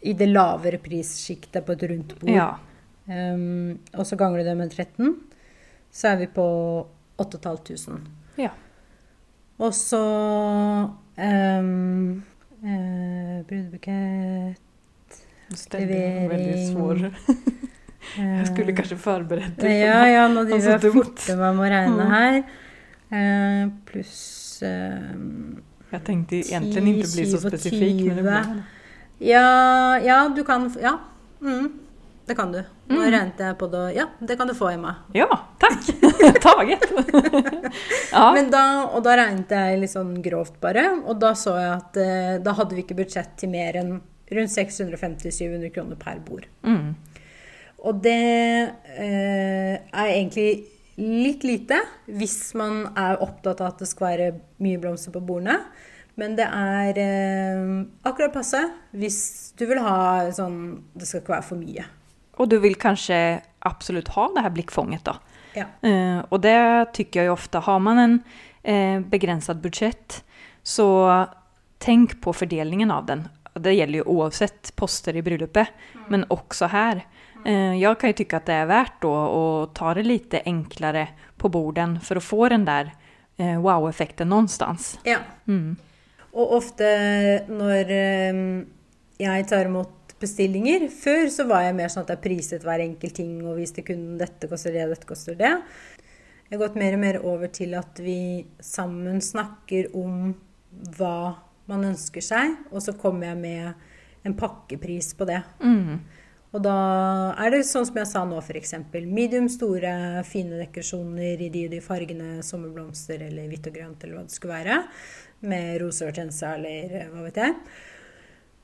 i 0.09 0.15
det 0.17 0.25
lavere 0.31 0.79
prissjiktet 0.81 1.61
på 1.65 1.75
et 1.75 1.83
rundt 1.91 2.15
bord. 2.17 2.33
Ja. 2.33 2.55
Um, 3.05 3.77
og 3.93 4.05
så 4.05 4.17
ganger 4.17 4.41
du 4.41 4.47
det 4.47 4.55
med 4.57 4.71
13 4.73 5.13
så 5.91 6.13
er 6.13 6.17
vi 6.23 6.27
på 6.33 6.47
8500. 7.19 7.99
Ja. 8.39 8.51
Og 9.59 9.73
så 9.75 10.01
um, 11.19 12.23
uh, 12.63 13.45
Brudebukett 13.47 14.59
Levering 15.73 16.67
svår. 16.69 17.09
Jeg 18.17 18.47
skulle 18.47 18.73
kanskje 18.73 18.97
forberedt 18.97 19.59
det. 19.59 19.73
Ja, 19.81 20.05
ja, 20.07 20.27
nå 20.31 20.45
driver 20.47 20.77
jeg 20.77 20.93
forte 20.93 21.35
meg 21.35 21.57
med 21.57 21.65
å 21.65 21.71
regne 21.73 22.05
her. 22.09 22.37
Uh, 23.09 23.65
pluss 23.89 24.21
uh, 24.63 25.11
Jeg 25.91 26.01
tenkte 26.07 26.39
egentlig 26.39 26.93
ikke 26.95 27.11
bli 27.11 27.25
så 27.29 27.41
spesifikk. 27.43 28.01
Ja, 29.19 29.99
ja, 29.99 30.21
du 30.31 30.41
kan 30.47 30.71
Ja. 30.79 30.95
Mm. 31.43 31.88
Det 32.29 32.35
kan 32.37 32.51
du. 32.53 32.59
Nå 32.61 32.99
mm. 32.99 33.05
regnet 33.09 33.39
jeg 33.41 33.55
på 33.57 33.67
det. 33.73 33.79
Ja, 33.95 34.03
det 34.21 34.35
kan 34.37 34.45
du 34.45 34.53
få, 34.53 34.67
Emma. 34.69 34.91
Ja, 35.17 35.25
takk! 35.57 35.87
Taget! 36.43 36.83
ja. 38.11 38.27
Men 38.35 38.51
da, 38.53 38.61
og 38.85 39.01
da 39.07 39.15
regnet 39.17 39.49
jeg 39.49 39.79
litt 39.81 39.95
sånn 39.95 40.11
grovt, 40.21 40.59
bare. 40.61 40.83
Og 41.09 41.17
da 41.17 41.33
så 41.33 41.55
jeg 41.57 41.71
at 41.73 41.97
eh, 41.97 42.35
da 42.45 42.53
hadde 42.59 42.77
vi 42.77 42.85
ikke 42.85 42.99
budsjett 43.01 43.33
til 43.41 43.49
mer 43.49 43.81
enn 43.81 43.95
rundt 44.29 44.53
650-700 44.53 45.73
kroner 45.73 45.97
per 45.97 46.21
bord. 46.21 46.45
Mm. 46.61 46.93
Og 47.89 48.05
det 48.05 48.13
eh, 48.13 49.75
er 49.81 50.13
egentlig 50.13 50.51
litt 51.01 51.45
lite 51.47 51.81
hvis 52.13 52.51
man 52.61 52.91
er 52.93 53.23
opptatt 53.25 53.63
av 53.63 53.73
at 53.73 53.81
det 53.81 53.89
skal 53.89 54.11
være 54.11 54.33
mye 54.61 54.85
blomster 54.85 55.17
på 55.17 55.25
bordene. 55.25 55.63
Men 56.19 56.37
det 56.37 56.45
er 56.45 56.97
eh, 57.01 57.69
akkurat 58.05 58.37
passe 58.37 58.67
hvis 58.93 59.23
du 59.57 59.65
vil 59.69 59.81
ha 59.81 60.27
sånn 60.35 60.83
Det 60.93 61.07
skal 61.07 61.23
ikke 61.23 61.39
være 61.39 61.49
for 61.55 61.57
mye. 61.57 61.95
Og 62.39 62.49
du 62.51 62.57
vil 62.63 62.77
kanskje 62.79 63.41
absolutt 63.67 64.13
ha 64.15 64.29
det 64.35 64.45
her 64.45 64.53
blikkfanget, 64.55 65.03
da. 65.07 65.17
Ja. 65.57 65.65
Uh, 65.83 66.21
og 66.29 66.41
det 66.45 66.59
tycker 66.95 67.25
jeg 67.25 67.33
ofte. 67.33 67.59
ofta, 67.59 67.65
har 67.71 67.79
man 67.83 67.99
en 67.99 68.15
eh, 68.63 68.99
begrenset 69.01 69.61
budsjett, 69.61 70.23
så 70.63 70.87
tenk 71.79 72.21
på 72.21 72.33
fordelingen 72.33 72.91
av 72.91 73.05
den. 73.05 73.27
Det 73.59 73.73
gjelder 73.73 74.01
jo 74.01 74.19
oavsett 74.19 74.71
poster 74.75 75.15
i 75.15 75.23
bryllupet, 75.25 75.67
mm. 75.95 76.05
men 76.07 76.25
også 76.29 76.69
her. 76.71 77.03
Uh, 77.45 77.75
jeg 77.79 77.99
kan 77.99 78.13
jo 78.13 78.19
tykke 78.21 78.39
at 78.39 78.47
det 78.47 78.55
er 78.61 78.71
verdt 78.71 79.01
då 79.03 79.11
å 79.11 79.43
ta 79.75 79.93
det 79.95 80.07
litt 80.07 80.35
enklere 80.43 81.07
på 81.39 81.51
borden 81.51 81.99
for 82.03 82.19
å 82.19 82.23
få 82.23 82.49
den 82.51 82.65
der 82.67 82.91
eh, 83.39 83.59
wow-effekten 83.61 84.29
någonstans. 84.29 84.99
Ja. 85.03 85.19
Mm. 85.47 85.77
Og 86.35 86.57
ofte 86.59 86.89
når 87.49 87.93
eh, 87.95 88.41
jeg 89.19 89.47
tar 89.49 89.71
imot 89.71 89.95
bestillinger. 90.21 90.87
Før 90.93 91.27
så 91.33 91.45
var 91.49 91.65
jeg 91.65 91.77
mer 91.77 91.91
sånn 91.91 92.05
at 92.05 92.13
jeg 92.15 92.23
priset 92.23 92.65
hver 92.67 92.83
enkelt 92.83 93.17
ting 93.19 93.39
og 93.43 93.59
viste 93.59 93.83
kunden 93.85 94.19
dette 94.19 94.49
koster 94.51 94.75
det, 94.75 94.87
dette 94.91 95.09
koster 95.09 95.37
det. 95.39 95.55
Jeg 96.49 96.57
har 96.57 96.63
gått 96.63 96.79
mer 96.81 96.97
og 96.97 97.03
mer 97.03 97.19
over 97.29 97.51
til 97.53 97.75
at 97.77 97.99
vi 98.01 98.47
sammen 98.63 99.21
snakker 99.21 99.91
om 99.97 100.31
hva 100.97 101.35
man 101.69 101.91
ønsker 101.91 102.23
seg, 102.25 102.55
og 102.73 102.81
så 102.81 102.95
kommer 102.97 103.29
jeg 103.29 103.37
med 103.43 104.25
en 104.25 104.35
pakkepris 104.37 105.13
på 105.17 105.27
det. 105.29 105.43
Mm. 105.61 105.99
Og 106.49 106.63
da 106.65 106.77
er 107.37 107.53
det 107.53 107.61
sånn 107.69 107.85
som 107.85 107.99
jeg 108.01 108.09
sa 108.09 108.23
nå, 108.25 108.39
f.eks. 108.41 108.73
Medium 109.05 109.45
store, 109.53 110.23
fine 110.25 110.57
dekorasjoner 110.63 111.43
i 111.45 111.51
de 111.53 111.67
og 111.67 111.75
de 111.75 111.81
fargene, 111.85 112.39
sommerblomster 112.45 113.21
eller 113.27 113.51
hvitt 113.51 113.69
og 113.69 113.77
grønt 113.77 114.05
eller 114.05 114.17
hva 114.17 114.25
det 114.25 114.33
skulle 114.33 114.57
være. 114.57 114.79
Med 115.45 115.77
rosehortensia 115.83 116.55
eller 116.57 117.11
hva 117.13 117.27
vet 117.27 117.37
jeg. 117.43 117.53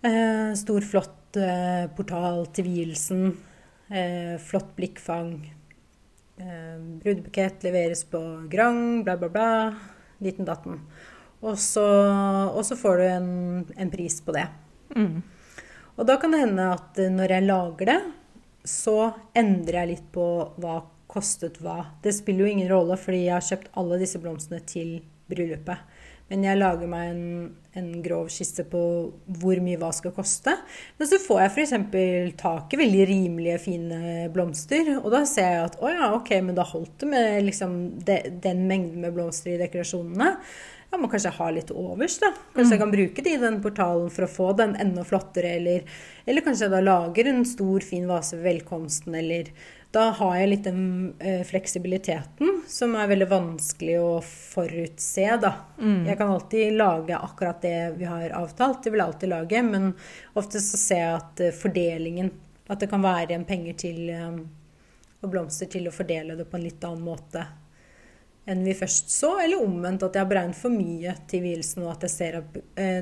Eh, 0.10 0.50
stor, 0.58 0.82
flott 0.86 1.14
eh, 1.40 1.86
portal 1.98 2.46
til 2.56 2.68
vielsen. 2.70 3.36
Eh, 3.90 4.36
flott 4.42 4.74
blikkfang. 4.78 5.34
Eh, 6.38 6.78
brudebukett 7.04 7.64
leveres 7.64 8.04
på 8.10 8.22
Grang, 8.52 9.04
bla, 9.04 9.18
bla, 9.18 9.30
bla. 9.30 9.50
Liten 10.24 10.48
datten. 10.48 10.82
Og 11.46 11.60
så, 11.60 11.86
og 12.50 12.64
så 12.66 12.78
får 12.80 12.98
du 12.98 13.06
en, 13.06 13.32
en, 13.78 13.92
pris 13.92 14.18
på 14.26 14.34
det. 14.36 14.48
Mm. 14.96 15.22
Og 15.96 16.08
da 16.08 16.18
kan 16.20 16.34
det 16.34 16.42
hende 16.42 16.72
at 16.74 17.00
når 17.12 17.36
jeg 17.38 17.48
lager 17.48 17.92
det, 17.92 18.00
så 18.66 18.98
endrer 19.38 19.84
jeg 19.84 19.92
litt 19.94 20.08
på 20.16 20.28
hva 20.62 20.80
kostet 21.12 21.60
hva. 21.64 21.92
Det 22.04 22.16
spiller 22.16 22.46
jo 22.46 22.54
ingen 22.56 22.72
rolle, 22.72 22.98
fordi 23.00 23.26
jeg 23.28 23.36
har 23.36 23.46
kjøpt 23.46 23.76
alle 23.80 24.00
disse 24.02 24.20
blomstene 24.22 24.60
til 24.68 24.98
bryllupet. 25.32 25.95
Men 26.32 26.46
jeg 26.48 26.58
lager 26.58 26.90
meg 26.90 27.10
en, 27.12 27.26
en 27.78 27.90
grov 28.02 28.32
skisse 28.34 28.64
på 28.70 28.82
hvor 29.40 29.60
mye 29.62 29.78
hva 29.78 29.92
skal 29.94 30.14
koste. 30.16 30.56
Men 30.98 31.10
så 31.10 31.20
får 31.22 31.44
jeg 31.44 31.52
f.eks. 31.54 31.76
tak 32.40 32.74
i 32.74 32.80
veldig 32.82 33.04
rimelige, 33.12 33.60
fine 33.62 34.00
blomster. 34.34 34.96
Og 35.04 35.12
da 35.14 35.22
ser 35.30 35.52
jeg 35.52 35.68
at 35.68 35.78
å 35.78 35.92
ja, 35.94 36.10
ok, 36.18 36.32
men 36.48 36.58
da 36.58 36.66
holdt 36.66 36.98
det 37.04 37.12
med 37.12 37.46
liksom 37.46 37.76
de, 38.08 38.18
den 38.42 38.66
mengden 38.70 39.06
med 39.06 39.14
blomster 39.14 39.54
i 39.54 39.60
dekorasjonene. 39.62 40.32
Ja, 40.90 40.98
må 41.02 41.10
kanskje 41.12 41.34
ha 41.38 41.52
litt 41.54 41.72
overs, 41.76 42.18
da. 42.22 42.32
Kanskje 42.56 42.74
jeg 42.74 42.82
kan 42.82 42.94
bruke 42.94 43.24
det 43.26 43.32
i 43.36 43.42
den 43.42 43.62
portalen 43.62 44.10
for 44.14 44.26
å 44.26 44.32
få 44.32 44.52
den 44.58 44.78
enda 44.82 45.06
flottere. 45.06 45.56
Eller, 45.60 45.98
eller 46.26 46.46
kanskje 46.46 46.70
jeg 46.70 46.74
da 46.74 46.82
lager 46.86 47.30
en 47.30 47.46
stor, 47.46 47.86
fin 47.86 48.06
vase 48.10 48.38
ved 48.40 48.48
velkomsten, 48.50 49.18
eller 49.22 49.54
da 49.96 50.10
har 50.18 50.34
jeg 50.36 50.50
litt 50.50 50.66
den 50.68 50.88
eh, 51.24 51.42
fleksibiliteten 51.48 52.62
som 52.68 52.98
er 53.00 53.08
veldig 53.08 53.28
vanskelig 53.32 53.96
å 54.02 54.10
forutse, 54.26 55.28
da. 55.40 55.52
Jeg 56.10 56.18
kan 56.20 56.34
alltid 56.34 56.76
lage 56.76 57.16
akkurat 57.16 57.62
det 57.64 57.96
vi 58.00 58.10
har 58.10 58.34
avtalt, 58.36 58.84
det 58.84 58.92
vil 58.92 59.00
jeg 59.00 59.08
alltid 59.08 59.32
lage, 59.32 59.62
men 59.64 59.94
ofte 60.34 60.60
så 60.64 60.80
ser 60.82 61.02
jeg 61.04 61.20
at 61.22 61.46
eh, 61.48 61.56
fordelingen 61.56 62.34
At 62.68 62.82
det 62.82 62.90
kan 62.90 63.04
være 63.04 63.30
igjen 63.30 63.46
penger 63.46 63.76
til 63.78 64.10
eh, 64.10 64.40
og 65.22 65.30
blomster 65.32 65.70
til 65.70 65.88
å 65.88 65.94
fordele 65.94 66.36
det 66.36 66.48
på 66.50 66.58
en 66.58 66.66
litt 66.66 66.84
annen 66.84 67.06
måte 67.06 67.46
enn 68.46 68.62
vi 68.62 68.76
først 68.78 69.10
så, 69.10 69.32
eller 69.42 69.58
omvendt 69.58 70.04
at 70.06 70.14
jeg 70.14 70.22
har 70.22 70.30
beregnet 70.30 70.58
for 70.60 70.70
mye 70.70 71.16
til 71.26 71.42
vielsen, 71.42 71.82
og 71.82 71.96
at 71.96 72.04
jeg 72.06 72.14
ser 72.14 72.36
at 72.38 72.60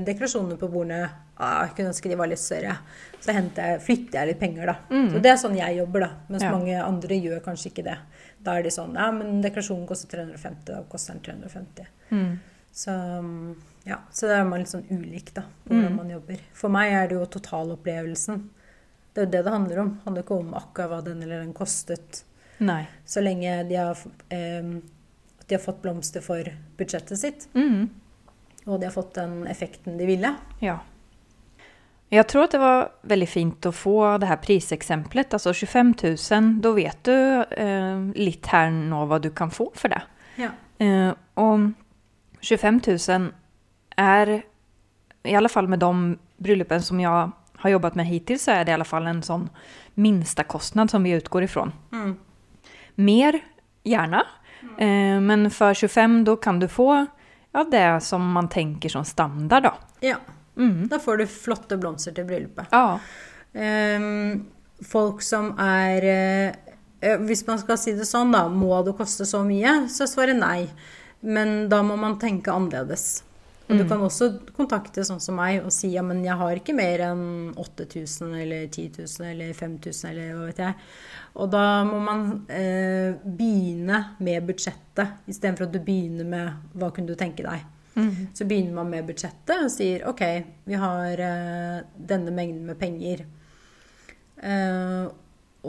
dekorasjonene 0.08 0.56
på 0.56 0.70
bordene 0.72 1.02
ah, 1.38 1.66
Jeg 1.66 1.76
kunne 1.76 1.90
ønske 1.94 2.10
de 2.10 2.16
var 2.16 2.28
litt 2.28 2.40
større. 2.40 2.78
Så 3.24 3.32
jeg, 3.34 3.80
flytter 3.82 4.20
jeg 4.20 4.28
litt 4.28 4.40
penger, 4.40 4.66
da. 4.66 4.76
Så 4.90 5.20
det 5.24 5.32
er 5.32 5.38
sånn 5.40 5.56
jeg 5.58 5.78
jobber, 5.78 6.00
da. 6.00 6.10
Mens 6.30 6.44
Ja. 6.44 6.52
mange 6.52 6.76
andre 6.84 7.16
gjør 7.16 7.40
kanskje 7.46 7.72
ikke 7.72 7.84
det. 7.84 7.98
Da 8.44 8.58
er 8.60 8.64
de 8.64 8.70
sånn 8.70 8.94
Ja, 8.96 9.12
men 9.12 9.42
deklarasjonen 9.42 9.88
koster 9.88 10.08
350, 10.18 10.66
da 10.66 10.84
koster 10.92 11.14
den 11.14 11.22
350. 11.24 12.40
Så 12.74 12.92
mm, 12.92 13.56
ja, 13.86 14.00
så 14.12 14.28
da 14.28 14.40
er 14.42 14.46
man 14.50 14.60
litt 14.60 14.70
sånn 14.72 14.88
ulik, 14.90 15.34
da, 15.34 15.44
på 15.68 15.74
hvordan 15.74 15.96
man 15.96 16.10
jobber. 16.10 16.40
For 16.54 16.70
meg 16.74 16.92
er 16.92 17.08
det 17.08 17.16
jo 17.20 17.26
totalopplevelsen. 17.26 18.50
Det 19.14 19.22
er 19.22 19.26
jo 19.28 19.32
det 19.32 19.44
det 19.46 19.52
handler 19.54 19.80
om. 19.84 19.90
Det 19.94 20.04
handler 20.08 20.24
ikke 20.26 20.38
om 20.40 20.54
akkurat 20.58 20.90
hva 20.90 21.02
den 21.06 21.22
eller 21.24 21.44
den 21.44 21.54
kostet. 21.54 22.24
Nei. 22.60 22.88
Så 23.06 23.22
lenge 23.22 23.68
de 23.70 23.76
har, 23.76 23.98
eh, 24.30 24.62
de 25.48 25.56
har 25.56 25.62
fått 25.62 25.82
blomster 25.84 26.22
for 26.22 26.44
budsjettet 26.78 27.18
sitt, 27.18 27.48
Mm. 27.54 27.90
og 28.66 28.80
de 28.80 28.86
har 28.88 28.92
fått 28.94 29.14
den 29.14 29.46
effekten 29.48 29.98
de 29.98 30.06
ville. 30.06 30.36
Ja. 30.62 30.80
Jag 32.14 32.28
tror 32.28 32.44
att 32.44 32.52
det 32.52 32.58
var 32.58 32.92
väldigt 33.02 33.30
fint 33.30 33.66
att 33.66 33.76
få 33.76 34.18
det 34.18 34.26
här 34.26 34.38
prisexemplet, 34.38 35.34
alltså 35.34 35.54
25 35.54 35.94
000, 36.32 36.62
då 36.62 36.72
vet 36.72 37.04
du 37.04 37.44
eh, 37.44 38.00
litt 38.16 38.48
her 38.48 38.70
nå 38.72 39.06
hva 39.06 39.20
du 39.20 39.32
kan 39.34 39.52
få 39.52 39.72
for 39.76 39.90
det. 39.90 40.02
Ja. 40.36 40.50
Eh, 40.78 41.14
og 41.34 41.72
25 42.42 42.82
000 42.88 43.32
er, 43.98 44.34
i 45.24 45.36
alle 45.36 45.50
fall 45.50 45.68
med 45.68 45.80
de 45.80 46.18
bryllupene 46.38 46.86
som 46.86 47.00
jeg 47.00 47.32
har 47.64 47.70
jobbat 47.70 47.96
med 47.96 48.06
hittil, 48.06 48.40
så 48.40 48.52
er 48.52 48.64
det 48.66 48.74
i 48.74 48.78
alle 48.78 48.88
fall 48.88 49.08
en 49.08 49.24
sånn 49.26 49.50
minstakostnad 49.96 50.92
som 50.92 51.04
vi 51.04 51.16
utgår 51.18 51.48
ifrån. 51.48 51.74
Mm. 51.94 52.16
Mer, 52.96 53.40
gjerne, 53.84 54.22
Eh, 54.78 55.20
men 55.22 55.52
for 55.52 55.74
25 55.74 56.24
da 56.24 56.36
kan 56.36 56.60
du 56.60 56.68
få 56.68 57.06
ja, 57.52 57.64
det 57.64 58.02
som 58.02 58.32
man 58.32 58.50
tenker 58.50 58.90
som 58.90 59.06
standard 59.06 59.64
da. 59.64 59.74
ja. 60.00 60.16
Mm. 60.56 60.88
Da 60.92 61.00
får 61.02 61.22
du 61.22 61.28
flotte 61.30 61.78
blomster 61.82 62.16
til 62.16 62.28
bryllupet. 62.30 62.74
Ja. 62.74 63.00
Um, 63.54 64.46
folk 64.84 65.22
som 65.22 65.52
er 65.62 66.06
eh, 66.10 67.20
Hvis 67.22 67.44
man 67.46 67.60
skal 67.62 67.78
si 67.78 67.94
det 67.98 68.08
sånn, 68.10 68.32
da, 68.34 68.48
må 68.50 68.80
det 68.86 68.96
koste 68.98 69.28
så 69.30 69.44
mye? 69.46 69.84
Så 69.92 70.08
svarer 70.10 70.38
nei. 70.38 70.66
Men 71.24 71.70
da 71.72 71.82
må 71.86 71.98
man 72.00 72.18
tenke 72.20 72.52
annerledes. 72.52 73.24
Og 73.64 73.80
du 73.80 73.84
kan 73.88 74.02
også 74.04 74.28
kontakte 74.58 75.06
sånn 75.08 75.22
som 75.24 75.38
meg 75.40 75.64
og 75.64 75.72
si 75.74 75.94
ja, 75.94 76.04
men 76.06 76.20
jeg 76.26 76.36
har 76.40 76.60
ikke 76.60 76.76
mer 76.76 77.06
enn 77.08 77.54
8000 77.60 78.34
eller 78.44 78.66
10 78.68 79.00
000 79.00 79.30
eller 79.30 79.54
5000 79.56 80.10
eller 80.10 80.34
hva 80.36 80.48
vet 80.50 80.60
jeg. 80.66 80.90
Og 81.40 81.52
da 81.54 81.64
må 81.88 82.02
man 82.04 82.26
eh, 82.52 83.16
begynne 83.24 84.02
med 84.20 84.50
budsjettet 84.50 85.32
istedenfor 85.32 85.70
at 85.70 85.74
du 85.74 85.80
begynner 85.82 86.28
med 86.28 86.76
hva 86.78 86.92
kunne 86.94 87.16
du 87.16 87.20
tenke 87.20 87.46
deg. 87.46 87.64
Så 88.34 88.46
begynner 88.50 88.74
man 88.80 88.90
med 88.90 89.06
budsjettet 89.08 89.68
og 89.68 89.72
sier 89.72 90.06
OK, 90.10 90.24
vi 90.66 90.78
har 90.82 91.20
uh, 91.22 91.82
denne 91.94 92.34
mengden 92.34 92.66
med 92.72 92.80
penger. 92.80 93.26
Uh, 94.42 95.12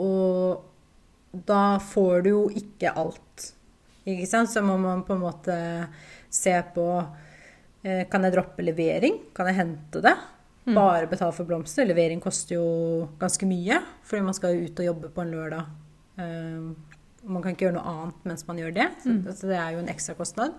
og 0.01 1.43
da 1.45 1.77
får 1.83 2.25
du 2.25 2.31
jo 2.31 2.41
ikke 2.49 2.95
alt. 2.97 3.51
Ikke 4.05 4.27
sant? 4.29 4.51
Så 4.51 4.63
må 4.65 4.77
man 4.81 5.03
på 5.05 5.15
en 5.15 5.23
måte 5.23 5.57
se 6.33 6.53
på 6.75 6.87
uh, 7.01 8.03
Kan 8.09 8.25
jeg 8.25 8.35
droppe 8.35 8.65
levering? 8.65 9.21
Kan 9.35 9.51
jeg 9.51 9.59
hente 9.61 10.01
det? 10.05 10.15
Bare 10.65 11.05
betale 11.05 11.33
for 11.37 11.45
blomster. 11.45 11.85
Levering 11.85 12.21
koster 12.23 12.57
jo 12.57 12.65
ganske 13.21 13.45
mye, 13.45 13.77
fordi 14.01 14.25
man 14.25 14.33
skal 14.33 14.55
jo 14.55 14.65
ut 14.65 14.79
og 14.81 14.87
jobbe 14.89 15.11
på 15.13 15.21
en 15.21 15.33
lørdag. 15.35 15.67
Uh, 16.17 16.73
man 17.25 17.41
kan 17.41 17.53
ikke 17.53 17.67
gjøre 17.67 17.77
noe 17.77 17.91
annet 17.91 18.27
mens 18.29 18.45
man 18.49 18.59
gjør 18.61 18.73
det. 18.73 18.89
Så, 19.03 19.13
så 19.41 19.49
det 19.49 19.59
er 19.61 19.75
jo 19.75 19.83
en 19.83 19.93
ekstra 19.93 20.17
kostnad. 20.17 20.57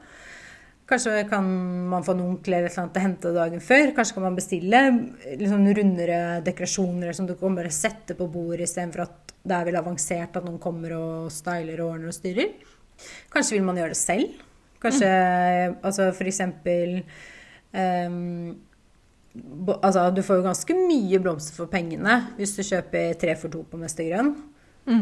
Kanskje 0.86 1.24
kan 1.26 1.46
man 1.90 2.04
få 2.06 2.14
en 2.14 2.22
onkel 2.22 2.54
eller 2.54 2.68
et 2.68 2.76
eller 2.76 2.84
annet 2.84 2.92
til 2.94 3.02
å 3.02 3.06
hente 3.06 3.30
dagen 3.34 3.62
før. 3.64 3.88
Kanskje 3.96 4.14
kan 4.14 4.26
man 4.28 4.36
bestille 4.38 4.82
sånn 5.50 5.70
rundere 5.74 6.18
dekorasjoner 6.46 7.16
som 7.16 7.26
du 7.26 7.34
kan 7.38 7.56
bare 7.58 7.72
sette 7.74 8.14
på 8.14 8.28
bordet 8.30 8.68
istedenfor 8.68 9.02
at 9.02 9.34
det 9.46 9.56
er 9.56 9.66
vel 9.66 9.78
avansert 9.80 10.38
at 10.38 10.46
noen 10.46 10.60
kommer 10.62 10.94
og 10.94 11.32
styler 11.34 11.82
og 11.82 11.96
ordner 11.96 12.12
og 12.12 12.14
styrer. 12.14 12.54
Kanskje 13.34 13.58
vil 13.58 13.66
man 13.66 13.80
gjøre 13.80 13.96
det 13.96 13.98
selv. 13.98 14.38
Kanskje 14.82 15.10
altså 15.80 16.10
for 16.14 16.30
eksempel 16.30 17.00
ehm, 17.72 18.54
Altså, 19.84 20.06
du 20.16 20.22
får 20.24 20.38
jo 20.38 20.46
ganske 20.46 20.74
mye 20.78 21.18
blomster 21.20 21.58
for 21.58 21.68
pengene 21.68 22.14
hvis 22.38 22.54
du 22.56 22.62
kjøper 22.64 23.18
tre 23.20 23.34
for 23.36 23.52
to 23.52 23.66
på 23.68 23.76
Mester 23.76 24.06
Grønn, 24.08 24.30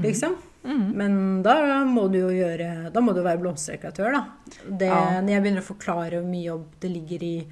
liksom. 0.03 0.35
Men 0.65 1.43
da 1.45 1.85
må 1.85 2.07
du 2.11 2.19
jo 2.23 2.29
gjøre 2.33 2.91
Da 2.93 3.01
må 3.05 3.13
du 3.15 3.21
være 3.23 3.39
blomsterdekoratør, 3.43 4.13
da. 4.13 4.25
Det, 4.69 4.87
Ja. 4.89 5.21
Når 5.21 5.29
jeg 5.35 5.43
begynner 5.43 5.61
å 5.61 5.69
forklare 5.75 6.21
hvor 6.23 6.29
mye 6.31 6.47
jobb 6.49 6.67
det 6.81 6.91
ligger 6.91 7.23
i 7.23 7.47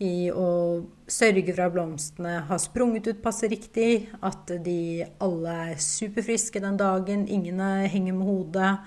i 0.00 0.28
å 0.28 0.84
sørge 1.06 1.54
for 1.54 1.62
at 1.68 1.72
blomstene 1.72 2.32
har 2.48 2.58
sprunget 2.58 3.06
ut 3.06 3.22
passe 3.22 3.46
riktig, 3.48 4.08
at 4.26 4.50
de 4.64 5.04
alle 5.22 5.52
er 5.70 5.76
superfriske 5.78 6.60
den 6.60 6.76
dagen, 6.76 7.28
ingen 7.28 7.60
er- 7.60 7.86
henger 7.88 8.12
med 8.12 8.26
hodet. 8.26 8.78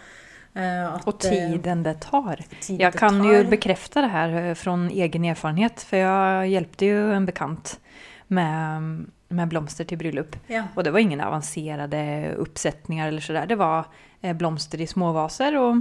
eh, 0.53 0.93
At, 0.95 1.07
Och 1.07 1.25
eh, 1.25 1.31
tiden 1.31 1.83
det 1.83 1.99
tar. 2.01 2.35
Tiden 2.59 2.79
jeg 2.81 2.93
kan 2.93 3.21
tar. 3.23 3.33
jo 3.33 3.43
bekrefte 3.49 4.01
det 4.03 4.11
her 4.11 4.53
fra 4.55 4.75
egen 4.89 5.23
erfarenhet, 5.25 5.79
for 5.79 5.95
jeg 5.97 6.51
hjälpte 6.51 6.85
jo 6.91 7.11
en 7.15 7.25
bekant 7.25 7.77
med, 8.29 9.07
med 9.27 9.47
blomster 9.47 9.83
till 9.85 9.97
bröllop. 9.97 10.35
Ja. 10.47 10.63
Och 10.75 10.83
det 10.83 10.91
var 10.91 10.99
ingen 10.99 11.21
avancerade 11.21 12.31
uppsättningar 12.37 13.07
eller 13.07 13.21
sådär. 13.21 13.45
Det 13.45 13.55
var 13.55 13.85
eh, 14.21 14.35
blomster 14.35 14.81
i 14.81 14.87
små 14.87 15.11
vaser. 15.11 15.57
Och, 15.57 15.75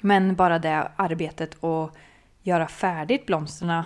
men 0.00 0.34
bara 0.34 0.58
det 0.58 0.90
arbetet 0.96 1.64
att 1.64 1.92
göra 2.42 2.66
färdigt 2.68 3.26
blomsterna 3.26 3.84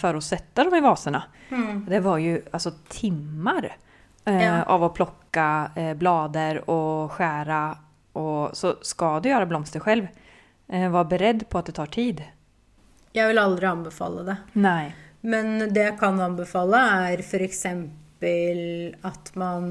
för 0.00 0.14
att 0.14 0.24
sätta 0.24 0.64
dem 0.64 0.74
i 0.74 0.80
vaserna. 0.80 1.22
Mm. 1.48 1.86
Det 1.88 2.00
var 2.00 2.18
ju 2.18 2.42
alltså 2.50 2.70
timmar 2.88 3.76
eh, 4.24 4.42
Ja. 4.44 4.62
av 4.62 4.84
att 4.84 4.94
plocka 4.94 5.70
eh, 5.74 5.94
blader 5.94 6.70
och 6.70 7.12
skära. 7.12 7.78
Och, 8.12 8.56
så 8.56 8.74
ska 8.82 9.20
du 9.20 9.28
göra 9.28 9.46
blomster 9.46 9.80
själv, 9.80 10.06
eh, 10.68 10.90
var 10.90 11.04
beredd 11.04 11.48
på 11.48 11.58
att 11.58 11.66
det 11.66 11.72
tar 11.72 11.86
tid. 11.86 12.22
Jeg 13.12 13.26
vil 13.28 13.38
aldri 13.38 13.66
anbefale 13.66 14.22
det. 14.22 14.36
Nej. 14.52 14.96
Men 15.22 15.68
det 15.72 15.84
jeg 15.86 15.98
kan 16.00 16.18
anbefale, 16.22 16.80
er 17.12 17.22
f.eks. 17.22 17.66
at 19.10 19.34
man 19.38 19.66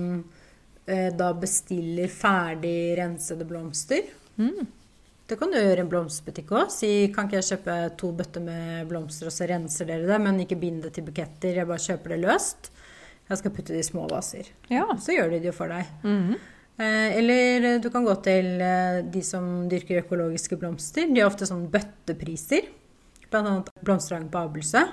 eh, 0.85 1.09
da 1.15 1.31
bestiller 1.35 2.11
ferdig 2.11 2.95
rensede 2.99 3.47
blomster. 3.47 4.07
Mm. 4.39 4.67
Det 5.27 5.37
kan 5.39 5.51
du 5.51 5.55
gjøre 5.55 5.79
i 5.79 5.83
en 5.85 5.91
blomsterbutikk 5.91 6.49
òg. 6.59 6.71
Si 6.73 6.91
kan 7.15 7.27
ikke 7.27 7.39
jeg 7.39 7.49
kjøpe 7.53 7.75
to 7.99 8.11
bøtter 8.15 8.43
med 8.43 8.87
blomster, 8.89 9.29
og 9.29 9.35
så 9.35 9.47
renser 9.47 9.87
dere 9.87 10.07
det, 10.09 10.19
men 10.23 10.41
ikke 10.43 10.59
bind 10.59 10.81
det 10.83 10.95
til 10.97 11.05
buketter. 11.07 11.55
Jeg 11.61 11.69
bare 11.69 11.83
kjøper 11.85 12.15
det 12.15 12.21
løst. 12.25 12.71
Jeg 13.29 13.39
skal 13.39 13.53
putte 13.55 13.71
det 13.71 13.83
i 13.83 13.87
små 13.87 14.09
vaser. 14.11 14.49
Ja. 14.71 14.89
Så 14.99 15.15
gjør 15.15 15.31
de 15.31 15.39
det 15.39 15.51
jo 15.51 15.55
for 15.55 15.71
deg. 15.71 15.87
Mm. 16.03 16.33
Eh, 16.83 17.17
Eller 17.21 17.79
du 17.79 17.87
kan 17.93 18.03
gå 18.07 18.15
til 18.25 18.59
eh, 18.59 18.99
de 19.07 19.23
som 19.23 19.69
dyrker 19.71 20.01
økologiske 20.03 20.59
blomster. 20.59 21.07
De 21.07 21.23
har 21.23 21.31
ofte 21.31 21.47
sånn 21.47 21.69
bøttepriser. 21.71 22.67
Blant 23.31 23.47
annet 23.47 23.71
Blomsterhagen 23.87 24.27
på 24.31 24.41
Abelsø 24.43 24.83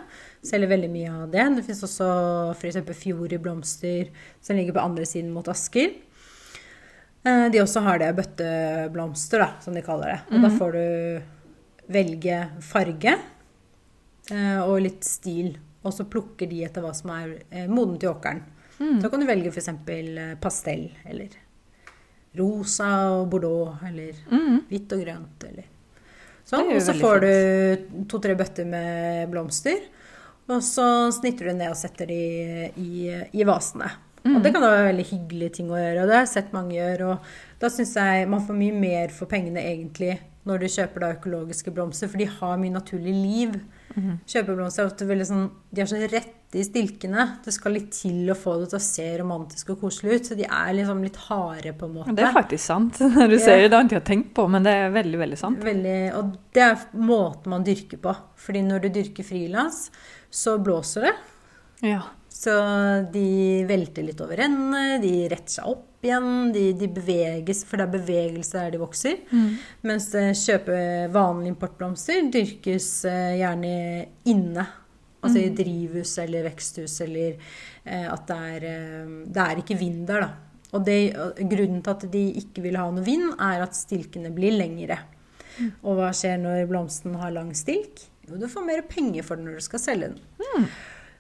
selger 0.45 0.68
veldig 0.70 0.91
mye 0.93 1.12
av 1.22 1.30
det. 1.32 1.47
Det 1.57 1.64
fins 1.66 1.82
også 1.86 2.09
f.eks. 2.55 2.78
Fjord 3.01 3.32
i 3.32 3.39
blomster 3.43 4.11
som 4.41 4.57
ligger 4.57 4.76
på 4.76 4.84
andre 4.84 5.07
siden 5.09 5.32
mot 5.34 5.49
Asker. 5.51 5.95
Eh, 7.24 7.49
De 7.53 7.59
også 7.62 7.82
har 7.82 7.99
det 7.99 8.12
bøtteblomster, 8.16 9.39
da, 9.43 9.49
som 9.64 9.74
de 9.74 9.82
kaller 9.82 10.14
det. 10.14 10.20
Og 10.36 10.45
da 10.47 10.51
får 10.55 10.76
du 10.78 11.93
velge 11.93 12.39
farge 12.68 13.16
eh, 14.30 14.61
og 14.62 14.78
litt 14.84 15.05
stil. 15.09 15.57
Og 15.86 15.93
så 15.95 16.05
plukker 16.11 16.49
de 16.51 16.62
etter 16.66 16.82
hva 16.84 16.95
som 16.97 17.11
er 17.14 17.36
eh, 17.51 17.66
modent 17.70 18.05
i 18.05 18.11
åkeren. 18.11 18.45
Så 18.78 19.09
kan 19.11 19.18
du 19.18 19.26
velge 19.26 19.51
f.eks. 19.51 19.72
pastell 20.39 20.84
eller 21.11 21.32
rosa 22.39 22.86
og 23.16 23.24
bordeaux 23.32 23.80
eller 23.89 24.14
Mm. 24.30 24.61
hvitt 24.68 24.93
og 24.95 25.01
grønt 25.03 25.45
eller 25.49 25.64
Sånn, 26.49 26.70
og 26.72 26.78
så 26.80 26.95
får 26.95 27.01
får 27.01 27.20
du 27.24 28.05
to-tre 28.09 28.34
bøtter 28.39 28.64
med 28.64 29.28
blomster. 29.32 29.82
Og 30.49 30.62
så 30.64 30.84
snitter 31.12 31.51
du 31.51 31.57
ned 31.59 31.70
og 31.72 31.76
setter 31.76 32.09
de 32.09 32.20
i, 32.80 32.92
i 33.36 33.44
vasene. 33.49 33.90
Og 34.28 34.40
det 34.44 34.51
kan 34.53 34.61
da 34.64 34.70
være 34.74 34.88
veldig 34.90 35.05
hyggelige 35.09 35.55
ting 35.61 35.68
å 35.72 35.78
gjøre, 35.78 36.03
og 36.03 36.09
det 36.11 36.16
har 36.18 36.24
jeg 36.26 36.32
sett 36.34 36.51
mange 36.53 36.74
gjøre. 36.76 37.12
Og 37.14 37.61
da 37.62 37.68
syns 37.72 37.94
jeg 37.96 38.26
man 38.28 38.42
får 38.44 38.57
mye 38.59 38.74
mer 38.76 39.12
for 39.14 39.30
pengene 39.30 39.62
egentlig 39.62 40.18
når 40.49 40.62
du 40.62 40.66
kjøper 40.72 41.05
da 41.05 41.09
økologiske 41.14 41.72
blomster, 41.76 42.09
for 42.09 42.20
de 42.20 42.26
har 42.38 42.59
mye 42.61 42.72
naturlig 42.74 43.12
liv. 43.14 43.55
Kjøpeblomster 43.99 44.84
er 44.84 44.90
ofte 44.92 45.07
veldig 45.09 45.24
sånn 45.26 45.46
De 45.74 45.82
er 45.82 45.88
så 45.90 45.99
rette 45.99 46.57
i 46.61 46.62
stilkene. 46.64 47.24
Det 47.44 47.53
skal 47.53 47.74
litt 47.76 47.88
til 47.96 48.28
å 48.30 48.36
få 48.38 48.55
det 48.61 48.68
til 48.70 48.78
å 48.78 48.84
se 48.84 49.07
romantisk 49.20 49.72
og 49.74 49.80
koselig 49.82 50.14
ut. 50.20 50.28
Så 50.30 50.36
de 50.38 50.46
er 50.46 50.70
liksom 50.78 51.03
litt 51.05 51.18
harde, 51.26 51.72
på 51.76 51.88
en 51.88 51.96
måte. 51.99 52.14
Det 52.16 52.24
er 52.24 52.36
faktisk 52.36 52.64
sant. 52.64 53.01
Når 53.16 53.32
du 53.32 53.36
Ja. 53.36 53.42
ser 53.44 53.59
det, 53.59 53.70
det 53.72 53.76
har 53.76 53.82
jeg 53.84 53.90
ikke 53.92 54.07
tenkt 54.12 54.30
på, 54.38 54.46
men 54.55 54.64
det 54.68 54.76
er 54.76 54.94
veldig, 54.94 55.18
veldig 55.24 55.40
sant. 55.40 55.61
Veldig, 55.66 55.96
og 56.20 56.36
det 56.57 56.64
er 56.68 56.86
måten 57.11 57.53
man 57.57 57.66
dyrker 57.66 58.01
på. 58.07 58.14
Fordi 58.44 58.62
når 58.68 58.86
du 58.86 58.88
dyrker 59.01 59.26
frilans, 59.28 59.88
så 60.31 60.59
blåser 60.62 61.09
det. 61.09 61.14
Ja. 61.89 62.03
Så 62.29 62.55
de 63.12 63.64
velter 63.66 64.05
litt 64.07 64.20
over 64.22 64.39
ende, 64.45 65.01
de 65.03 65.12
retter 65.31 65.59
seg 65.59 65.70
opp 65.72 66.05
igjen, 66.07 66.53
de, 66.55 66.68
de 66.79 66.87
beveges, 66.95 67.64
for 67.66 67.81
det 67.81 67.89
er 67.89 67.95
bevegelse 67.97 68.59
der 68.61 68.74
de 68.74 68.81
vokser. 68.83 69.16
Mens 69.87 70.12
kjøpe 70.14 70.76
vanlige 71.14 71.55
importblomster 71.55 72.29
dyrkes 72.31 72.91
eh, 73.11 73.39
gjerne 73.41 73.72
inne. 74.31 74.66
Altså 75.18 75.41
i 75.43 75.51
drivhus 75.51 76.12
eller 76.22 76.47
veksthus, 76.47 77.01
eller 77.03 77.33
eh, 77.83 78.07
at 78.07 78.29
det 78.29 78.37
er 78.53 78.66
eh, 78.70 79.16
Det 79.26 79.43
er 79.43 79.62
ikke 79.64 79.79
vind 79.81 80.05
der, 80.07 80.29
da. 80.29 80.62
Og 80.76 80.85
det, 80.85 80.99
grunnen 81.49 81.81
til 81.83 81.95
at 81.97 82.07
de 82.12 82.24
ikke 82.39 82.62
vil 82.62 82.79
ha 82.79 82.87
noe 82.93 83.03
vind, 83.03 83.33
er 83.35 83.64
at 83.64 83.74
stilkene 83.74 84.31
blir 84.37 84.55
lengre. 84.55 85.01
Og 85.83 85.99
hva 85.99 86.12
skjer 86.14 86.39
når 86.39 86.68
blomsten 86.70 87.16
har 87.18 87.33
lang 87.35 87.51
stilk? 87.57 88.05
Jo, 88.29 88.39
du 88.39 88.49
får 88.51 88.64
mer 88.66 88.85
penger 88.89 89.26
for 89.26 89.41
den 89.41 89.49
når 89.49 89.59
du 89.59 89.64
skal 89.64 89.83
selge 89.83 90.12
den. 90.12 90.68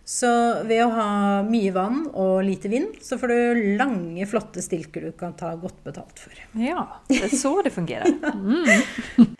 Så 0.08 0.28
ved 0.64 0.80
å 0.86 0.92
ha 0.94 1.08
mye 1.44 1.72
vann 1.74 2.06
og 2.16 2.38
lite 2.46 2.70
vind, 2.72 2.94
så 3.04 3.18
får 3.20 3.28
du 3.28 3.58
lange, 3.76 4.24
flotte 4.30 4.62
stilker 4.64 5.04
du 5.04 5.10
kan 5.16 5.34
ta 5.36 5.50
godt 5.60 5.82
betalt 5.84 6.22
for. 6.22 6.38
Ja, 6.56 6.86
det 7.10 7.26
er 7.26 7.34
så 7.36 7.58
det 7.64 7.74
fungerer. 7.76 8.14
Mm. 8.38 9.34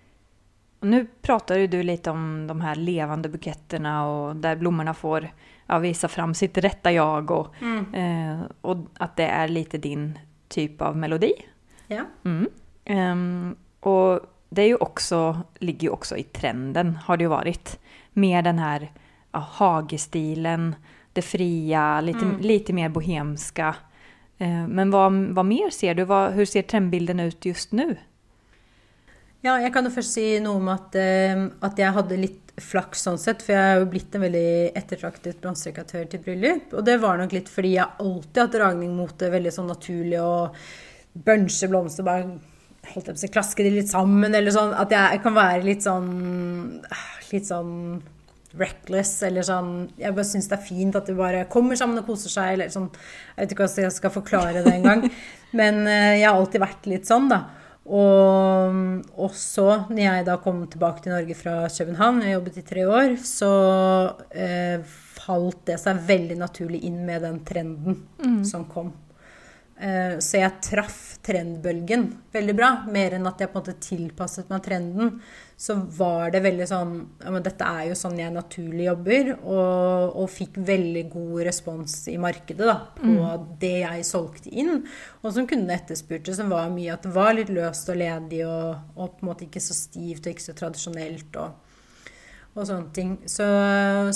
Nå 0.93 0.99
prater 1.27 1.65
du 1.67 1.81
litt 1.83 2.07
om 2.07 2.21
de 2.47 2.55
her 2.63 2.79
levende 2.79 3.27
bukettene, 3.33 3.95
og 4.07 4.43
der 4.45 4.61
blommene 4.61 4.93
får 4.95 5.25
ja, 5.27 5.79
vise 5.83 6.07
fram 6.13 6.37
sitt 6.39 6.61
rette 6.63 6.93
jeg, 6.95 7.25
og, 7.35 7.57
mm. 7.59 7.81
eh, 7.99 8.45
og, 8.69 8.85
at 9.03 9.17
det 9.19 9.27
er 9.27 9.51
litt 9.51 9.75
din 9.83 10.13
typ 10.53 10.85
av 10.87 10.95
melodi. 10.95 11.33
Ja. 11.91 12.05
Mm. 12.23 12.47
Um, 12.87 13.57
och 13.81 14.21
det 14.49 14.63
är 14.63 14.67
ju 14.67 14.77
också, 14.77 15.43
ligger 15.59 15.83
ju 15.83 15.91
också 15.91 16.17
i 16.17 16.23
trenden, 16.23 16.99
har 17.05 17.17
det 17.17 17.25
ju 17.25 17.29
varit. 17.29 17.79
Med 18.13 18.45
den 18.45 18.59
här 18.59 18.93
ja, 19.33 19.39
hagestilen, 19.39 20.75
det 21.13 21.23
fria, 21.23 22.01
lite, 22.01 22.37
lite 22.41 22.73
mer 22.73 22.89
bohemska. 22.89 23.75
Eh, 24.39 24.67
men 24.69 24.91
hva, 24.91 25.09
vad 25.35 25.47
mer 25.47 25.71
ser 25.71 25.95
du? 25.95 26.05
Vad, 26.05 26.33
hur 26.33 26.45
ser 26.45 26.63
trendbilden 26.63 27.21
ut 27.21 27.45
just 27.45 27.73
nå? 27.73 27.95
Ja, 29.41 29.55
jeg 29.63 29.71
kan 29.75 29.87
jo 29.87 29.95
først 29.95 30.17
si 30.17 30.27
noe 30.43 30.59
om 30.59 30.69
at, 30.73 30.97
eh, 30.99 31.47
at 31.63 31.79
jeg 31.79 31.95
hadde 31.95 32.19
litt 32.19 32.45
flaks 32.59 33.05
sånn 33.07 33.19
sett, 33.23 33.43
for 33.45 33.55
jeg 33.55 33.73
er 33.73 33.81
jo 33.81 33.91
blitt 33.93 34.15
en 34.17 34.25
veldig 34.25 34.51
ettertraktet 34.79 35.39
bronserekatør 35.43 36.09
til 36.11 36.23
bryllup. 36.25 36.73
Og 36.75 36.83
det 36.87 36.97
var 37.03 37.21
nok 37.21 37.35
litt 37.37 37.51
fordi 37.53 37.77
jeg 37.77 38.03
alltid 38.03 38.41
har 38.41 38.49
hatt 38.49 38.57
dragning 38.57 38.97
mot 38.99 39.15
det 39.21 39.31
veldig 39.35 39.53
sånn 39.55 39.71
naturlig 39.71 40.19
å 40.23 40.33
bunche 41.15 41.71
blomster, 41.71 42.07
bare 42.07 42.39
holdt 42.87 43.11
jeg 43.11 43.19
på 43.19 43.29
å 43.29 43.35
klaske 43.39 43.67
de 43.67 43.73
litt 43.75 43.91
sammen, 43.91 44.35
eller 44.35 44.55
sånn. 44.55 44.75
At 44.77 44.93
jeg 44.95 45.23
kan 45.25 45.37
være 45.37 45.65
litt 45.67 45.85
sånn 45.87 46.09
Litt 47.29 47.45
sånn 47.51 47.99
reckless, 48.59 49.19
eller 49.27 49.45
sånn 49.45 49.73
Jeg 50.01 50.15
bare 50.17 50.27
syns 50.27 50.49
det 50.49 50.57
er 50.57 50.65
fint 50.65 50.97
at 50.97 51.09
de 51.11 51.17
bare 51.19 51.45
kommer 51.53 51.77
sammen 51.77 52.01
og 52.01 52.09
koser 52.09 52.33
seg, 52.33 52.55
eller 52.55 52.73
sånn 52.73 52.89
Jeg 52.89 53.43
vet 53.43 53.55
ikke 53.55 53.67
hvordan 53.67 53.89
jeg 53.89 53.97
skal 53.99 54.15
forklare 54.15 54.65
det 54.65 54.75
engang. 54.79 55.05
Men 55.59 55.85
eh, 55.87 56.19
jeg 56.23 56.29
har 56.29 56.39
alltid 56.39 56.65
vært 56.65 56.89
litt 56.91 57.09
sånn, 57.09 57.29
da. 57.33 57.43
Og, 57.89 58.75
og 59.17 59.33
så, 59.33 59.67
når 59.89 60.03
jeg 60.03 60.25
da 60.27 60.35
kom 60.45 60.61
tilbake 60.69 61.01
til 61.05 61.15
Norge 61.15 61.37
fra 61.39 61.55
København, 61.73 62.21
jeg 62.21 62.35
jobbet 62.35 62.59
i 62.61 62.65
tre 62.69 62.85
år, 62.85 63.15
så 63.25 63.53
eh, 64.29 64.83
falt 65.17 65.63
det 65.71 65.79
seg 65.81 66.03
veldig 66.09 66.37
naturlig 66.41 66.83
inn 66.85 67.01
med 67.09 67.25
den 67.25 67.41
trenden 67.49 68.45
som 68.45 68.67
kom. 68.69 68.93
Eh, 69.81 70.19
så 70.19 70.41
jeg 70.41 70.59
traff 70.65 71.03
trendbølgen 71.23 72.09
veldig 72.35 72.55
bra. 72.57 72.71
Mer 72.91 73.15
enn 73.15 73.29
at 73.31 73.43
jeg 73.43 73.51
på 73.53 73.59
en 73.59 73.63
måte 73.63 73.77
tilpasset 73.83 74.51
meg 74.51 74.65
trenden. 74.65 75.13
Så 75.59 75.75
var 75.99 76.33
det 76.35 76.43
veldig 76.45 76.67
sånn 76.71 76.93
ja, 77.19 77.33
men 77.35 77.43
Dette 77.43 77.67
er 77.67 77.89
jo 77.89 77.97
sånn 77.99 78.19
jeg 78.19 78.35
naturlig 78.35 78.89
jobber. 78.89 79.31
Og, 79.39 80.19
og 80.23 80.33
fikk 80.33 80.59
veldig 80.67 81.05
god 81.13 81.45
respons 81.51 82.01
i 82.11 82.17
markedet 82.21 82.67
da, 82.67 82.79
på 82.99 83.31
det 83.63 83.77
jeg 83.85 84.09
solgte 84.09 84.53
inn. 84.55 84.83
Og 85.23 85.31
som 85.35 85.47
kundene 85.51 85.79
etterspurte, 85.79 86.35
som 86.35 86.51
var 86.55 86.71
mye 86.75 86.95
at 86.95 87.07
det 87.07 87.15
var 87.15 87.35
litt 87.39 87.53
løst 87.55 87.91
og 87.93 88.01
ledig 88.03 88.45
og, 88.49 88.93
og 88.99 89.17
på 89.19 89.25
en 89.25 89.33
måte 89.33 89.47
ikke 89.47 89.63
så 89.63 89.77
stivt 89.77 90.27
og 90.27 90.35
ikke 90.35 90.49
så 90.51 90.59
tradisjonelt. 90.59 91.43
og 91.43 91.65
og 92.59 92.67
sånne 92.67 92.91
ting. 92.91 93.11
Så, 93.31 93.45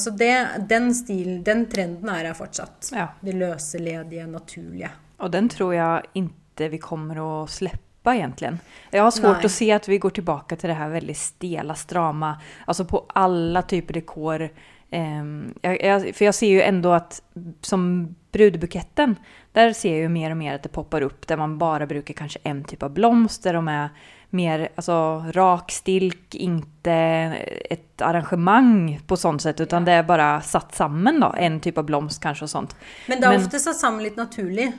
så 0.02 0.10
det, 0.18 0.32
den 0.66 0.88
stilen, 0.98 1.42
den 1.46 1.66
trenden 1.70 2.10
er 2.10 2.26
her 2.26 2.34
fortsatt. 2.34 2.90
Ja. 2.90 3.04
Det 3.22 3.36
løse, 3.38 3.78
ledige, 3.78 4.26
naturlige. 4.26 4.90
Och 5.22 5.30
den 5.30 5.48
tror 5.48 5.74
jag 5.74 6.02
inte 6.12 6.68
vi 6.68 6.78
kommer 6.78 7.44
att 7.44 7.50
släppa 7.50 8.14
egentligen. 8.14 8.58
Jag 8.90 9.02
har 9.02 9.10
svårt 9.10 9.36
Nej. 9.36 9.44
att 9.44 9.52
se 9.52 9.72
att 9.72 9.88
vi 9.88 9.98
går 9.98 10.10
tillbaka 10.10 10.56
till 10.56 10.68
det 10.68 10.74
här 10.74 10.88
väldigt 10.88 11.18
stela, 11.18 11.74
strama, 11.74 12.40
alltså 12.64 12.84
på 12.84 13.06
alla 13.08 13.62
typer 13.62 13.94
dekor. 13.94 14.48
Um, 14.90 15.54
jag, 15.62 15.84
jag, 15.84 16.14
för 16.14 16.24
jag 16.24 16.34
ser 16.34 16.48
ju 16.48 16.62
ändå 16.62 16.92
att 16.92 17.22
som 17.60 18.14
brudbuketten, 18.32 19.16
där 19.52 19.72
ser 19.72 19.90
jag 19.90 19.98
ju 19.98 20.08
mer 20.08 20.30
och 20.30 20.36
mer 20.36 20.54
att 20.54 20.62
det 20.62 20.68
poppar 20.68 21.02
upp 21.02 21.26
där 21.26 21.36
man 21.36 21.58
bara 21.58 21.86
brukar 21.86 22.14
kanske 22.14 22.38
en 22.42 22.64
typ 22.64 22.82
av 22.82 22.90
blomster. 22.90 23.54
De 23.54 23.68
är 23.68 23.88
mer 24.30 24.68
alltså, 24.74 25.24
rak 25.32 25.70
stilk, 25.70 26.34
inte 26.34 26.92
ett 27.70 28.02
arrangemang 28.02 29.00
på 29.06 29.16
sånt 29.16 29.42
sätt, 29.42 29.60
utan 29.60 29.84
det 29.84 29.92
är 29.92 30.02
bara 30.02 30.40
satt 30.40 30.74
sammen, 30.74 31.20
da. 31.20 31.34
en 31.36 31.60
typ 31.60 31.78
av 31.78 31.84
blomst 31.84 32.22
kanskje, 32.22 32.44
og 32.44 32.50
sånt. 32.50 32.76
Men 33.06 33.20
det 33.20 33.26
er 33.26 33.30
Men- 33.30 33.46
ofte 33.46 33.58
satt 33.58 33.76
sammen 33.76 34.02
litt 34.02 34.16
naturlig. 34.16 34.72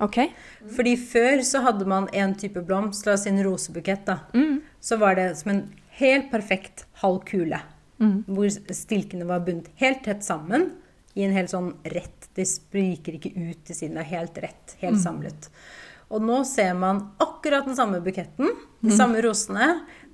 Okej? 0.00 0.30
Fordi 0.76 0.96
før 0.96 1.42
så 1.42 1.60
hadde 1.64 1.86
man 1.88 2.08
en 2.12 2.34
type 2.38 2.62
blomst, 2.66 3.06
la 3.06 3.16
oss 3.16 3.26
si 3.26 3.30
en 3.32 3.42
rosebukett, 3.44 4.06
da. 4.06 4.18
Så 4.80 4.96
var 4.96 5.14
det 5.18 5.36
som 5.40 5.50
en 5.50 5.64
helt 5.98 6.30
perfekt 6.30 6.86
halv 7.02 7.24
kule. 7.26 7.58
Hvor 7.98 8.48
stilkene 8.70 9.26
var 9.26 9.40
bundet 9.42 9.72
helt 9.80 10.04
tett 10.04 10.22
sammen 10.22 10.70
i 11.18 11.26
en 11.26 11.34
helt 11.34 11.50
sånn 11.50 11.72
rett. 11.90 12.30
Det 12.36 12.46
spriker 12.46 13.18
ikke 13.18 13.34
ut 13.34 13.66
til 13.66 13.74
siden, 13.76 13.98
det 13.98 14.06
er 14.06 14.14
helt 14.20 14.40
rett, 14.44 14.74
helt 14.82 15.00
samlet. 15.02 15.50
Og 16.08 16.22
nå 16.24 16.40
ser 16.48 16.72
man 16.78 17.02
akkurat 17.20 17.66
den 17.68 17.76
samme 17.76 17.98
buketten, 18.00 18.54
de 18.80 18.94
samme 18.96 19.20
rosene, 19.24 19.66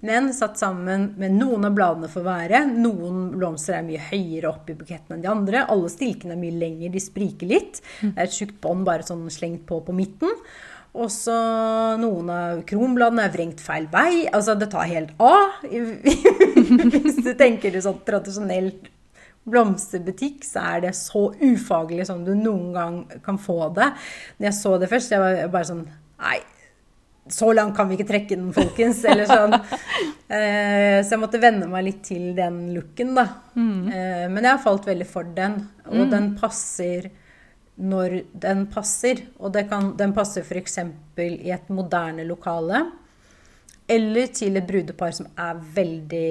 men 0.05 0.33
satt 0.37 0.59
sammen 0.59 1.13
med 1.21 1.37
noen 1.37 1.69
av 1.69 1.77
bladene 1.77 2.11
for 2.13 2.27
være. 2.27 2.65
Noen 2.73 3.29
blomster 3.37 3.79
er 3.79 3.87
mye 3.87 4.03
høyere 4.11 4.51
opp 4.51 4.69
i 4.73 4.77
buketten 4.77 5.17
enn 5.17 5.23
de 5.25 5.31
andre. 5.31 5.63
Alle 5.71 5.93
stilkene 5.93 6.35
er 6.35 6.41
mye 6.41 6.57
lenger, 6.59 6.93
de 6.93 7.03
spriker 7.03 7.49
litt. 7.49 7.81
Det 8.03 8.13
er 8.13 8.27
et 8.27 8.37
tjukt 8.37 8.59
bånd 8.65 8.85
bare 8.89 9.07
sånn 9.07 9.25
slengt 9.33 9.65
på 9.69 9.79
på 9.87 9.95
midten. 9.97 10.35
Og 10.95 11.09
så 11.11 11.35
noen 11.99 12.29
av 12.31 12.61
kronbladene 12.69 13.25
er 13.27 13.33
vrengt 13.35 13.63
feil 13.63 13.89
vei. 13.91 14.27
Altså, 14.29 14.55
det 14.59 14.69
tar 14.75 14.91
helt 14.91 15.15
av. 15.23 15.57
Hvis 16.95 17.23
du 17.23 17.33
tenker 17.39 17.75
det 17.75 17.83
sånn 17.87 18.03
tradisjonelt 18.07 18.91
blomsterbutikk, 19.51 20.45
så 20.47 20.63
er 20.75 20.87
det 20.87 20.95
så 20.97 21.27
ufaglig 21.43 22.07
som 22.09 22.25
du 22.25 22.33
noen 22.37 22.73
gang 22.75 22.99
kan 23.25 23.39
få 23.41 23.69
det. 23.77 23.91
Når 24.39 24.49
jeg 24.49 24.59
så 24.61 24.75
det 24.81 24.91
først, 24.93 25.13
jeg 25.15 25.23
var 25.23 25.41
bare 25.53 25.71
sånn 25.71 25.87
Nei, 26.25 26.39
så 27.29 27.51
langt 27.53 27.75
kan 27.77 27.89
vi 27.91 27.99
ikke 27.99 28.07
trekke 28.09 28.37
den, 28.39 28.53
folkens. 28.57 29.03
Eller 29.11 29.29
sånn. 29.29 29.57
Eh, 30.29 31.01
Så 31.05 31.17
jeg 31.17 31.21
måtte 31.21 31.41
venne 31.43 31.69
meg 31.69 31.85
litt 31.89 32.01
til 32.07 32.31
den 32.37 32.71
looken, 32.73 33.13
da. 33.19 33.27
Mm. 33.59 33.91
Men 34.33 34.41
jeg 34.41 34.51
har 34.51 34.63
falt 34.65 34.89
veldig 34.89 35.09
for 35.09 35.29
den. 35.37 35.59
Og 35.91 36.07
den 36.13 36.31
passer 36.41 37.11
når 37.77 38.21
den 38.33 38.67
passer. 38.73 39.25
Og 39.41 39.53
det 39.53 39.67
kan, 39.71 39.93
den 39.99 40.15
passer 40.17 40.47
f.eks. 40.47 40.79
i 41.25 41.53
et 41.53 41.73
moderne 41.75 42.25
lokale. 42.29 42.85
Eller 43.91 44.31
til 44.33 44.57
et 44.57 44.69
brudepar 44.69 45.13
som 45.13 45.29
er 45.37 45.59
veldig 45.75 46.31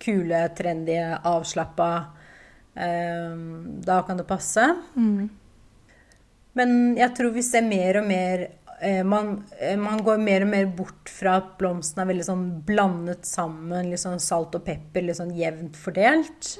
kule, 0.00 0.44
trendy, 0.56 0.96
avslappa. 1.26 1.90
Eh, 2.78 3.34
Da 3.88 4.02
kan 4.06 4.16
det 4.20 4.26
passe. 4.28 4.64
Men 6.58 6.96
jeg 6.98 7.14
tror 7.16 7.30
vi 7.34 7.42
ser 7.46 7.62
mer 7.66 8.00
og 8.00 8.06
mer 8.08 8.46
eh, 8.80 9.02
man, 9.06 9.44
eh, 9.60 9.76
man 9.78 10.00
går 10.06 10.18
mer 10.22 10.42
og 10.46 10.48
mer 10.52 10.66
bort 10.66 11.10
fra 11.10 11.36
at 11.40 11.52
blomstene 11.58 12.04
er 12.04 12.10
veldig 12.12 12.26
sånn 12.26 12.44
blandet 12.66 13.26
sammen, 13.26 13.90
litt 13.90 14.02
sånn 14.02 14.20
salt 14.22 14.54
og 14.58 14.64
pepper, 14.66 15.02
litt 15.06 15.18
sånn 15.18 15.34
jevnt 15.38 15.76
fordelt, 15.78 16.52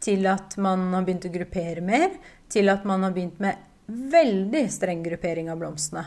til 0.00 0.26
at 0.26 0.56
man 0.56 0.86
har 0.94 1.04
begynt 1.04 1.26
å 1.28 1.32
gruppere 1.34 1.80
mer, 1.84 2.10
til 2.48 2.68
at 2.72 2.84
man 2.88 3.02
har 3.04 3.12
begynt 3.16 3.40
med 3.40 3.56
veldig 3.90 4.64
streng 4.70 5.02
gruppering 5.04 5.50
av 5.50 5.58
blomstene. 5.58 6.04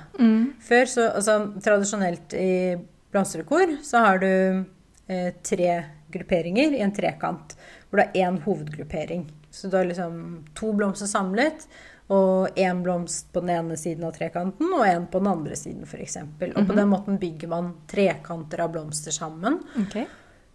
Før 0.63 0.85
så, 0.87 1.07
altså 1.19 1.37
tradisjonelt 1.61 2.33
i 2.33 2.75
blomsterdekor 3.11 3.77
så 3.83 3.97
har 4.05 4.19
du 4.23 4.65
eh, 5.07 5.33
tre 5.43 5.83
grupperinger 6.13 6.73
i 6.77 6.81
en 6.85 6.93
trekant. 6.95 7.55
Hvor 7.89 7.99
det 8.01 8.09
er 8.15 8.27
én 8.29 8.39
hovedgruppering. 8.45 9.25
Så 9.53 9.69
du 9.69 9.77
har 9.77 9.85
liksom 9.85 10.45
to 10.57 10.71
blomster 10.73 11.09
samlet. 11.09 11.67
Og 12.11 12.57
én 12.59 12.81
blomst 12.83 13.29
på 13.33 13.41
den 13.43 13.53
ene 13.53 13.77
siden 13.79 14.03
av 14.07 14.15
trekanten 14.17 14.73
og 14.75 14.83
én 14.85 15.05
på 15.09 15.21
den 15.21 15.29
andre 15.31 15.55
siden 15.55 15.85
f.eks. 15.87 16.17
Og 16.49 16.65
på 16.67 16.75
den 16.75 16.89
måten 16.91 17.19
bygger 17.21 17.51
man 17.53 17.69
trekanter 17.89 18.65
av 18.65 18.73
blomster 18.73 19.15
sammen. 19.15 19.61
Okay. 19.85 20.09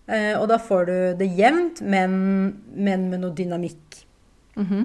Eh, 0.09 0.35
og 0.35 0.49
da 0.51 0.59
får 0.61 0.91
du 0.91 0.97
det 1.23 1.31
jevnt, 1.39 1.81
men, 1.81 2.19
men 2.75 3.07
med 3.13 3.23
noe 3.25 3.37
dynamikk. 3.39 4.03
Mhm. 4.59 4.85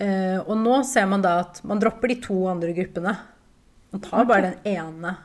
Eh, 0.00 0.38
og 0.40 0.54
nå 0.56 0.78
ser 0.88 1.08
man 1.10 1.24
da 1.24 1.34
at 1.42 1.58
man 1.68 1.80
dropper 1.80 2.12
de 2.12 2.20
to 2.24 2.38
andre 2.48 2.72
gruppene. 2.76 3.16
Man 3.90 4.04
tar 4.04 4.28
bare 4.28 4.52
den 4.52 4.76
ene 4.76 5.16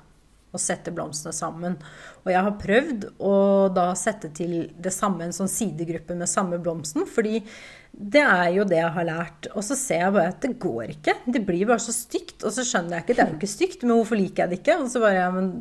og 0.56 0.62
sette 0.64 0.94
blomstene 0.96 1.36
sammen. 1.36 1.78
Og 2.24 2.32
jeg 2.34 2.44
har 2.48 2.60
prøvd 2.62 3.08
å 3.22 3.34
da 3.76 3.90
sette 4.00 4.32
til 4.36 4.56
det 4.82 4.94
samme, 4.96 5.28
en 5.28 5.36
sånn 5.36 5.52
sidegruppe 5.52 6.18
med 6.18 6.32
samme 6.32 6.60
blomsten, 6.64 7.06
fordi 7.10 7.42
det 7.96 8.24
er 8.24 8.50
jo 8.58 8.66
det 8.68 8.80
jeg 8.82 8.94
har 8.98 9.08
lært. 9.08 9.50
Og 9.54 9.64
så 9.64 9.78
ser 9.80 10.06
jeg 10.06 10.16
bare 10.16 10.34
at 10.34 10.42
det 10.44 10.56
går 10.60 10.96
ikke. 10.98 11.20
Det 11.32 11.44
blir 11.48 11.68
bare 11.70 11.84
så 11.84 11.96
stygt. 11.96 12.42
Og 12.44 12.52
så 12.56 12.66
skjønner 12.68 12.98
jeg 12.98 13.06
ikke, 13.06 13.18
det 13.18 13.26
er 13.26 13.34
jo 13.34 13.40
ikke 13.40 13.52
stygt, 13.56 13.86
men 13.86 13.96
hvorfor 13.96 14.20
liker 14.20 14.44
jeg 14.44 14.52
det 14.52 14.62
ikke? 14.64 14.80
Og 14.84 14.90
så 14.92 15.04
bare, 15.04 15.20
ja, 15.22 15.30
men 15.32 15.52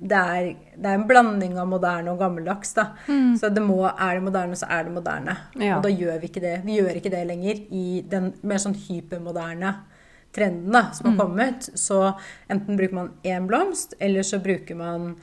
det 0.00 0.16
er, 0.16 0.46
det 0.80 0.88
er 0.88 0.96
en 0.96 1.06
blanding 1.08 1.58
av 1.60 1.68
moderne 1.68 2.12
og 2.14 2.20
gammeldags, 2.22 2.72
da. 2.76 2.86
Så 3.40 3.50
det 3.52 3.62
må, 3.64 3.82
er 3.90 4.16
det 4.16 4.24
moderne, 4.24 4.56
så 4.56 4.68
er 4.72 4.86
det 4.86 4.94
moderne. 4.94 5.36
Ja. 5.60 5.76
Og 5.76 5.84
da 5.84 5.92
gjør 5.92 6.20
vi 6.22 6.30
ikke 6.30 6.44
det. 6.44 6.54
Vi 6.64 6.78
gjør 6.78 7.00
ikke 7.00 7.12
det 7.12 7.24
lenger 7.28 7.64
i 7.68 7.86
den 8.08 8.30
mer 8.40 8.62
sånn 8.62 8.78
hypermoderne 8.86 9.74
trenden 10.34 10.72
da, 10.72 10.86
som 10.94 11.10
har 11.10 11.20
kommet. 11.24 11.70
Så 11.74 12.02
enten 12.48 12.76
bruker 12.78 12.94
man 12.94 13.12
én 13.22 13.46
blomst, 13.50 13.94
eller 13.98 14.22
så 14.26 14.38
bruker 14.42 14.78
man 14.78 15.14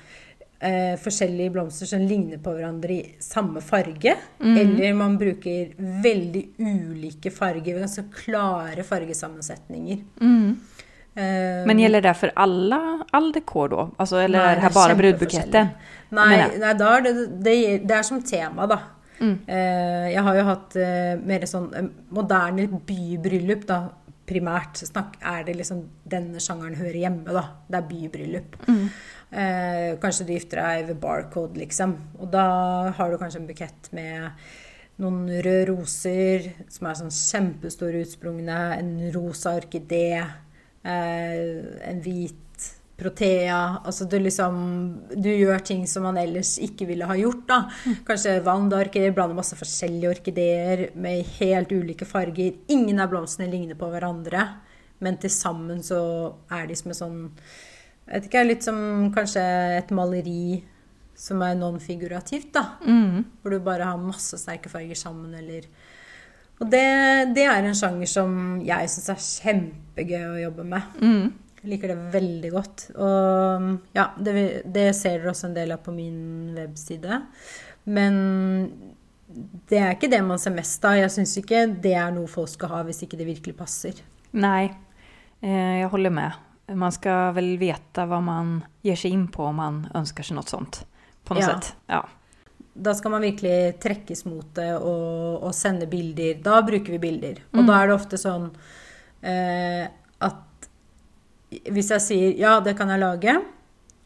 eh, 0.60 0.96
forskjellige 1.00 1.54
blomster 1.56 1.90
som 1.90 2.02
ligner 2.08 2.42
på 2.44 2.54
hverandre 2.58 2.94
i 2.94 3.16
samme 3.24 3.62
farge. 3.62 4.16
Eller 4.40 4.94
man 4.98 5.18
bruker 5.18 5.74
veldig 5.78 6.44
ulike 6.60 7.32
farger, 7.32 7.80
ganske 7.80 8.08
klare 8.24 8.84
fargesammensetninger. 8.84 10.04
Eh, 11.18 11.66
Men 11.66 11.80
gjelder 11.80 12.02
det 12.02 12.14
for 12.14 12.32
alle, 12.36 12.78
all 13.12 13.32
dekor 13.34 13.72
da? 13.74 13.88
Altså, 13.98 14.20
eller 14.22 14.38
Nei, 14.38 14.52
er 14.52 14.62
det 14.62 14.74
bare 14.76 14.98
brudbuketten? 15.00 15.72
Nei, 16.14 16.28
nei 16.62 16.74
da 16.78 16.92
er 16.98 17.08
det, 17.08 17.14
det, 17.42 17.56
det 17.90 17.96
er 17.98 18.06
som 18.06 18.22
tema, 18.22 18.68
da. 18.70 18.78
Mm. 19.18 19.34
Eh, 19.50 20.12
jeg 20.14 20.24
har 20.28 20.38
jo 20.38 20.44
hatt 20.46 20.76
eh, 20.78 21.16
mer 21.18 21.48
sånn 21.50 21.72
moderne 22.14 22.68
bybryllup, 22.70 23.66
da. 23.70 23.80
Primært 24.28 24.82
snakk, 24.84 25.16
er 25.24 25.46
det 25.48 25.56
liksom 25.56 25.86
denne 26.10 26.42
sjangeren 26.44 26.76
hører 26.76 27.00
hjemme, 27.00 27.32
da. 27.32 27.46
Det 27.68 27.80
er 27.80 27.90
bybryllup. 27.92 28.58
Mm. 28.68 28.88
Eh, 29.28 29.92
kanskje 30.04 30.28
du 30.28 30.34
gifter 30.36 30.62
deg 30.64 30.90
ved 30.90 31.00
barcode, 31.04 31.60
liksom. 31.62 31.96
Og 32.20 32.32
da 32.34 32.48
har 32.98 33.12
du 33.12 33.20
kanskje 33.22 33.44
en 33.44 33.48
bukett 33.48 33.92
med 33.96 34.50
noen 35.02 35.30
røde 35.30 35.68
roser 35.70 36.50
som 36.74 36.90
er 36.90 37.00
sånn 37.00 37.14
kjempestore 37.14 38.02
utsprungne, 38.04 38.60
en 38.80 38.92
rosa 39.16 39.56
orkidé, 39.60 40.18
eh, 40.18 41.90
en 41.92 42.04
hvit 42.04 42.47
protea. 42.98 43.58
Altså 43.86 44.08
du 44.10 44.18
liksom 44.20 44.56
Du 45.14 45.30
gjør 45.30 45.62
ting 45.66 45.86
som 45.90 46.08
man 46.08 46.18
ellers 46.18 46.56
ikke 46.64 46.88
ville 46.90 47.08
ha 47.08 47.18
gjort, 47.20 47.46
da. 47.50 47.60
Kanskje 48.08 48.40
vandarkideer, 48.46 49.16
blander 49.16 49.38
masse 49.38 49.58
forskjellige 49.60 50.16
orkideer 50.16 50.88
med 50.98 51.26
helt 51.38 51.72
ulike 51.72 52.08
farger. 52.10 52.58
Ingen 52.74 53.00
av 53.04 53.12
blomstene 53.14 53.50
ligner 53.52 53.78
på 53.80 53.90
hverandre, 53.92 54.48
men 55.00 55.20
til 55.22 55.34
sammen 55.34 55.84
så 55.86 56.00
er 56.52 56.70
de 56.70 56.78
som 56.78 56.94
en 56.94 57.02
sånn 57.02 57.20
jeg 58.08 58.22
vet 58.22 58.28
ikke, 58.30 58.42
litt 58.48 58.64
som 58.64 58.78
kanskje 59.12 59.42
et 59.82 59.90
maleri 59.92 60.62
som 61.18 61.42
er 61.44 61.58
non-figurativt, 61.60 62.54
da. 62.56 62.78
Mm. 62.86 63.26
Hvor 63.42 63.52
du 63.52 63.58
bare 63.66 63.90
har 63.90 64.00
masse 64.00 64.38
sterke 64.40 64.72
farger 64.72 64.96
sammen, 64.96 65.34
eller 65.36 65.68
Og 66.58 66.72
det, 66.72 67.34
det 67.36 67.44
er 67.46 67.68
en 67.68 67.76
sjanger 67.78 68.10
som 68.10 68.32
jeg 68.66 68.90
syns 68.90 69.10
er 69.12 69.26
kjempegøy 69.26 70.24
å 70.24 70.40
jobbe 70.48 70.64
med. 70.72 70.96
Mm. 71.04 71.28
Jeg 71.62 71.72
liker 71.74 71.92
det 71.94 71.98
veldig 72.14 72.52
godt. 72.54 72.84
Og 72.96 73.68
ja, 73.98 74.10
det, 74.22 74.34
det 74.74 74.88
ser 74.96 75.18
dere 75.20 75.32
også 75.34 75.50
en 75.50 75.56
del 75.58 75.74
av 75.74 75.82
på 75.86 75.94
min 75.96 76.20
webside. 76.58 77.22
Men 77.90 78.20
det 79.70 79.80
er 79.82 79.96
ikke 79.96 80.10
det 80.12 80.22
man 80.26 80.40
ser 80.42 80.54
mest 80.56 80.86
av. 80.88 80.98
Jeg 81.00 81.14
syns 81.16 81.34
ikke 81.42 81.66
det 81.84 81.96
er 81.98 82.14
noe 82.16 82.30
folk 82.32 82.52
skal 82.54 82.72
ha 82.76 82.84
hvis 82.88 83.02
ikke 83.08 83.20
det 83.20 83.28
virkelig 83.30 83.56
passer. 83.60 83.98
Nei, 84.38 84.68
jeg 85.42 85.90
holder 85.92 86.14
med. 86.14 86.38
Man 86.78 86.92
skal 86.92 87.34
vel 87.38 87.54
vite 87.62 88.06
hva 88.10 88.20
man 88.24 88.58
gir 88.84 88.98
seg 89.00 89.14
inn 89.16 89.28
på 89.32 89.46
om 89.50 89.60
man 89.62 89.82
ønsker 89.96 90.26
seg 90.28 90.38
noe 90.38 90.48
sånt. 90.48 90.82
På 91.28 91.36
noe 91.38 91.44
Ja. 91.44 91.54
sett. 91.56 91.74
Ja. 91.92 92.02
Da 92.78 92.94
skal 92.94 93.10
man 93.16 93.24
virkelig 93.26 93.80
trekkes 93.82 94.26
mot 94.30 94.52
det 94.54 94.76
og, 94.78 95.42
og 95.48 95.54
sende 95.58 95.88
bilder. 95.90 96.36
Da 96.46 96.60
bruker 96.62 96.94
vi 96.94 97.00
bilder. 97.02 97.40
Og 97.58 97.66
da 97.66 97.80
er 97.82 97.88
det 97.90 97.96
ofte 97.98 98.20
sånn 98.22 98.52
eh, 99.26 99.88
at 100.22 100.44
hvis 101.48 101.92
jeg 101.96 102.04
sier 102.04 102.40
ja, 102.40 102.58
det 102.64 102.76
kan 102.80 102.92
jeg 102.92 103.04
lage, 103.04 103.38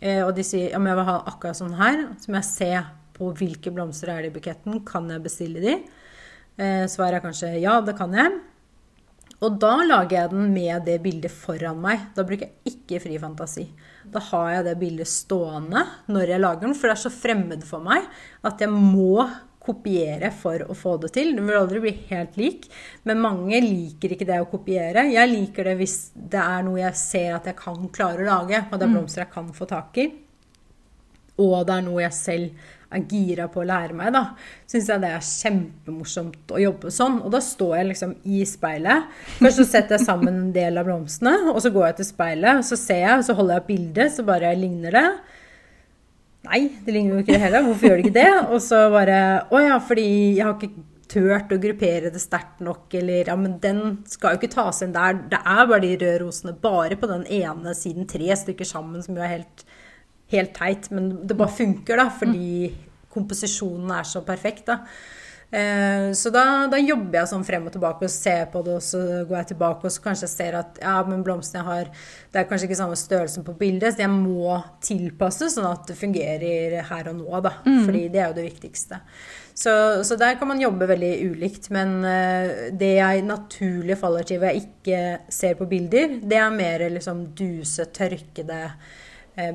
eh, 0.01 0.21
og 0.25 0.35
de 0.37 0.45
sier 0.45 0.71
ja, 0.71 0.81
men 0.81 0.91
jeg 0.91 0.99
vil 1.01 1.09
ha 1.09 1.17
akkurat 1.31 1.57
sånn 1.57 1.77
her, 1.79 2.05
så 2.21 2.31
må 2.31 2.39
jeg 2.39 2.49
se 2.49 2.71
på 3.17 3.31
hvilke 3.37 3.73
blomster 3.73 4.13
er 4.13 4.23
det 4.23 4.31
i 4.31 4.35
buketten. 4.37 4.81
Kan 4.87 5.09
jeg 5.11 5.23
bestille 5.25 5.61
de? 5.63 5.75
Eh, 6.57 6.85
svaret 6.91 7.19
er 7.19 7.25
kanskje 7.25 7.55
ja, 7.61 7.79
det 7.85 7.97
kan 7.97 8.13
jeg. 8.17 8.39
Og 9.41 9.55
da 9.57 9.73
lager 9.81 10.19
jeg 10.19 10.31
den 10.35 10.51
med 10.53 10.83
det 10.85 10.99
bildet 11.01 11.33
foran 11.33 11.79
meg. 11.81 12.11
Da 12.13 12.25
bruker 12.27 12.45
jeg 12.45 12.75
ikke 12.75 12.99
fri 13.01 13.17
fantasi. 13.21 13.65
Da 14.13 14.21
har 14.27 14.51
jeg 14.55 14.67
det 14.67 14.75
bildet 14.81 15.09
stående 15.09 15.81
når 16.13 16.35
jeg 16.35 16.43
lager 16.43 16.67
den, 16.67 16.75
for 16.77 16.89
det 16.89 16.97
er 16.97 17.05
så 17.07 17.13
fremmed 17.13 17.65
for 17.65 17.81
meg 17.85 18.05
at 18.45 18.61
jeg 18.61 18.69
må 18.69 19.25
kopiere 19.61 20.31
for 20.33 20.63
å 20.65 20.75
få 20.77 20.95
det 21.03 21.11
til. 21.15 21.35
Det 21.37 21.45
vil 21.45 21.59
aldri 21.59 21.83
bli 21.83 21.93
helt 22.09 22.37
lik, 22.39 22.67
men 23.07 23.21
mange 23.21 23.61
liker 23.61 24.15
ikke 24.15 24.27
det 24.29 24.41
å 24.41 24.49
kopiere. 24.49 25.05
Jeg 25.13 25.29
liker 25.29 25.69
det 25.69 25.77
hvis 25.81 25.97
det 26.15 26.41
er 26.41 26.65
noe 26.65 26.81
jeg 26.81 26.97
ser 26.99 27.37
at 27.37 27.49
jeg 27.51 27.59
kan 27.59 27.87
klare 27.93 28.25
å 28.25 28.29
lage, 28.29 28.65
og 28.67 28.77
det 28.77 28.87
er 28.87 28.93
blomster 28.95 29.25
jeg 29.25 29.33
kan 29.33 29.51
få 29.55 29.69
tak 29.69 30.01
i. 30.01 30.09
Og 31.41 31.57
det 31.67 31.75
er 31.77 31.85
noe 31.85 32.03
jeg 32.03 32.17
selv 32.17 32.69
er 32.91 33.05
gira 33.07 33.45
på 33.47 33.61
å 33.61 33.67
lære 33.67 33.95
meg, 33.95 34.11
da, 34.11 34.23
syns 34.69 34.89
jeg 34.91 34.99
det 34.99 35.11
er 35.15 35.23
kjempemorsomt 35.23 36.51
å 36.51 36.59
jobbe 36.59 36.91
sånn. 36.91 37.21
Og 37.23 37.31
da 37.33 37.39
står 37.43 37.77
jeg 37.77 37.89
liksom 37.93 38.15
i 38.27 38.41
speilet. 38.49 39.13
Først 39.37 39.61
så 39.61 39.67
setter 39.69 39.95
jeg 39.95 40.07
sammen 40.09 40.41
en 40.41 40.55
del 40.55 40.81
av 40.81 40.89
blomstene, 40.89 41.53
og 41.53 41.61
så 41.63 41.71
går 41.73 41.87
jeg 41.91 42.01
til 42.01 42.09
speilet, 42.11 42.65
så 42.67 42.79
ser 42.79 43.05
jeg, 43.05 43.21
og 43.21 43.27
så 43.29 43.37
holder 43.37 43.55
jeg 43.55 43.63
opp 43.63 43.71
bildet, 43.71 44.15
så 44.17 44.27
bare 44.27 44.51
ligner 44.59 44.97
det. 44.97 45.05
Nei, 46.47 46.61
det 46.85 46.93
ligner 46.95 47.17
jo 47.17 47.23
ikke 47.23 47.35
det 47.35 47.43
heller. 47.43 47.65
Hvorfor 47.67 47.87
gjør 47.87 47.99
det 47.99 48.07
ikke 48.07 48.17
det? 48.17 48.31
Og 48.49 48.63
så 48.65 48.79
bare 48.93 49.19
Å 49.53 49.61
ja, 49.61 49.75
fordi 49.85 50.07
jeg 50.37 50.45
har 50.45 50.55
ikke 50.57 50.87
turt 51.11 51.51
å 51.51 51.59
gruppere 51.61 52.11
det 52.13 52.21
sterkt 52.23 52.61
nok, 52.63 52.85
eller 52.97 53.29
Ja, 53.29 53.35
men 53.37 53.57
den 53.63 53.81
skal 54.09 54.35
jo 54.35 54.41
ikke 54.41 54.53
tas 54.55 54.81
inn 54.85 54.95
der. 54.95 55.19
Det 55.31 55.41
er 55.41 55.63
bare 55.67 55.83
de 55.83 55.93
røde 55.95 56.19
rosene 56.23 56.55
bare 56.57 56.97
på 56.99 57.09
den 57.11 57.25
ene 57.27 57.75
siden, 57.77 58.07
tre 58.09 58.31
stykker 58.37 58.67
sammen, 58.67 59.03
som 59.03 59.17
jo 59.19 59.25
er 59.25 59.35
helt, 59.35 59.65
helt 60.33 60.53
teit. 60.57 60.89
Men 60.95 61.11
det 61.27 61.37
bare 61.37 61.53
funker, 61.57 61.99
da, 61.99 62.07
fordi 62.15 62.71
komposisjonen 63.11 63.91
er 63.99 64.07
så 64.07 64.23
perfekt, 64.25 64.69
da. 64.71 64.79
Eh, 65.51 66.11
Så 66.15 66.31
da, 66.31 66.67
da 66.71 66.79
jobber 66.79 67.19
jeg 67.19 67.29
sånn 67.33 67.43
frem 67.43 67.65
og 67.67 67.73
tilbake 67.75 68.07
og 68.07 68.13
ser 68.13 68.45
på 68.53 68.61
det, 68.63 68.77
og 68.79 68.85
så 68.85 69.01
går 69.27 69.37
jeg 69.41 69.49
tilbake 69.51 69.87
og 69.87 69.91
så 69.91 70.03
kanskje 70.05 70.27
jeg 70.27 70.33
ser 70.35 70.57
at 70.61 70.79
ja, 70.79 70.95
men 71.07 71.25
blomstene 71.27 71.59
jeg 71.59 71.67
har, 71.67 71.91
det 72.31 72.39
er 72.39 72.47
kanskje 72.47 72.69
ikke 72.69 72.79
samme 72.79 72.95
størrelsen 72.99 73.43
på 73.47 73.57
bildet, 73.59 73.97
så 73.97 74.05
jeg 74.05 74.13
må 74.13 74.55
tilpasse 74.83 75.51
sånn 75.51 75.67
at 75.67 75.91
det 75.91 75.99
fungerer 75.99 76.77
her 76.87 77.11
og 77.11 77.19
nå, 77.19 77.29
da. 77.43 77.57
Fordi 77.85 78.07
det 78.13 78.21
er 78.23 78.31
jo 78.31 78.37
det 78.39 78.47
viktigste. 78.47 79.01
Så, 79.61 79.73
så 80.07 80.15
der 80.17 80.37
kan 80.39 80.47
man 80.47 80.61
jobbe 80.63 80.87
veldig 80.87 81.11
ulikt. 81.33 81.67
Men 81.75 81.97
eh, 82.07 82.71
det 82.71 82.93
jeg 82.95 83.25
naturlig 83.27 83.97
faller 83.99 84.23
til 84.25 84.39
hvor 84.39 84.53
jeg 84.53 84.63
ikke 84.63 85.01
ser 85.29 85.59
på 85.59 85.67
bilder, 85.69 86.15
det 86.23 86.39
er 86.39 86.55
mer 86.55 86.85
liksom 86.95 87.25
duse, 87.37 87.85
tørkede 87.91 88.61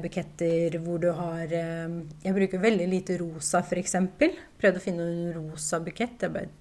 buketter 0.03 0.79
hvor 0.83 1.01
du 1.03 1.11
har 1.13 1.51
eh, 1.53 1.97
Jeg 2.25 2.37
bruker 2.37 2.63
veldig 2.63 2.87
lite 2.91 3.19
rosa, 3.21 3.61
f.eks. 3.61 3.99
Prøvde 4.17 4.81
å 4.81 4.85
finne 4.85 5.09
en 5.09 5.35
rosa 5.37 5.81
bukett. 5.85 6.23
Jeg 6.23 6.33
bare 6.33 6.53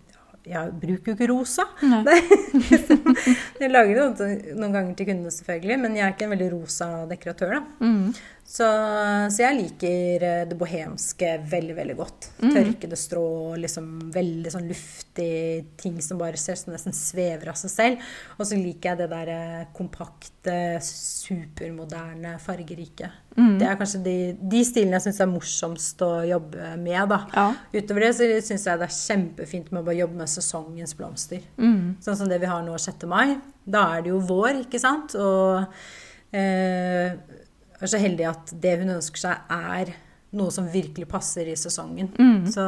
jeg 0.45 0.73
bruker 0.77 1.09
jo 1.09 1.15
ikke 1.15 1.27
rosa. 1.31 1.63
Nei. 1.81 2.19
jeg 3.61 3.71
lager 3.71 3.97
det 3.97 4.27
noen 4.53 4.75
ganger 4.75 4.91
til 4.93 5.07
kundene, 5.09 5.33
selvfølgelig, 5.33 5.77
men 5.81 5.95
jeg 5.97 6.05
er 6.05 6.13
ikke 6.13 6.27
en 6.27 6.33
veldig 6.35 6.49
rosa 6.53 6.89
dekoratør. 7.09 7.55
da. 7.55 7.61
Mm. 7.81 8.11
Så, 8.45 8.65
så 9.33 9.41
jeg 9.41 9.57
liker 9.57 10.23
eh, 10.23 10.43
det 10.45 10.55
bohemske 10.59 11.31
veldig, 11.49 11.75
veldig 11.79 11.95
godt. 11.97 12.27
Tørkede 12.43 12.97
strå, 12.99 13.25
liksom 13.57 13.87
veldig 14.13 14.51
sånn 14.53 14.67
luftig 14.69 15.31
ting 15.81 15.95
som 16.05 16.19
bare 16.21 16.37
ser 16.37 16.59
som 16.59 16.69
nesten 16.75 16.93
svever 16.93 17.49
av 17.49 17.57
seg 17.57 17.73
selv. 17.73 18.03
Og 18.37 18.45
så 18.45 18.59
liker 18.59 18.91
jeg 18.91 18.99
det 19.01 19.07
der 19.15 19.31
eh, 19.33 19.63
kompakte, 19.73 20.57
supermoderne, 20.85 22.35
fargerike. 22.43 23.09
Det 23.35 23.65
er 23.67 23.75
kanskje 23.75 23.99
de, 24.05 24.17
de 24.39 24.61
stilene 24.63 24.95
jeg 24.95 25.09
syns 25.09 25.23
er 25.25 25.27
morsomst 25.27 26.03
å 26.05 26.11
jobbe 26.23 26.69
med, 26.79 27.01
da. 27.11 27.17
Ja. 27.33 27.47
Utover 27.73 28.05
det 28.05 28.11
så 28.15 28.29
syns 28.45 28.67
jeg 28.69 28.79
det 28.79 28.87
er 28.87 28.95
kjempefint 28.95 29.73
med 29.73 29.81
å 29.81 29.87
bare 29.89 29.97
jobbe 29.97 30.21
med 30.21 30.31
sesongens 30.31 30.95
blomster. 30.95 31.41
Mm. 31.57 31.97
Sånn 32.05 32.21
som 32.21 32.29
det 32.31 32.39
vi 32.45 32.51
har 32.53 32.61
nå 32.63 32.77
6. 32.79 33.03
mai. 33.11 33.39
Da 33.65 33.87
er 33.97 34.05
det 34.05 34.13
jo 34.13 34.21
vår, 34.23 34.61
ikke 34.67 34.79
sant? 34.79 35.17
Og 35.19 35.65
eh, 36.31 37.17
er 37.83 37.91
så 37.91 38.01
heldig 38.01 38.27
at 38.29 38.55
det 38.63 38.77
hun 38.81 38.95
ønsker 38.95 39.25
seg, 39.27 39.51
er 39.51 39.95
noe 40.35 40.51
som 40.51 40.67
virkelig 40.67 41.07
passer 41.07 41.47
i 41.47 41.55
sesongen. 41.55 42.09
Mm. 42.19 42.45
Så 42.51 42.63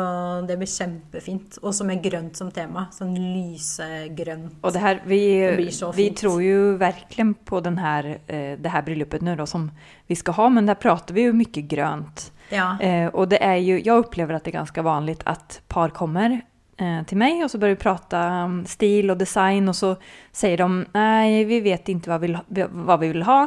det 0.47 0.57
blir 0.59 0.69
kjempefint. 0.71 1.59
Og 1.61 1.75
som 1.75 1.91
er 1.91 2.01
grønt 2.03 2.39
som 2.39 2.51
tema. 2.53 2.87
Sånn 2.95 3.13
lysegrønt. 3.17 4.59
Og 4.61 4.75
det 4.75 4.83
her, 4.83 5.01
vi, 5.05 5.21
Det 5.43 5.55
blir 5.59 5.75
så 5.75 5.91
vi 5.95 6.09
tror 6.15 6.41
jo 6.43 6.75
virkelig 6.79 7.27
på 7.45 7.61
den 7.65 7.77
här, 7.77 8.17
eh, 8.27 8.57
det 8.59 8.73
her 8.73 8.85
bryllupet 8.87 9.25
nå, 9.25 9.35
som 9.45 9.69
vi 10.07 10.15
skal 10.15 10.33
ha, 10.39 10.49
men 10.49 10.69
der 10.69 10.79
prater 10.79 11.13
vi 11.17 11.27
jo 11.27 11.35
mye 11.35 11.63
grønt. 11.67 12.29
Ja. 12.49 12.77
Eh, 12.79 13.07
og 13.11 13.29
det 13.29 13.41
er 13.43 13.57
jo, 13.59 13.75
jeg 13.75 14.05
opplever 14.05 14.37
at 14.37 14.45
det 14.45 14.53
er 14.53 14.61
ganske 14.61 14.83
vanlig 14.85 15.17
at 15.27 15.59
par 15.67 15.91
kommer 15.95 16.39
eh, 16.77 17.01
til 17.09 17.19
meg, 17.19 17.41
og 17.43 17.51
så 17.51 17.59
bør 17.59 17.73
vi 17.73 17.81
prate 17.81 18.21
om 18.45 18.61
stil 18.69 19.11
og 19.11 19.19
design 19.19 19.67
og 19.67 19.75
så 19.75 19.95
sier 20.31 20.61
de 20.61 20.69
nei, 20.85 21.43
vi 21.49 21.59
vet 21.65 21.91
ikke 21.91 22.13
hva 22.13 22.21
vi, 22.23 22.31
vad 22.87 23.03
vi 23.03 23.11
vil 23.11 23.27
ha, 23.27 23.41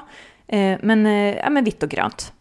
men, 0.83 1.07
eh, 1.07 1.37
ja, 1.37 1.51
men 1.51 1.65
vitt 1.65 1.83
og 1.87 1.93
grønt. 1.93 2.33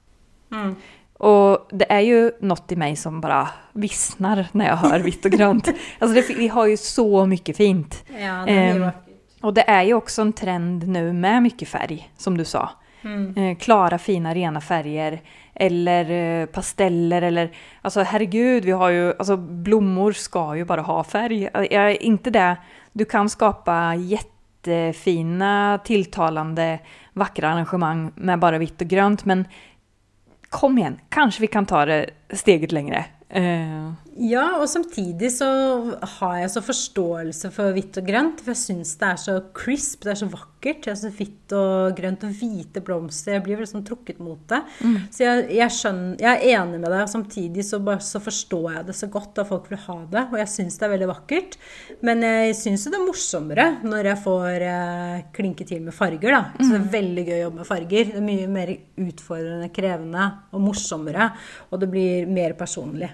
Mm. 0.53 0.71
Og 1.19 1.75
det 1.75 1.89
er 1.91 2.03
jo 2.07 2.19
noe 2.47 2.71
i 2.71 2.77
meg 2.79 2.95
som 2.97 3.19
bare 3.21 3.43
visner 3.79 4.45
når 4.53 4.65
jeg 4.65 4.81
hører 4.85 5.05
vitt 5.05 5.27
og 5.27 5.35
grønt. 5.35 5.69
altså 5.99 6.13
det, 6.15 6.25
vi 6.37 6.47
har 6.47 6.71
jo 6.71 6.79
så 6.79 7.07
mye 7.27 7.55
fint. 7.55 8.01
ja, 8.15 8.41
det 8.47 8.57
blir 8.57 8.85
vakkert. 8.85 9.05
Och 9.41 9.53
det 9.53 9.63
er 9.71 9.85
jo 9.87 10.01
også 10.01 10.21
en 10.21 10.33
trend 10.35 10.87
nå 10.91 11.01
med 11.15 11.45
mye 11.45 11.67
farg, 11.67 12.01
som 12.19 12.35
du 12.37 12.43
sa. 12.43 12.65
Mm. 13.03 13.37
Eh, 13.37 13.57
klara, 13.57 13.97
fina, 13.97 14.33
rena 14.35 14.61
färger. 14.61 15.21
Eller 15.55 16.11
eh, 16.11 16.45
pasteller 16.45 17.21
eller... 17.21 17.49
altså, 17.81 18.03
herregud, 18.03 18.65
vi 18.65 18.71
har 18.71 18.89
jo 18.89 19.05
altså, 19.17 19.37
blommor 19.37 20.11
skal 20.11 20.59
jo 20.59 20.65
bare 20.65 20.83
ha 20.87 21.03
färg. 21.03 21.43
Eh, 21.53 21.67
Jag 21.71 21.91
är 21.91 22.31
det. 22.31 22.57
Du 22.93 23.05
kan 23.05 23.29
skapa 23.29 23.95
jättefina, 24.67 25.79
tilltalande, 25.83 26.79
vackra 27.13 27.49
arrangemang 27.49 28.11
med 28.15 28.39
bara 28.39 28.57
vitt 28.57 28.81
och 28.81 28.87
grönt. 28.87 29.25
Men 29.25 29.47
kom 30.49 30.77
igen, 30.77 30.99
kanske 31.09 31.41
vi 31.41 31.47
kan 31.47 31.65
ta 31.65 31.85
det 31.85 32.09
steget 32.33 32.71
längre. 32.71 33.05
Ja, 34.19 34.57
og 34.59 34.67
samtidig 34.67 35.29
så 35.31 35.47
har 36.17 36.39
jeg 36.41 36.51
så 36.51 36.61
forståelse 36.65 37.51
for 37.55 37.71
hvitt 37.75 37.95
og 38.01 38.07
grønt. 38.09 38.41
For 38.43 38.51
jeg 38.51 38.59
syns 38.65 38.97
det 38.99 39.07
er 39.07 39.19
så 39.21 39.35
crisp, 39.55 40.03
det 40.03 40.11
er 40.11 40.19
så 40.19 40.27
vakkert. 40.27 40.89
Jeg 40.89 40.99
så 40.99 41.11
Hvitt 41.15 41.53
og 41.55 41.95
grønt 41.95 42.25
og 42.27 42.33
hvite 42.35 42.81
blomster. 42.83 43.37
Jeg 43.37 43.43
blir 43.45 43.61
liksom 43.63 43.85
trukket 43.87 44.19
mot 44.19 44.41
det. 44.51 44.59
Så 45.15 45.23
jeg, 45.23 45.45
jeg 45.55 45.71
skjønner 45.71 46.19
Jeg 46.19 46.35
er 46.35 46.59
enig 46.59 46.81
med 46.81 46.91
deg, 46.91 47.05
og 47.05 47.13
samtidig 47.13 47.63
så, 47.63 47.79
bare, 47.83 48.03
så 48.03 48.19
forstår 48.23 48.67
jeg 48.75 48.85
det 48.89 48.97
så 48.99 49.09
godt 49.15 49.39
at 49.39 49.47
folk 49.47 49.71
vil 49.71 49.81
ha 49.85 49.97
det. 50.11 50.25
Og 50.33 50.37
jeg 50.41 50.51
syns 50.51 50.79
det 50.81 50.87
er 50.89 50.93
veldig 50.97 51.09
vakkert. 51.13 51.57
Men 52.03 52.27
jeg 52.27 52.59
syns 52.59 52.85
jo 52.85 52.91
det 52.93 52.99
er 52.99 53.07
morsommere 53.07 53.69
når 53.87 54.11
jeg 54.11 54.23
får 54.27 54.67
eh, 54.67 55.17
klinke 55.39 55.67
til 55.71 55.87
med 55.87 55.95
farger, 55.95 56.35
da. 56.35 56.43
Så 56.59 56.73
det 56.75 56.81
er 56.83 56.93
veldig 56.99 57.27
gøy 57.31 57.37
å 57.37 57.41
jobbe 57.45 57.63
med 57.63 57.71
farger. 57.71 58.11
Det 58.11 58.19
er 58.19 58.29
mye 58.29 58.53
mer 58.59 58.75
utfordrende, 59.07 59.73
krevende 59.79 60.29
og 60.51 60.67
morsommere. 60.67 61.31
Og 61.71 61.79
det 61.79 61.93
blir 61.95 62.27
mer 62.27 62.59
personlig. 62.59 63.13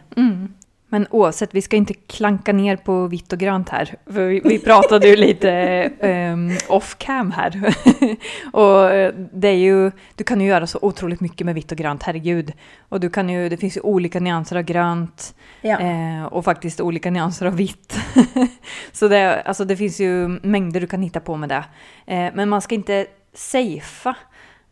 Men 0.96 1.08
oavsett, 1.10 1.54
vi 1.54 1.62
ska 1.62 1.76
inte 1.76 1.94
klanka 1.94 2.54
ner 2.54 2.76
på 2.78 3.08
vitt 3.08 3.34
och 3.34 3.40
grönt 3.40 3.70
här. 3.70 3.96
För 4.06 4.28
vi, 4.28 4.42
vi 4.44 4.60
pratade 4.60 5.08
ju 5.08 5.16
lite 5.16 5.92
um, 6.34 6.58
off 6.68 6.96
cam 6.98 7.32
här. 7.32 7.76
och 8.54 8.92
eh, 8.92 9.14
det 9.34 9.48
är 9.48 9.58
ju, 9.58 9.92
du 10.16 10.24
kan 10.24 10.42
ju 10.42 10.48
göra 10.48 10.68
så 10.68 10.80
otroligt 10.82 11.22
mycket 11.22 11.46
med 11.46 11.56
vitt 11.56 11.72
och 11.72 11.78
grönt, 11.78 12.04
herregud. 12.04 12.54
Och 12.90 13.00
du 13.00 13.10
kan 13.10 13.30
ju, 13.30 13.50
det 13.50 13.58
finns 13.58 13.78
ju 13.78 13.82
olika 13.82 14.20
nyanser 14.20 14.56
av 14.56 14.62
grönt 14.64 15.36
Ja. 15.62 15.80
eh, 15.80 16.26
och 16.26 16.46
faktiskt 16.46 16.82
olika 16.82 17.12
nyanser 17.12 17.46
av 17.46 17.56
vitt. 17.56 18.00
så 18.92 19.08
det, 19.08 19.42
alltså 19.42 19.66
det 19.66 19.78
finns 19.78 20.00
ju 20.00 20.28
mängder 20.28 20.82
du 20.82 20.88
kan 20.88 21.02
hitta 21.02 21.20
på 21.20 21.36
med 21.36 21.50
det. 21.50 21.64
Eh, 22.06 22.32
men 22.34 22.50
man 22.50 22.62
ska 22.62 22.76
inte 22.76 23.06
safea 23.34 24.16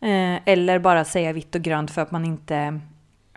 eh, 0.01 0.41
eller 0.45 0.79
bara 0.79 1.05
säga 1.05 1.33
vitt 1.33 1.55
och 1.55 1.61
grönt 1.61 1.91
för 1.91 2.01
att 2.01 2.11
man 2.11 2.25
inte 2.25 2.79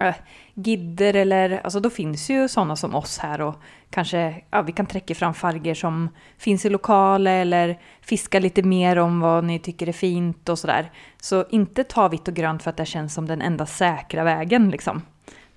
äh, 0.01 0.15
gidder 0.57 1.15
eller, 1.15 1.61
alltså 1.65 1.81
då 1.81 1.91
finns 1.91 2.31
ju 2.31 2.49
sådana 2.49 2.77
som 2.77 2.95
oss 2.95 3.19
här 3.19 3.41
och 3.41 3.55
kanske, 3.91 4.43
ja 4.51 4.63
vi 4.63 4.73
kan 4.73 4.87
trekke 4.87 5.15
fram 5.15 5.35
farger 5.35 5.75
som 5.75 6.09
finns 6.39 6.65
i 6.65 6.71
lokalet- 6.71 7.41
eller 7.41 7.79
fiska 8.01 8.39
lite 8.39 8.63
mer 8.63 8.99
om 8.99 9.21
vad 9.21 9.45
ni 9.45 9.59
tycker 9.59 9.89
är 9.89 9.93
fint 9.93 10.49
och 10.49 10.59
sådär. 10.59 10.91
Så 11.23 11.45
inte 11.51 11.85
ta 11.85 12.09
vitt 12.09 12.29
och 12.29 12.35
grönt 12.35 12.63
för 12.63 12.71
att 12.71 12.77
det 12.77 12.87
känns 12.87 13.15
som 13.15 13.27
den 13.27 13.43
enda 13.43 13.67
säkra 13.67 14.25
vägen 14.25 14.71
liksom. 14.71 15.03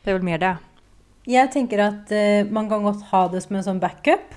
Det 0.04 0.10
är 0.10 0.14
väl 0.14 0.24
mer 0.24 0.38
det. 0.38 0.58
Jeg 1.26 1.52
tenker 1.52 1.80
at 1.80 2.12
eh, 2.12 2.52
man 2.52 2.70
kan 2.70 2.84
godt 2.84 3.04
ha 3.12 3.28
det 3.28 3.42
som 3.42 3.56
en 3.56 3.64
sånn 3.64 3.80
backup. 3.80 4.34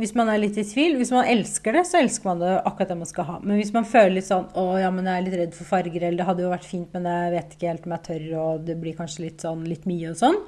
Hvis 0.00 0.14
man 0.16 0.30
er 0.32 0.38
litt 0.40 0.56
i 0.56 0.64
tvil. 0.64 0.94
Hvis 0.96 1.10
man 1.12 1.28
elsker 1.28 1.76
det, 1.76 1.82
så 1.88 1.98
elsker 2.00 2.30
man 2.30 2.40
det 2.40 2.54
akkurat 2.58 2.88
det 2.88 2.96
man 3.02 3.08
skal 3.08 3.26
ha. 3.28 3.36
Men 3.42 3.58
hvis 3.60 3.72
man 3.74 3.88
føler 3.88 4.14
litt 4.16 4.28
sånn 4.30 4.46
å 4.56 4.64
ja, 4.80 4.88
men 4.94 5.04
jeg 5.04 5.20
er 5.20 5.26
litt 5.26 5.36
redd 5.42 5.56
for 5.58 5.68
farger, 5.68 6.06
eller 6.06 6.22
det 6.22 6.28
hadde 6.30 6.46
jo 6.46 6.52
vært 6.54 6.68
fint, 6.68 6.88
men 6.96 7.08
jeg 7.10 7.34
vet 7.34 7.56
ikke 7.56 7.68
helt 7.68 7.88
om 7.88 7.94
jeg 7.96 8.06
tør, 8.08 8.24
og 8.40 8.62
det 8.68 8.76
blir 8.80 8.96
kanskje 8.96 9.26
litt 9.26 9.44
sånn 9.44 9.66
litt 9.68 9.84
mye 9.90 10.14
og 10.14 10.20
sånn, 10.22 10.38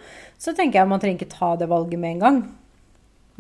så 0.41 0.57
tenker 0.57 0.81
jeg 0.81 0.91
man 0.93 1.03
trenger 1.03 1.21
ikke 1.21 1.37
ta 1.37 1.51
det 1.61 1.69
valget 1.69 2.01
med 2.01 2.17
en 2.17 2.25
gang. 2.25 2.41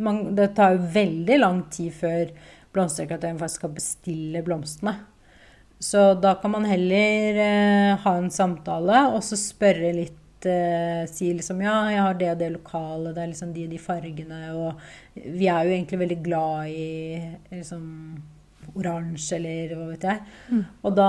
Man, 0.03 0.21
det 0.37 0.51
tar 0.59 0.77
jo 0.77 0.93
veldig 0.93 1.41
lang 1.41 1.65
tid 1.73 1.97
før 1.97 2.35
blomsterdekoratøren 2.77 3.41
faktisk 3.41 3.63
skal 3.63 3.75
bestille 3.77 4.45
blomstene. 4.45 4.95
Så 5.83 6.13
da 6.15 6.37
kan 6.39 6.53
man 6.53 6.69
heller 6.69 7.39
eh, 7.43 7.97
ha 8.05 8.13
en 8.15 8.31
samtale 8.31 9.07
og 9.17 9.23
så 9.27 9.39
spørre 9.41 9.91
litt 9.97 10.22
eh, 10.47 11.05
Si 11.11 11.33
liksom 11.33 11.63
ja, 11.65 11.77
jeg 11.91 12.03
har 12.03 12.19
det 12.19 12.31
og 12.33 12.39
det 12.43 12.51
lokalet, 12.57 13.15
det 13.15 13.23
er 13.23 13.33
liksom 13.33 13.55
de 13.55 13.67
og 13.67 13.73
de 13.75 13.79
fargene, 13.79 14.43
og 14.55 14.85
vi 15.15 15.49
er 15.49 15.65
jo 15.67 15.75
egentlig 15.75 16.03
veldig 16.05 16.21
glad 16.25 16.69
i 16.73 16.87
liksom 17.51 17.89
oransje 18.79 19.37
eller 19.37 19.75
hva 19.77 19.87
vet 19.91 20.05
jeg. 20.07 20.21
Og 20.87 20.95
da 20.97 21.09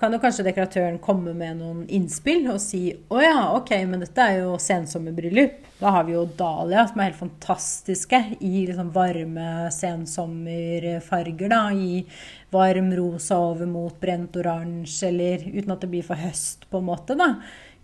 kan 0.00 0.12
jo 0.12 0.20
kanskje 0.20 0.44
dekoratøren 0.44 0.98
komme 1.02 1.32
med 1.36 1.60
noen 1.60 1.84
innspill 1.88 2.48
og 2.52 2.60
si 2.60 2.82
å 3.08 3.22
ja, 3.22 3.38
ok, 3.56 3.72
men 3.88 4.04
dette 4.04 4.26
er 4.26 4.42
jo 4.42 4.58
sensommerbryllup. 4.60 5.68
Da 5.80 5.94
har 5.94 6.04
vi 6.04 6.12
jo 6.12 6.26
dahlia 6.36 6.84
som 6.88 7.00
er 7.00 7.08
helt 7.08 7.22
fantastiske 7.22 8.20
i 8.40 8.66
liksom 8.68 8.90
varme 8.92 9.70
sensommerfarger. 9.72 11.48
da, 11.48 11.62
I 11.72 12.04
varm 12.52 12.92
rosa 12.92 13.38
over 13.38 13.66
mot 13.70 13.96
brent 14.00 14.36
oransje, 14.36 15.08
eller 15.08 15.46
uten 15.48 15.72
at 15.72 15.80
det 15.80 15.92
blir 15.94 16.04
for 16.04 16.20
høst, 16.20 16.68
på 16.68 16.82
en 16.82 16.90
måte. 16.90 17.16
da. 17.16 17.36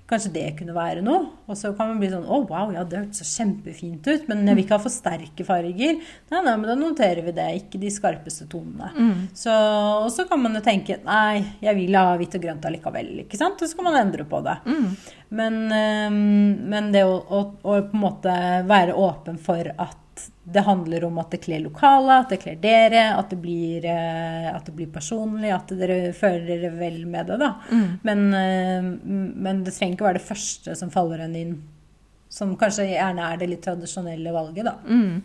Kanskje 0.06 0.30
det 0.36 0.44
kunne 0.58 0.74
være 0.76 1.02
noe. 1.02 1.24
Og 1.50 1.58
så 1.58 1.72
kan 1.74 1.88
man 1.90 1.98
bli 1.98 2.12
sånn 2.12 2.28
Å, 2.30 2.36
wow, 2.46 2.70
ja, 2.74 2.84
det 2.86 3.00
hørtes 3.00 3.32
kjempefint 3.34 4.06
ut. 4.06 4.28
Men 4.30 4.44
jeg 4.46 4.54
vil 4.54 4.64
ikke 4.64 4.76
ha 4.78 4.84
for 4.84 4.94
sterke 4.94 5.46
farger. 5.48 5.98
Nei, 5.98 6.40
nei, 6.46 6.54
men 6.54 6.70
da 6.70 6.76
noterer 6.78 7.26
vi 7.26 7.34
det. 7.34 7.48
Ikke 7.58 7.80
de 7.82 7.90
skarpeste 7.90 8.46
tonene. 8.52 8.92
Så, 9.34 9.50
og 10.04 10.08
så 10.14 10.28
kan 10.30 10.42
man 10.44 10.54
jo 10.54 10.62
tenke 10.62 11.00
Nei, 11.02 11.42
jeg 11.64 11.74
vil 11.80 11.98
ha 11.98 12.14
hvitt 12.20 12.38
og 12.38 12.46
grønt 12.46 12.70
allikevel. 12.70 13.12
Ikke 13.26 13.40
sant? 13.40 13.58
Og 13.58 13.70
så 13.70 13.78
kan 13.80 13.90
man 13.90 14.00
endre 14.04 14.28
på 14.30 14.40
det. 14.46 14.56
Men, 15.34 15.60
men 16.70 16.90
det 16.94 17.02
å, 17.02 17.18
å, 17.18 17.44
å 17.66 17.78
på 17.82 17.98
en 17.98 18.04
måte 18.06 18.34
være 18.70 18.94
åpen 18.94 19.42
for 19.42 19.74
at 19.74 20.05
det 20.44 20.62
handler 20.66 21.04
om 21.04 21.18
at 21.18 21.30
det 21.34 21.40
kler 21.44 21.62
lokalet, 21.64 22.24
at 22.24 22.32
det 22.32 22.38
kler 22.42 22.58
dere, 22.62 23.04
at 23.18 23.30
det 23.32 23.38
blir, 23.42 23.84
eh, 23.90 24.48
at 24.54 24.66
det 24.66 24.74
blir 24.76 24.90
personlig, 24.92 25.50
at 25.54 25.72
dere 25.78 26.12
føler 26.16 26.46
dere 26.48 26.70
vel 26.78 27.00
med 27.10 27.26
det. 27.30 27.38
da. 27.42 27.52
Men, 28.06 28.22
eh, 28.34 28.90
men 29.46 29.64
det 29.64 29.74
trenger 29.74 29.96
ikke 29.96 30.08
være 30.08 30.20
det 30.20 30.28
første 30.28 30.76
som 30.76 30.92
faller 30.94 31.24
en 31.24 31.34
inn, 31.36 31.56
som 32.28 32.54
kanskje 32.56 32.88
gjerne 32.92 33.32
er 33.32 33.40
det 33.40 33.50
litt 33.50 33.66
tradisjonelle 33.66 34.32
valget. 34.32 34.64
da. 34.64 34.76
Mm. 34.86 35.22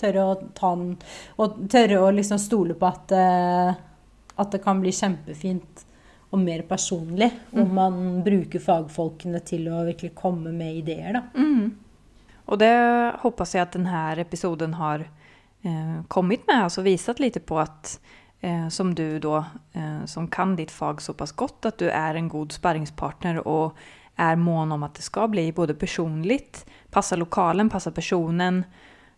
Tørre 0.00 0.24
å 0.24 0.34
ta 0.56 0.74
den, 0.76 0.96
og 1.36 1.60
tørre 1.68 2.00
å 2.00 2.10
liksom 2.14 2.40
stole 2.40 2.74
på 2.74 2.88
at, 2.88 3.12
eh, 3.12 3.74
at 4.40 4.50
det 4.50 4.62
kan 4.64 4.80
bli 4.80 4.90
kjempefint 4.90 5.84
og 6.30 6.38
mer 6.38 6.62
personlig 6.62 7.30
om 7.52 7.74
man 7.74 8.22
bruker 8.22 8.62
fagfolkene 8.62 9.40
til 9.44 9.66
å 9.68 9.84
virkelig 9.84 10.14
komme 10.14 10.52
med 10.54 10.76
ideer. 10.76 11.12
da. 11.12 11.22
Mm. 12.50 12.52
Och 12.52 12.58
det 12.58 13.16
hoppas 13.18 13.54
jag 13.54 13.62
att 13.62 13.72
den 13.72 13.86
här 13.86 14.18
episoden 14.18 14.74
har 14.74 14.98
eh, 15.62 16.04
kommit 16.08 16.46
med, 16.46 16.64
alltså 16.64 16.82
visat 16.82 17.20
lite 17.20 17.40
på 17.40 17.58
att 17.58 18.00
eh, 18.40 18.68
som 18.68 18.94
du 18.94 19.18
då, 19.18 19.44
eh, 19.72 20.04
som 20.06 20.28
kan 20.28 20.56
ditt 20.56 20.70
fag 20.70 21.02
så 21.02 21.14
pass 21.14 21.32
at 21.32 21.66
att 21.66 21.78
du 21.78 21.86
er 21.86 22.14
en 22.14 22.28
god 22.28 22.52
sparringspartner 22.52 23.48
og 23.48 23.76
er 24.18 24.36
mån 24.36 24.72
om 24.72 24.82
at 24.82 24.94
det 24.94 25.02
skal 25.02 25.28
bli 25.28 25.52
både 25.52 25.74
personligt, 25.74 26.66
passa 26.90 27.16
lokalen, 27.16 27.70
passa 27.70 27.90
personen 27.90 28.64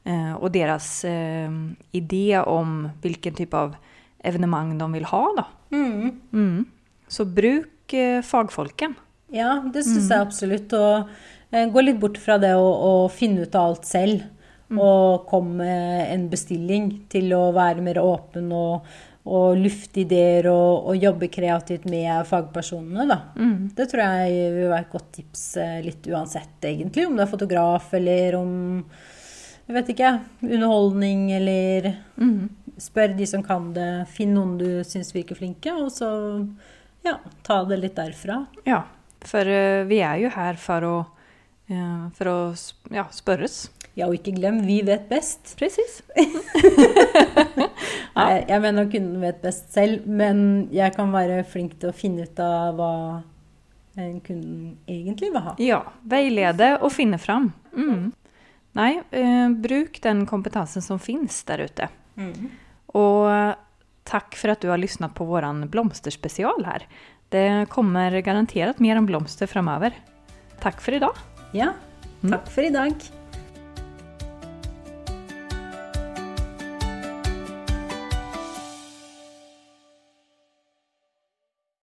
eh, 0.05 0.35
deres 0.35 0.53
deras 0.53 1.05
eh, 1.05 1.51
idé 1.93 2.39
om 2.39 2.91
hvilken 3.03 3.35
typ 3.35 3.55
av 3.55 3.77
evenemang 4.25 4.79
de 4.79 4.93
vil 4.93 5.05
ha 5.05 5.25
Da. 5.37 5.47
Mm. 5.71 6.21
Mm. 6.33 6.65
Så 7.09 7.25
bruk 7.25 7.93
eh, 7.93 8.23
fagfolken. 8.23 8.95
Ja, 9.33 9.63
det 9.75 9.85
syns 9.85 10.11
jeg 10.11 10.21
absolutt. 10.21 10.73
Og 10.77 11.09
gå 11.53 11.85
litt 11.85 12.01
bort 12.01 12.19
fra 12.21 12.39
det 12.41 12.55
å, 12.57 12.67
å 12.67 12.93
finne 13.13 13.47
ut 13.47 13.57
av 13.59 13.73
alt 13.73 13.89
selv. 13.89 14.25
Og 14.73 15.27
komme 15.29 15.67
med 15.67 16.13
en 16.15 16.29
bestilling 16.33 16.87
til 17.13 17.35
å 17.37 17.51
være 17.53 17.85
mer 17.85 17.99
åpen 18.01 18.47
og, 18.57 18.87
og 19.29 19.59
lufte 19.61 20.01
ideer 20.01 20.49
og, 20.49 20.89
og 20.89 20.97
jobbe 20.97 21.29
kreativt 21.29 21.85
med 21.93 22.25
fagpersonene. 22.31 23.05
Da. 23.11 23.19
Det 23.77 23.89
tror 23.91 24.03
jeg 24.07 24.55
vil 24.57 24.71
være 24.73 24.87
et 24.87 24.95
godt 24.95 25.11
tips 25.19 25.43
eh, 25.61 25.77
litt 25.85 26.09
uansett, 26.09 26.57
egentlig. 26.65 27.05
Om 27.05 27.21
det 27.21 27.27
er 27.27 27.35
fotograf 27.35 27.93
eller 28.01 28.39
om 28.41 28.55
jeg 29.63 29.77
vet 29.77 29.93
ikke, 29.95 30.09
underholdning 30.43 31.29
eller 31.37 31.93
Spør 32.83 33.13
de 33.15 33.27
som 33.29 33.45
kan 33.45 33.69
det. 33.77 34.07
Finn 34.11 34.33
noen 34.35 34.57
du 34.59 34.69
syns 34.89 35.13
virker 35.15 35.39
flinke, 35.39 35.75
og 35.77 35.91
så 35.93 36.09
ja, 37.05 37.19
ta 37.47 37.61
det 37.69 37.79
litt 37.83 37.97
derfra. 37.99 38.43
Ja, 38.67 38.83
For 39.23 39.47
eh, 39.47 39.85
vi 39.87 40.01
er 40.03 40.19
jo 40.25 40.33
her 40.35 40.59
for 40.59 40.87
å, 40.89 40.95
eh, 41.03 41.22
for 42.17 42.31
å 42.31 42.37
ja, 42.93 43.07
spørres. 43.15 43.67
Ja, 43.93 44.07
og 44.09 44.17
ikke 44.17 44.33
glem, 44.39 44.63
vi 44.65 44.81
vet 44.87 45.09
best. 45.11 45.55
Presis. 45.61 46.01
Ja. 48.13 48.27
Jeg, 48.29 48.41
jeg 48.51 48.61
mener 48.61 48.89
kunden 48.93 49.23
vet 49.25 49.39
best 49.41 49.71
selv, 49.73 50.05
men 50.05 50.67
jeg 50.69 50.93
kan 50.93 51.09
være 51.15 51.39
flink 51.49 51.79
til 51.81 51.89
å 51.89 51.97
finne 51.97 52.27
ut 52.29 52.43
av 52.45 52.77
hva 52.77 52.91
en 53.97 54.19
kunden 54.21 54.75
egentlig 54.85 55.31
vil 55.33 55.45
ha. 55.47 55.55
Ja, 55.63 55.79
veilede 56.05 56.75
og 56.83 56.93
finne 56.93 57.17
fram. 57.17 57.49
Mm. 57.73 58.11
Nei, 58.77 58.91
eh, 59.17 59.49
bruk 59.65 59.97
den 60.05 60.27
kompetansen 60.29 60.85
som 60.85 61.01
finnes 61.01 61.41
der 61.49 61.65
ute. 61.65 61.89
Og 62.93 63.33
eh, 63.33 63.57
takk 64.09 64.37
for 64.37 64.53
at 64.53 64.61
du 64.61 64.69
har 64.73 64.81
lyssnat 64.81 65.17
på 65.17 65.25
våran 65.29 65.65
blomsterspesial 65.73 66.65
her. 66.69 66.85
Det 67.33 67.49
kommer 67.73 68.21
garantert 68.21 68.81
mer 68.85 69.01
om 69.01 69.09
blomster 69.09 69.49
framover. 69.49 69.97
Takk 70.61 70.85
for 70.85 70.93
i 70.93 71.01
idag! 71.01 71.32
Ja, 71.53 71.75
takk 72.29 72.49
for 72.49 72.65
i 72.65 72.71
dag. 72.73 72.95